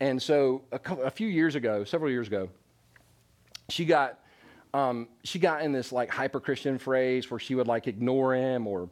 And 0.00 0.20
so 0.20 0.62
a, 0.72 0.78
couple, 0.78 1.04
a 1.04 1.10
few 1.10 1.28
years 1.28 1.54
ago, 1.54 1.84
several 1.84 2.10
years 2.10 2.26
ago, 2.26 2.48
she 3.68 3.84
got 3.84 4.18
um, 4.72 5.08
she 5.24 5.38
got 5.38 5.62
in 5.62 5.72
this 5.72 5.92
like 5.92 6.10
hyper 6.10 6.40
Christian 6.40 6.78
phrase 6.78 7.30
where 7.30 7.40
she 7.40 7.54
would 7.54 7.66
like 7.66 7.86
ignore 7.88 8.34
him 8.34 8.66
or 8.66 8.88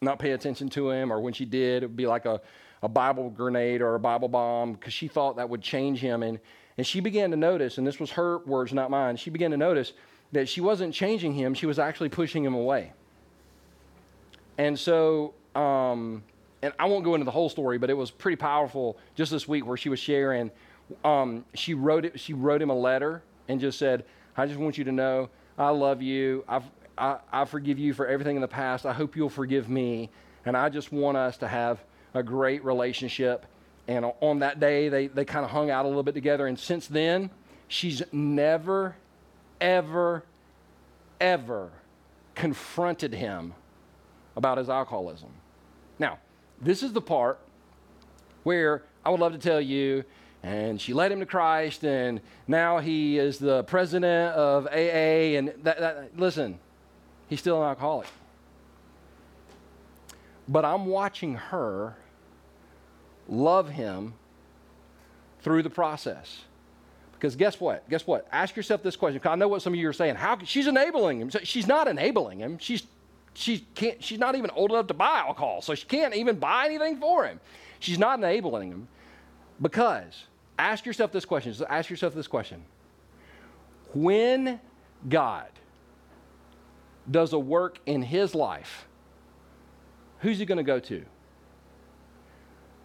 not 0.00 0.18
pay 0.18 0.32
attention 0.32 0.68
to 0.70 0.90
him, 0.90 1.12
or 1.12 1.20
when 1.20 1.32
she 1.32 1.44
did, 1.44 1.82
it 1.82 1.86
would 1.86 1.96
be 1.96 2.06
like 2.06 2.26
a, 2.26 2.40
a 2.82 2.88
Bible 2.88 3.30
grenade 3.30 3.80
or 3.80 3.94
a 3.94 4.00
Bible 4.00 4.28
bomb 4.28 4.72
because 4.72 4.92
she 4.92 5.08
thought 5.08 5.36
that 5.36 5.48
would 5.48 5.62
change 5.62 6.00
him. 6.00 6.22
And, 6.22 6.40
and 6.76 6.86
she 6.86 7.00
began 7.00 7.30
to 7.30 7.36
notice, 7.36 7.78
and 7.78 7.86
this 7.86 8.00
was 8.00 8.10
her 8.10 8.38
words, 8.38 8.72
not 8.72 8.90
mine, 8.90 9.16
she 9.16 9.30
began 9.30 9.52
to 9.52 9.56
notice 9.56 9.92
that 10.32 10.48
she 10.48 10.60
wasn't 10.60 10.92
changing 10.92 11.34
him, 11.34 11.54
she 11.54 11.66
was 11.66 11.78
actually 11.78 12.08
pushing 12.08 12.44
him 12.44 12.54
away. 12.54 12.92
And 14.58 14.78
so, 14.78 15.34
um, 15.54 16.24
and 16.62 16.72
I 16.78 16.86
won't 16.86 17.04
go 17.04 17.14
into 17.14 17.24
the 17.24 17.32
whole 17.32 17.48
story, 17.48 17.76
but 17.76 17.90
it 17.90 17.96
was 17.96 18.10
pretty 18.10 18.36
powerful 18.36 18.96
just 19.14 19.32
this 19.32 19.48
week 19.48 19.66
where 19.66 19.76
she 19.76 19.88
was 19.88 19.98
sharing. 19.98 20.50
Um, 21.04 21.44
she 21.54 21.74
wrote 21.74 22.04
it. 22.04 22.20
She 22.20 22.34
wrote 22.34 22.62
him 22.62 22.70
a 22.70 22.74
letter 22.74 23.22
and 23.48 23.60
just 23.60 23.78
said, 23.78 24.04
"I 24.36 24.46
just 24.46 24.58
want 24.58 24.78
you 24.78 24.84
to 24.84 24.92
know 24.92 25.28
I 25.58 25.70
love 25.70 26.02
you. 26.02 26.44
I've, 26.48 26.64
I, 26.96 27.18
I 27.32 27.44
forgive 27.44 27.78
you 27.78 27.94
for 27.94 28.06
everything 28.06 28.36
in 28.36 28.42
the 28.42 28.48
past. 28.48 28.86
I 28.86 28.92
hope 28.92 29.16
you'll 29.16 29.28
forgive 29.28 29.68
me, 29.68 30.10
and 30.44 30.56
I 30.56 30.68
just 30.68 30.92
want 30.92 31.16
us 31.16 31.36
to 31.38 31.48
have 31.48 31.82
a 32.14 32.22
great 32.22 32.64
relationship." 32.64 33.46
And 33.88 34.12
on 34.20 34.38
that 34.38 34.60
day, 34.60 34.88
they 34.88 35.08
they 35.08 35.24
kind 35.24 35.44
of 35.44 35.50
hung 35.50 35.70
out 35.70 35.84
a 35.84 35.88
little 35.88 36.04
bit 36.04 36.14
together. 36.14 36.46
And 36.46 36.58
since 36.58 36.86
then, 36.86 37.30
she's 37.66 38.02
never, 38.12 38.94
ever, 39.60 40.24
ever 41.20 41.70
confronted 42.34 43.12
him 43.12 43.54
about 44.36 44.58
his 44.58 44.70
alcoholism. 44.70 45.30
Now, 45.98 46.18
this 46.62 46.82
is 46.82 46.92
the 46.92 47.02
part 47.02 47.38
where 48.44 48.82
I 49.04 49.10
would 49.10 49.20
love 49.20 49.32
to 49.32 49.38
tell 49.38 49.60
you, 49.60 50.04
and 50.42 50.80
she 50.80 50.92
led 50.92 51.12
him 51.12 51.20
to 51.20 51.26
Christ, 51.26 51.84
and 51.84 52.20
now 52.46 52.78
he 52.78 53.18
is 53.18 53.38
the 53.38 53.64
president 53.64 54.34
of 54.34 54.66
AA. 54.66 55.36
And 55.36 55.48
that, 55.62 55.78
that, 55.78 56.10
listen, 56.16 56.58
he's 57.28 57.40
still 57.40 57.62
an 57.62 57.68
alcoholic. 57.68 58.08
But 60.48 60.64
I'm 60.64 60.86
watching 60.86 61.34
her 61.34 61.96
love 63.28 63.68
him 63.68 64.14
through 65.42 65.62
the 65.62 65.70
process. 65.70 66.42
Because 67.12 67.36
guess 67.36 67.60
what? 67.60 67.88
Guess 67.88 68.06
what? 68.06 68.26
Ask 68.32 68.56
yourself 68.56 68.82
this 68.82 68.96
question. 68.96 69.18
Because 69.18 69.32
I 69.32 69.36
know 69.36 69.46
what 69.46 69.62
some 69.62 69.72
of 69.72 69.78
you 69.78 69.88
are 69.88 69.92
saying. 69.92 70.16
How 70.16 70.38
she's 70.44 70.66
enabling 70.66 71.20
him? 71.20 71.30
She's 71.44 71.68
not 71.68 71.86
enabling 71.86 72.40
him. 72.40 72.58
She's 72.58 72.84
she 73.34 73.60
can't, 73.74 74.02
she's 74.02 74.18
not 74.18 74.34
even 74.34 74.50
old 74.50 74.70
enough 74.70 74.88
to 74.88 74.94
buy 74.94 75.18
alcohol, 75.26 75.62
so 75.62 75.74
she 75.74 75.86
can't 75.86 76.14
even 76.14 76.38
buy 76.38 76.66
anything 76.66 76.98
for 76.98 77.24
him. 77.24 77.40
She's 77.78 77.98
not 77.98 78.18
enabling 78.18 78.70
him 78.70 78.88
because, 79.60 80.24
ask 80.58 80.84
yourself 80.84 81.12
this 81.12 81.24
question. 81.24 81.54
So 81.54 81.66
Ask 81.68 81.90
yourself 81.90 82.14
this 82.14 82.26
question. 82.26 82.64
When 83.94 84.60
God 85.08 85.48
does 87.10 87.32
a 87.32 87.38
work 87.38 87.78
in 87.86 88.02
his 88.02 88.34
life, 88.34 88.86
who's 90.20 90.38
he 90.38 90.44
going 90.44 90.58
to 90.58 90.62
go 90.62 90.78
to? 90.80 91.04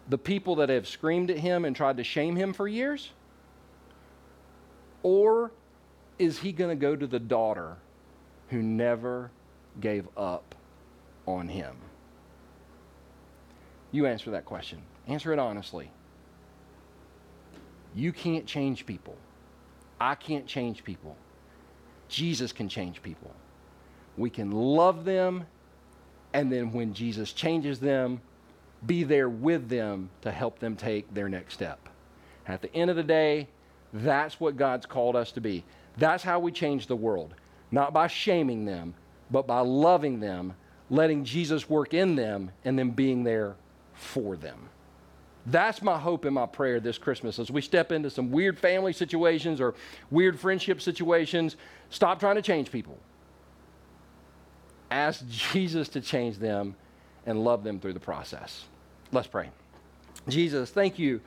The 0.08 0.18
people 0.18 0.56
that 0.56 0.70
have 0.70 0.88
screamed 0.88 1.30
at 1.30 1.38
him 1.38 1.64
and 1.64 1.76
tried 1.76 1.98
to 1.98 2.04
shame 2.04 2.34
him 2.36 2.52
for 2.52 2.66
years? 2.66 3.10
Or 5.02 5.52
is 6.18 6.38
he 6.38 6.52
going 6.52 6.70
to 6.70 6.80
go 6.80 6.96
to 6.96 7.06
the 7.06 7.20
daughter 7.20 7.76
who 8.48 8.62
never 8.62 9.30
gave 9.80 10.08
up 10.16 10.54
on 11.26 11.48
him? 11.48 11.76
You 13.90 14.06
answer 14.06 14.30
that 14.32 14.44
question. 14.44 14.82
Answer 15.06 15.32
it 15.32 15.38
honestly. 15.38 15.90
You 17.94 18.12
can't 18.12 18.46
change 18.46 18.86
people. 18.86 19.16
I 20.00 20.14
can't 20.14 20.46
change 20.46 20.84
people. 20.84 21.16
Jesus 22.08 22.52
can 22.52 22.68
change 22.68 23.02
people. 23.02 23.32
We 24.16 24.30
can 24.30 24.50
love 24.50 25.04
them, 25.04 25.46
and 26.32 26.52
then 26.52 26.72
when 26.72 26.92
Jesus 26.92 27.32
changes 27.32 27.80
them, 27.80 28.20
be 28.86 29.04
there 29.04 29.28
with 29.28 29.68
them 29.68 30.10
to 30.22 30.30
help 30.30 30.58
them 30.58 30.76
take 30.76 31.12
their 31.12 31.28
next 31.28 31.54
step. 31.54 31.88
At 32.46 32.62
the 32.62 32.72
end 32.74 32.90
of 32.90 32.96
the 32.96 33.02
day, 33.02 33.48
that's 33.92 34.38
what 34.40 34.56
God's 34.56 34.86
called 34.86 35.16
us 35.16 35.32
to 35.32 35.40
be. 35.40 35.64
That's 35.96 36.22
how 36.22 36.38
we 36.38 36.52
change 36.52 36.86
the 36.86 36.96
world. 36.96 37.34
Not 37.70 37.92
by 37.92 38.06
shaming 38.06 38.64
them, 38.64 38.94
but 39.30 39.46
by 39.46 39.60
loving 39.60 40.20
them, 40.20 40.54
letting 40.90 41.24
Jesus 41.24 41.68
work 41.68 41.94
in 41.94 42.16
them, 42.16 42.50
and 42.64 42.78
then 42.78 42.90
being 42.90 43.24
there 43.24 43.56
for 43.94 44.36
them. 44.36 44.68
That's 45.46 45.80
my 45.80 45.98
hope 45.98 46.24
and 46.24 46.34
my 46.34 46.46
prayer 46.46 46.78
this 46.78 46.98
Christmas 46.98 47.38
as 47.38 47.50
we 47.50 47.62
step 47.62 47.90
into 47.90 48.10
some 48.10 48.30
weird 48.30 48.58
family 48.58 48.92
situations 48.92 49.60
or 49.60 49.74
weird 50.10 50.38
friendship 50.38 50.82
situations. 50.82 51.56
Stop 51.88 52.20
trying 52.20 52.36
to 52.36 52.42
change 52.42 52.70
people. 52.70 52.98
Ask 54.90 55.26
Jesus 55.28 55.88
to 55.90 56.00
change 56.00 56.38
them 56.38 56.74
and 57.24 57.44
love 57.44 57.64
them 57.64 57.80
through 57.80 57.94
the 57.94 58.00
process. 58.00 58.66
Let's 59.10 59.26
pray. 59.26 59.50
Jesus, 60.28 60.70
thank 60.70 60.98
you 60.98 61.20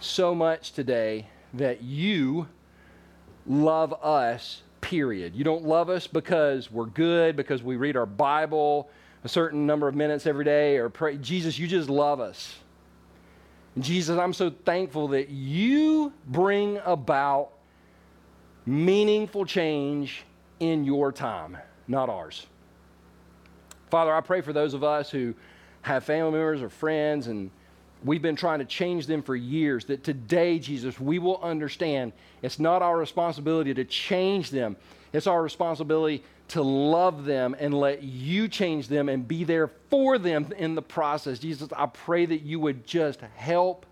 so 0.00 0.34
much 0.34 0.72
today 0.72 1.26
that 1.54 1.82
you 1.82 2.48
love 3.46 3.92
us 4.02 4.62
period. 4.86 5.34
You 5.34 5.42
don't 5.42 5.64
love 5.64 5.90
us 5.90 6.06
because 6.06 6.70
we're 6.70 6.86
good, 6.86 7.34
because 7.34 7.60
we 7.60 7.74
read 7.74 7.96
our 7.96 8.06
Bible 8.06 8.88
a 9.24 9.28
certain 9.28 9.66
number 9.66 9.88
of 9.88 9.96
minutes 9.96 10.28
every 10.28 10.44
day, 10.44 10.76
or 10.76 10.88
pray. 10.88 11.16
Jesus, 11.16 11.58
you 11.58 11.66
just 11.66 11.90
love 11.90 12.20
us. 12.20 12.54
And 13.74 13.82
Jesus, 13.82 14.16
I'm 14.16 14.32
so 14.32 14.48
thankful 14.48 15.08
that 15.08 15.28
you 15.28 16.12
bring 16.28 16.78
about 16.84 17.50
meaningful 18.64 19.44
change 19.44 20.22
in 20.60 20.84
your 20.84 21.10
time, 21.10 21.56
not 21.88 22.08
ours. 22.08 22.46
Father, 23.90 24.14
I 24.14 24.20
pray 24.20 24.40
for 24.40 24.52
those 24.52 24.72
of 24.72 24.84
us 24.84 25.10
who 25.10 25.34
have 25.82 26.04
family 26.04 26.30
members 26.30 26.62
or 26.62 26.68
friends 26.68 27.26
and 27.26 27.50
we've 28.04 28.22
been 28.22 28.36
trying 28.36 28.58
to 28.60 28.64
change 28.64 29.06
them 29.06 29.22
for 29.22 29.34
years. 29.34 29.84
That 29.86 30.04
today, 30.04 30.58
Jesus, 30.58 31.00
we 31.00 31.18
will 31.18 31.40
understand 31.42 32.12
it's 32.42 32.58
not 32.58 32.82
our 32.82 32.96
responsibility 32.96 33.74
to 33.74 33.84
change 33.84 34.50
them, 34.50 34.76
it's 35.12 35.26
our 35.26 35.42
responsibility 35.42 36.22
to 36.48 36.62
love 36.62 37.24
them 37.24 37.56
and 37.58 37.74
let 37.74 38.02
you 38.02 38.48
change 38.48 38.88
them 38.88 39.08
and 39.08 39.26
be 39.26 39.42
there 39.44 39.68
for 39.90 40.18
them 40.18 40.52
in 40.56 40.74
the 40.74 40.82
process. 40.82 41.38
Jesus, 41.38 41.68
I 41.76 41.86
pray 41.86 42.26
that 42.26 42.42
you 42.42 42.60
would 42.60 42.86
just 42.86 43.20
help 43.34 43.86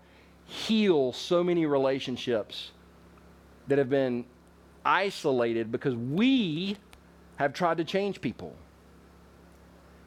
heal 0.45 1.11
so 1.11 1.43
many 1.43 1.65
relationships 1.65 2.71
that 3.67 3.77
have 3.77 3.89
been 3.89 4.25
isolated 4.85 5.71
because 5.71 5.95
we 5.95 6.77
have 7.37 7.53
tried 7.53 7.77
to 7.77 7.83
change 7.83 8.21
people. 8.21 8.55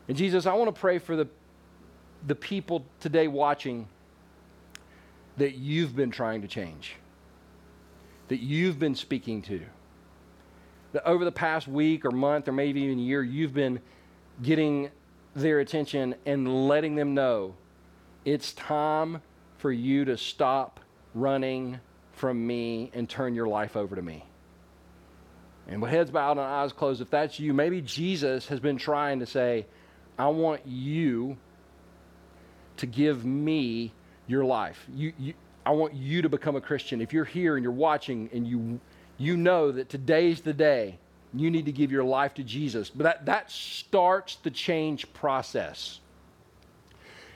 And 0.06 0.16
Jesus, 0.16 0.46
I 0.46 0.54
want 0.54 0.74
to 0.74 0.80
pray 0.80 0.98
for 0.98 1.16
the 1.16 1.28
the 2.26 2.34
people 2.34 2.84
today 3.00 3.28
watching 3.28 3.88
that 5.36 5.54
you've 5.54 5.94
been 5.94 6.10
trying 6.10 6.42
to 6.42 6.48
change, 6.48 6.96
that 8.28 8.40
you've 8.40 8.78
been 8.78 8.94
speaking 8.94 9.42
to. 9.42 9.60
That 10.92 11.06
over 11.06 11.24
the 11.24 11.32
past 11.32 11.68
week 11.68 12.04
or 12.04 12.10
month 12.10 12.48
or 12.48 12.52
maybe 12.52 12.80
even 12.82 12.98
year, 12.98 13.22
you've 13.22 13.54
been 13.54 13.80
getting 14.42 14.90
their 15.34 15.60
attention 15.60 16.14
and 16.26 16.66
letting 16.66 16.96
them 16.96 17.14
know 17.14 17.54
it's 18.24 18.52
time 18.52 19.22
for 19.58 19.70
you 19.70 20.04
to 20.04 20.16
stop 20.16 20.80
running 21.14 21.78
from 22.12 22.46
me 22.46 22.90
and 22.94 23.08
turn 23.08 23.34
your 23.34 23.46
life 23.46 23.76
over 23.76 23.94
to 23.94 24.02
me. 24.02 24.24
And 25.68 25.82
with 25.82 25.90
heads 25.90 26.10
bowed 26.10 26.32
and 26.32 26.40
eyes 26.40 26.72
closed, 26.72 27.00
if 27.00 27.10
that's 27.10 27.38
you, 27.38 27.52
maybe 27.52 27.80
Jesus 27.80 28.48
has 28.48 28.58
been 28.58 28.78
trying 28.78 29.20
to 29.20 29.26
say, 29.26 29.66
I 30.18 30.28
want 30.28 30.62
you 30.66 31.36
to 32.78 32.86
give 32.86 33.24
me 33.24 33.92
your 34.26 34.44
life. 34.44 34.86
You, 34.94 35.12
you, 35.18 35.34
I 35.64 35.70
want 35.70 35.94
you 35.94 36.22
to 36.22 36.28
become 36.28 36.56
a 36.56 36.60
Christian. 36.60 37.00
If 37.00 37.12
you're 37.12 37.24
here 37.24 37.56
and 37.56 37.62
you're 37.62 37.72
watching 37.72 38.30
and 38.32 38.46
you, 38.46 38.80
you 39.18 39.36
know 39.36 39.70
that 39.72 39.88
today's 39.88 40.40
the 40.40 40.52
day 40.52 40.98
you 41.34 41.50
need 41.50 41.66
to 41.66 41.72
give 41.72 41.92
your 41.92 42.04
life 42.04 42.34
to 42.34 42.42
Jesus. 42.42 42.88
But 42.90 43.04
that, 43.04 43.26
that 43.26 43.50
starts 43.50 44.36
the 44.36 44.50
change 44.50 45.12
process. 45.12 46.00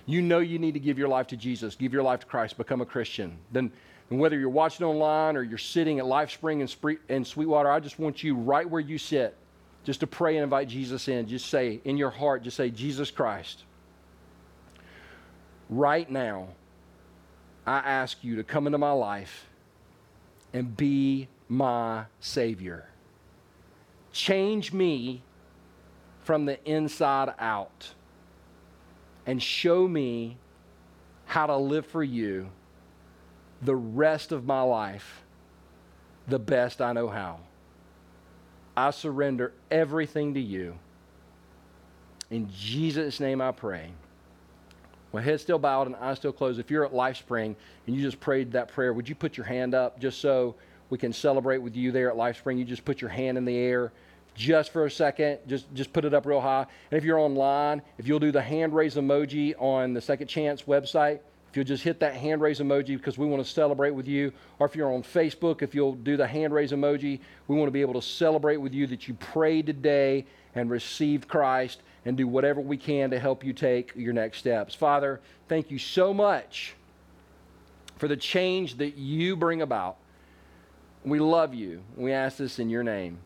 You 0.07 0.23
know 0.23 0.39
you 0.39 0.59
need 0.59 0.75
to 0.75 0.81
give 0.81 0.99
your 0.99 1.09
life 1.09 1.29
to 1.29 1.37
Jesus, 1.37 1.77
give 1.77 1.93
your 1.93 2.03
life 2.03 2.21
to 2.21 2.27
Christ, 2.27 2.57
become 2.57 2.81
a 2.81 2.87
Christian. 2.87 3.37
Then, 3.53 3.71
and 4.11 4.19
whether 4.19 4.39
you're 4.39 4.49
watching 4.49 4.85
online 4.85 5.37
or 5.37 5.43
you're 5.43 5.59
sitting 5.59 5.99
at 5.99 6.07
Life 6.07 6.33
Spring 6.33 6.61
in, 6.61 6.69
Spree- 6.69 6.99
in 7.09 7.25
Sweetwater, 7.25 7.71
I 7.71 7.81
just 7.81 7.99
want 7.99 8.23
you 8.23 8.35
right 8.35 8.69
where 8.69 8.81
you 8.81 8.99
sit 8.99 9.37
just 9.85 10.01
to 10.01 10.07
pray 10.07 10.37
and 10.37 10.45
invite 10.45 10.69
Jesus 10.69 11.09
in. 11.09 11.27
Just 11.27 11.47
say 11.47 11.81
in 11.85 11.97
your 11.97 12.11
heart, 12.11 12.43
just 12.43 12.57
say, 12.57 12.71
Jesus 12.71 13.11
Christ, 13.11 13.65
right 15.79 16.11
now, 16.11 16.49
I 17.67 17.79
ask 17.79 18.23
you 18.23 18.37
to 18.37 18.45
come 18.45 18.67
into 18.67 18.79
my 18.79 18.93
life 18.93 19.47
and 20.53 20.77
be 20.77 21.29
my 21.49 22.05
Savior. 22.21 22.89
Change 24.13 24.73
me 24.73 25.23
from 26.23 26.45
the 26.45 26.63
inside 26.69 27.35
out 27.39 27.95
and 29.27 29.43
show 29.43 29.87
me 29.87 30.37
how 31.27 31.47
to 31.47 31.57
live 31.57 31.87
for 31.87 32.03
you 32.03 32.51
the 33.63 33.75
rest 33.75 34.33
of 34.33 34.45
my 34.45 34.63
life 34.63 35.23
the 36.29 36.39
best 36.39 36.81
I 36.81 36.93
know 36.93 37.09
how. 37.09 37.41
I 38.77 38.91
surrender 38.91 39.53
everything 39.71 40.35
to 40.35 40.41
you. 40.41 40.79
In 42.31 42.51
Jesus' 42.51 43.21
name 43.21 43.41
I 43.41 43.53
pray. 43.53 43.93
With 45.13 45.25
head 45.25 45.41
still 45.41 45.59
bowed 45.59 45.87
and 45.87 45.97
eyes 45.97 46.17
still 46.17 46.33
closed, 46.33 46.59
if 46.59 46.71
you're 46.71 46.85
at 46.85 46.93
LifeSpring 46.93 47.55
and 47.87 47.97
you 47.97 48.03
just 48.03 48.19
prayed 48.19 48.53
that 48.53 48.69
prayer, 48.69 48.93
would 48.93 49.09
you 49.09 49.15
put 49.15 49.37
your 49.37 49.47
hand 49.47 49.75
up 49.75 50.01
just 50.01 50.21
so 50.21 50.55
we 50.89 50.99
can 50.99 51.13
celebrate 51.13 51.59
with 51.59 51.77
you 51.77 51.93
there 51.93 52.11
at 52.11 52.17
LifeSpring? 52.17 52.59
You 52.59 52.65
just 52.65 52.85
put 52.85 53.01
your 53.01 53.11
hand 53.11 53.37
in 53.37 53.45
the 53.45 53.57
air 53.57 53.93
just 54.35 54.73
for 54.73 54.87
a 54.87 54.91
second. 54.91 55.39
Just 55.47 55.73
just 55.75 55.93
put 55.93 56.07
it 56.07 56.15
up 56.15 56.25
real 56.25 56.41
high. 56.41 56.67
And 56.91 56.99
if 56.99 57.05
you're 57.05 57.19
online, 57.19 57.83
if 57.99 58.09
you'll 58.09 58.19
do 58.19 58.33
the 58.33 58.41
hand 58.41 58.75
raise 58.75 58.95
emoji 58.95 59.55
on 59.59 59.93
the 59.93 60.01
Second 60.01 60.29
Chance 60.29 60.63
website, 60.63 61.21
if 61.51 61.57
you'll 61.57 61.67
just 61.67 61.85
hit 61.85 62.01
that 62.01 62.15
hand 62.15 62.41
raise 62.41 62.61
emoji 62.61 62.97
because 62.97 63.19
we 63.19 63.27
want 63.27 63.45
to 63.45 63.51
celebrate 63.51 63.91
with 63.91 64.09
you, 64.09 64.33
or 64.59 64.67
if 64.67 64.75
you're 64.75 64.91
on 64.91 65.03
Facebook, 65.03 65.61
if 65.61 65.75
you'll 65.75 65.97
do 65.97 66.17
the 66.17 66.27
hand 66.27 66.55
raise 66.55 66.73
emoji, 66.73 67.21
we 67.49 67.57
want 67.57 67.67
to 67.69 67.73
be 67.73 67.83
able 67.83 67.93
to 67.93 68.01
celebrate 68.01 68.57
with 68.57 68.73
you 68.73 68.87
that 68.87 69.07
you 69.07 69.13
prayed 69.15 69.67
today 69.67 70.25
and 70.55 70.71
received 70.71 71.29
Christ 71.29 71.83
and 72.05 72.17
do 72.17 72.27
whatever 72.27 72.61
we 72.61 72.77
can 72.77 73.11
to 73.11 73.19
help 73.19 73.45
you 73.45 73.53
take 73.53 73.93
your 73.95 74.13
next 74.13 74.39
steps. 74.39 74.75
Father, 74.75 75.21
thank 75.49 75.71
you 75.71 75.79
so 75.79 76.13
much 76.13 76.75
for 77.97 78.09
the 78.09 78.17
change 78.17 78.79
that 78.79 78.97
you 78.97 79.37
bring 79.37 79.63
about. 79.63 79.97
We 81.05 81.21
love 81.21 81.55
you. 81.55 81.83
We 81.97 82.13
ask 82.13 82.37
this 82.37 82.59
in 82.59 82.69
your 82.71 82.83
name. 82.83 83.19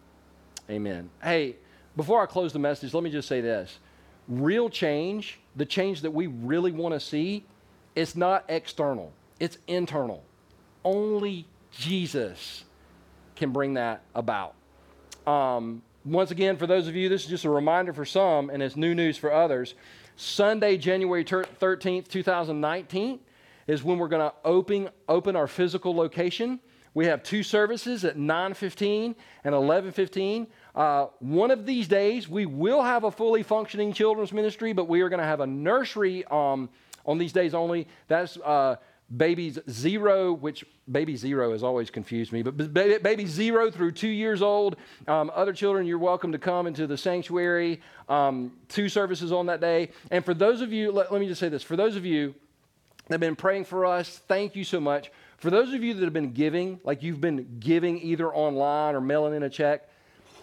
Amen. 0.68 1.10
Hey, 1.22 1.56
before 1.96 2.22
I 2.22 2.26
close 2.26 2.52
the 2.52 2.58
message, 2.58 2.92
let 2.92 3.02
me 3.02 3.10
just 3.10 3.28
say 3.28 3.40
this. 3.40 3.78
Real 4.28 4.68
change, 4.68 5.38
the 5.54 5.64
change 5.64 6.02
that 6.02 6.10
we 6.10 6.26
really 6.26 6.72
want 6.72 6.94
to 6.94 7.00
see, 7.00 7.44
it's 7.94 8.16
not 8.16 8.44
external, 8.48 9.12
it's 9.40 9.56
internal. 9.66 10.22
Only 10.84 11.46
Jesus 11.70 12.64
can 13.34 13.50
bring 13.52 13.74
that 13.74 14.02
about. 14.14 14.54
Um, 15.26 15.82
once 16.06 16.30
again, 16.30 16.56
for 16.56 16.68
those 16.68 16.86
of 16.86 16.94
you, 16.94 17.08
this 17.08 17.24
is 17.24 17.28
just 17.28 17.44
a 17.44 17.50
reminder 17.50 17.92
for 17.92 18.04
some, 18.04 18.48
and 18.48 18.62
it's 18.62 18.76
new 18.76 18.94
news 18.94 19.16
for 19.16 19.32
others. 19.32 19.74
Sunday, 20.14 20.76
January 20.76 21.24
13th, 21.24 22.08
2019, 22.08 23.18
is 23.66 23.82
when 23.82 23.98
we're 23.98 24.08
going 24.08 24.30
to 24.30 24.34
open, 24.44 24.88
open 25.08 25.34
our 25.34 25.48
physical 25.48 25.94
location. 25.94 26.60
We 26.94 27.06
have 27.06 27.24
two 27.24 27.42
services 27.42 28.04
at 28.04 28.16
9:15 28.16 29.16
and 29.44 29.54
11:15. 29.54 30.46
Uh, 30.74 31.08
one 31.18 31.50
of 31.50 31.66
these 31.66 31.88
days, 31.88 32.28
we 32.28 32.46
will 32.46 32.82
have 32.82 33.04
a 33.04 33.10
fully 33.10 33.42
functioning 33.42 33.92
children's 33.92 34.32
ministry, 34.32 34.72
but 34.72 34.88
we 34.88 35.02
are 35.02 35.08
going 35.08 35.20
to 35.20 35.26
have 35.26 35.40
a 35.40 35.46
nursery 35.46 36.24
um, 36.30 36.70
on 37.04 37.18
these 37.18 37.32
days 37.32 37.52
only. 37.52 37.88
That's 38.08 38.38
uh, 38.38 38.76
babies 39.14 39.58
zero, 39.70 40.32
which 40.32 40.64
baby 40.90 41.16
zero 41.16 41.52
has 41.52 41.62
always 41.62 41.90
confused 41.90 42.32
me, 42.32 42.42
but 42.42 42.72
baby, 42.74 43.26
zero 43.26 43.70
through 43.70 43.92
two 43.92 44.08
years 44.08 44.42
old. 44.42 44.76
Um, 45.06 45.30
other 45.34 45.52
children, 45.52 45.86
you're 45.86 45.98
welcome 45.98 46.32
to 46.32 46.38
come 46.38 46.66
into 46.66 46.86
the 46.86 46.96
sanctuary. 46.96 47.80
Um, 48.08 48.52
two 48.68 48.88
services 48.88 49.32
on 49.32 49.46
that 49.46 49.60
day. 49.60 49.90
And 50.10 50.24
for 50.24 50.34
those 50.34 50.60
of 50.60 50.72
you, 50.72 50.90
let, 50.90 51.12
let 51.12 51.20
me 51.20 51.28
just 51.28 51.40
say 51.40 51.48
this 51.48 51.62
for 51.62 51.76
those 51.76 51.96
of 51.96 52.04
you 52.04 52.34
that 53.06 53.14
have 53.14 53.20
been 53.20 53.36
praying 53.36 53.64
for 53.64 53.86
us, 53.86 54.20
thank 54.26 54.56
you 54.56 54.64
so 54.64 54.80
much. 54.80 55.10
For 55.38 55.50
those 55.50 55.72
of 55.72 55.84
you 55.84 55.94
that 55.94 56.02
have 56.02 56.12
been 56.12 56.32
giving, 56.32 56.80
like 56.82 57.02
you've 57.02 57.20
been 57.20 57.58
giving 57.60 58.00
either 58.00 58.32
online 58.32 58.94
or 58.94 59.00
mailing 59.00 59.34
in 59.34 59.42
a 59.44 59.50
check, 59.50 59.88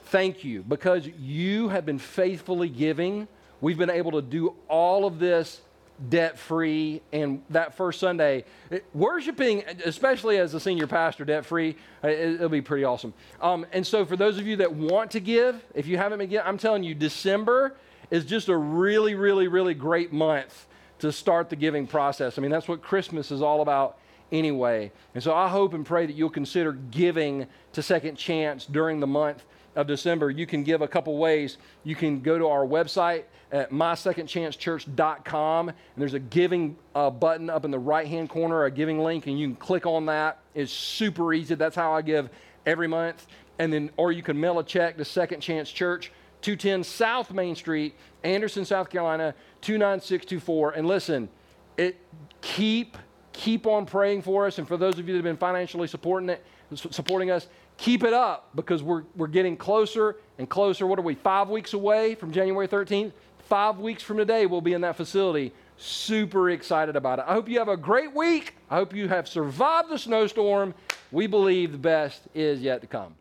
thank 0.05 0.43
you 0.43 0.63
because 0.63 1.07
you 1.19 1.69
have 1.69 1.85
been 1.85 1.99
faithfully 1.99 2.69
giving. 2.69 3.27
We've 3.59 3.77
been 3.77 3.89
able 3.89 4.11
to 4.11 4.21
do 4.21 4.55
all 4.69 5.05
of 5.05 5.19
this 5.19 5.61
debt 6.09 6.37
free. 6.37 7.01
And 7.11 7.43
that 7.49 7.75
first 7.75 7.99
Sunday, 7.99 8.45
it, 8.69 8.85
worshiping, 8.93 9.63
especially 9.85 10.37
as 10.37 10.53
a 10.53 10.59
senior 10.59 10.87
pastor, 10.87 11.25
debt 11.25 11.45
free, 11.45 11.75
it, 12.03 12.39
will 12.39 12.49
be 12.49 12.61
pretty 12.61 12.83
awesome. 12.83 13.13
Um, 13.41 13.65
and 13.71 13.85
so, 13.85 14.05
for 14.05 14.15
those 14.15 14.37
of 14.37 14.47
you 14.47 14.57
that 14.57 14.73
want 14.73 15.11
to 15.11 15.19
give, 15.19 15.63
if 15.73 15.87
you 15.87 15.97
haven't 15.97 16.19
been 16.19 16.29
giving, 16.29 16.45
I'm 16.45 16.57
telling 16.57 16.83
you, 16.83 16.95
December 16.95 17.75
is 18.11 18.25
just 18.25 18.49
a 18.49 18.57
really, 18.57 19.15
really, 19.15 19.47
really 19.47 19.73
great 19.73 20.13
month 20.13 20.67
to 20.99 21.11
start 21.11 21.49
the 21.49 21.55
giving 21.55 21.87
process. 21.87 22.37
I 22.37 22.41
mean, 22.41 22.51
that's 22.51 22.67
what 22.67 22.81
Christmas 22.81 23.31
is 23.31 23.41
all 23.41 23.61
about 23.61 23.97
anyway. 24.31 24.91
And 25.13 25.23
so 25.23 25.33
I 25.33 25.47
hope 25.47 25.73
and 25.73 25.85
pray 25.85 26.05
that 26.05 26.13
you'll 26.13 26.29
consider 26.29 26.73
giving 26.73 27.47
to 27.73 27.81
Second 27.81 28.17
Chance 28.17 28.65
during 28.65 28.99
the 28.99 29.07
month 29.07 29.45
of 29.75 29.87
December. 29.87 30.29
You 30.29 30.45
can 30.45 30.63
give 30.63 30.81
a 30.81 30.87
couple 30.87 31.17
ways. 31.17 31.57
You 31.83 31.95
can 31.95 32.21
go 32.21 32.37
to 32.37 32.47
our 32.47 32.65
website 32.65 33.23
at 33.51 33.71
mysecondchancechurch.com, 33.71 35.69
and 35.69 35.77
there's 35.97 36.13
a 36.13 36.19
giving 36.19 36.75
uh, 36.95 37.09
button 37.09 37.49
up 37.49 37.65
in 37.65 37.71
the 37.71 37.79
right 37.79 38.07
hand 38.07 38.29
corner, 38.29 38.65
a 38.65 38.71
giving 38.71 38.99
link, 38.99 39.27
and 39.27 39.39
you 39.39 39.47
can 39.47 39.55
click 39.55 39.85
on 39.85 40.05
that. 40.07 40.39
It's 40.55 40.71
super 40.71 41.33
easy. 41.33 41.55
That's 41.55 41.75
how 41.75 41.93
I 41.93 42.01
give 42.01 42.29
every 42.65 42.87
month. 42.87 43.27
And 43.59 43.71
then, 43.71 43.91
or 43.97 44.11
you 44.11 44.23
can 44.23 44.39
mail 44.39 44.57
a 44.59 44.63
check 44.63 44.97
to 44.97 45.05
Second 45.05 45.41
Chance 45.41 45.71
Church, 45.71 46.11
210 46.41 46.83
South 46.83 47.31
Main 47.31 47.55
Street, 47.55 47.95
Anderson, 48.23 48.65
South 48.65 48.89
Carolina, 48.89 49.35
29624. 49.61 50.71
And 50.71 50.87
listen, 50.87 51.29
it 51.77 51.97
keep 52.41 52.97
keep 53.33 53.65
on 53.65 53.85
praying 53.85 54.21
for 54.21 54.45
us. 54.45 54.59
And 54.59 54.67
for 54.67 54.77
those 54.77 54.99
of 54.99 55.07
you 55.07 55.13
that 55.13 55.17
have 55.17 55.23
been 55.23 55.37
financially 55.37 55.87
supporting 55.87 56.29
it, 56.29 56.45
supporting 56.75 57.31
us, 57.31 57.47
keep 57.77 58.03
it 58.03 58.13
up 58.13 58.49
because 58.55 58.83
we're, 58.83 59.03
we're 59.15 59.27
getting 59.27 59.57
closer 59.57 60.17
and 60.37 60.49
closer. 60.49 60.87
What 60.87 60.99
are 60.99 61.03
we, 61.03 61.15
five 61.15 61.49
weeks 61.49 61.73
away 61.73 62.15
from 62.15 62.31
January 62.31 62.67
13th? 62.67 63.11
Five 63.49 63.79
weeks 63.79 64.01
from 64.01 64.17
today, 64.17 64.45
we'll 64.45 64.61
be 64.61 64.73
in 64.73 64.81
that 64.81 64.95
facility. 64.95 65.51
Super 65.77 66.49
excited 66.49 66.95
about 66.95 67.19
it. 67.19 67.25
I 67.27 67.33
hope 67.33 67.49
you 67.49 67.59
have 67.59 67.67
a 67.67 67.77
great 67.77 68.13
week. 68.15 68.55
I 68.69 68.75
hope 68.75 68.93
you 68.95 69.07
have 69.07 69.27
survived 69.27 69.89
the 69.89 69.97
snowstorm. 69.97 70.73
We 71.11 71.27
believe 71.27 71.73
the 71.73 71.77
best 71.77 72.21
is 72.33 72.61
yet 72.61 72.81
to 72.81 72.87
come. 72.87 73.15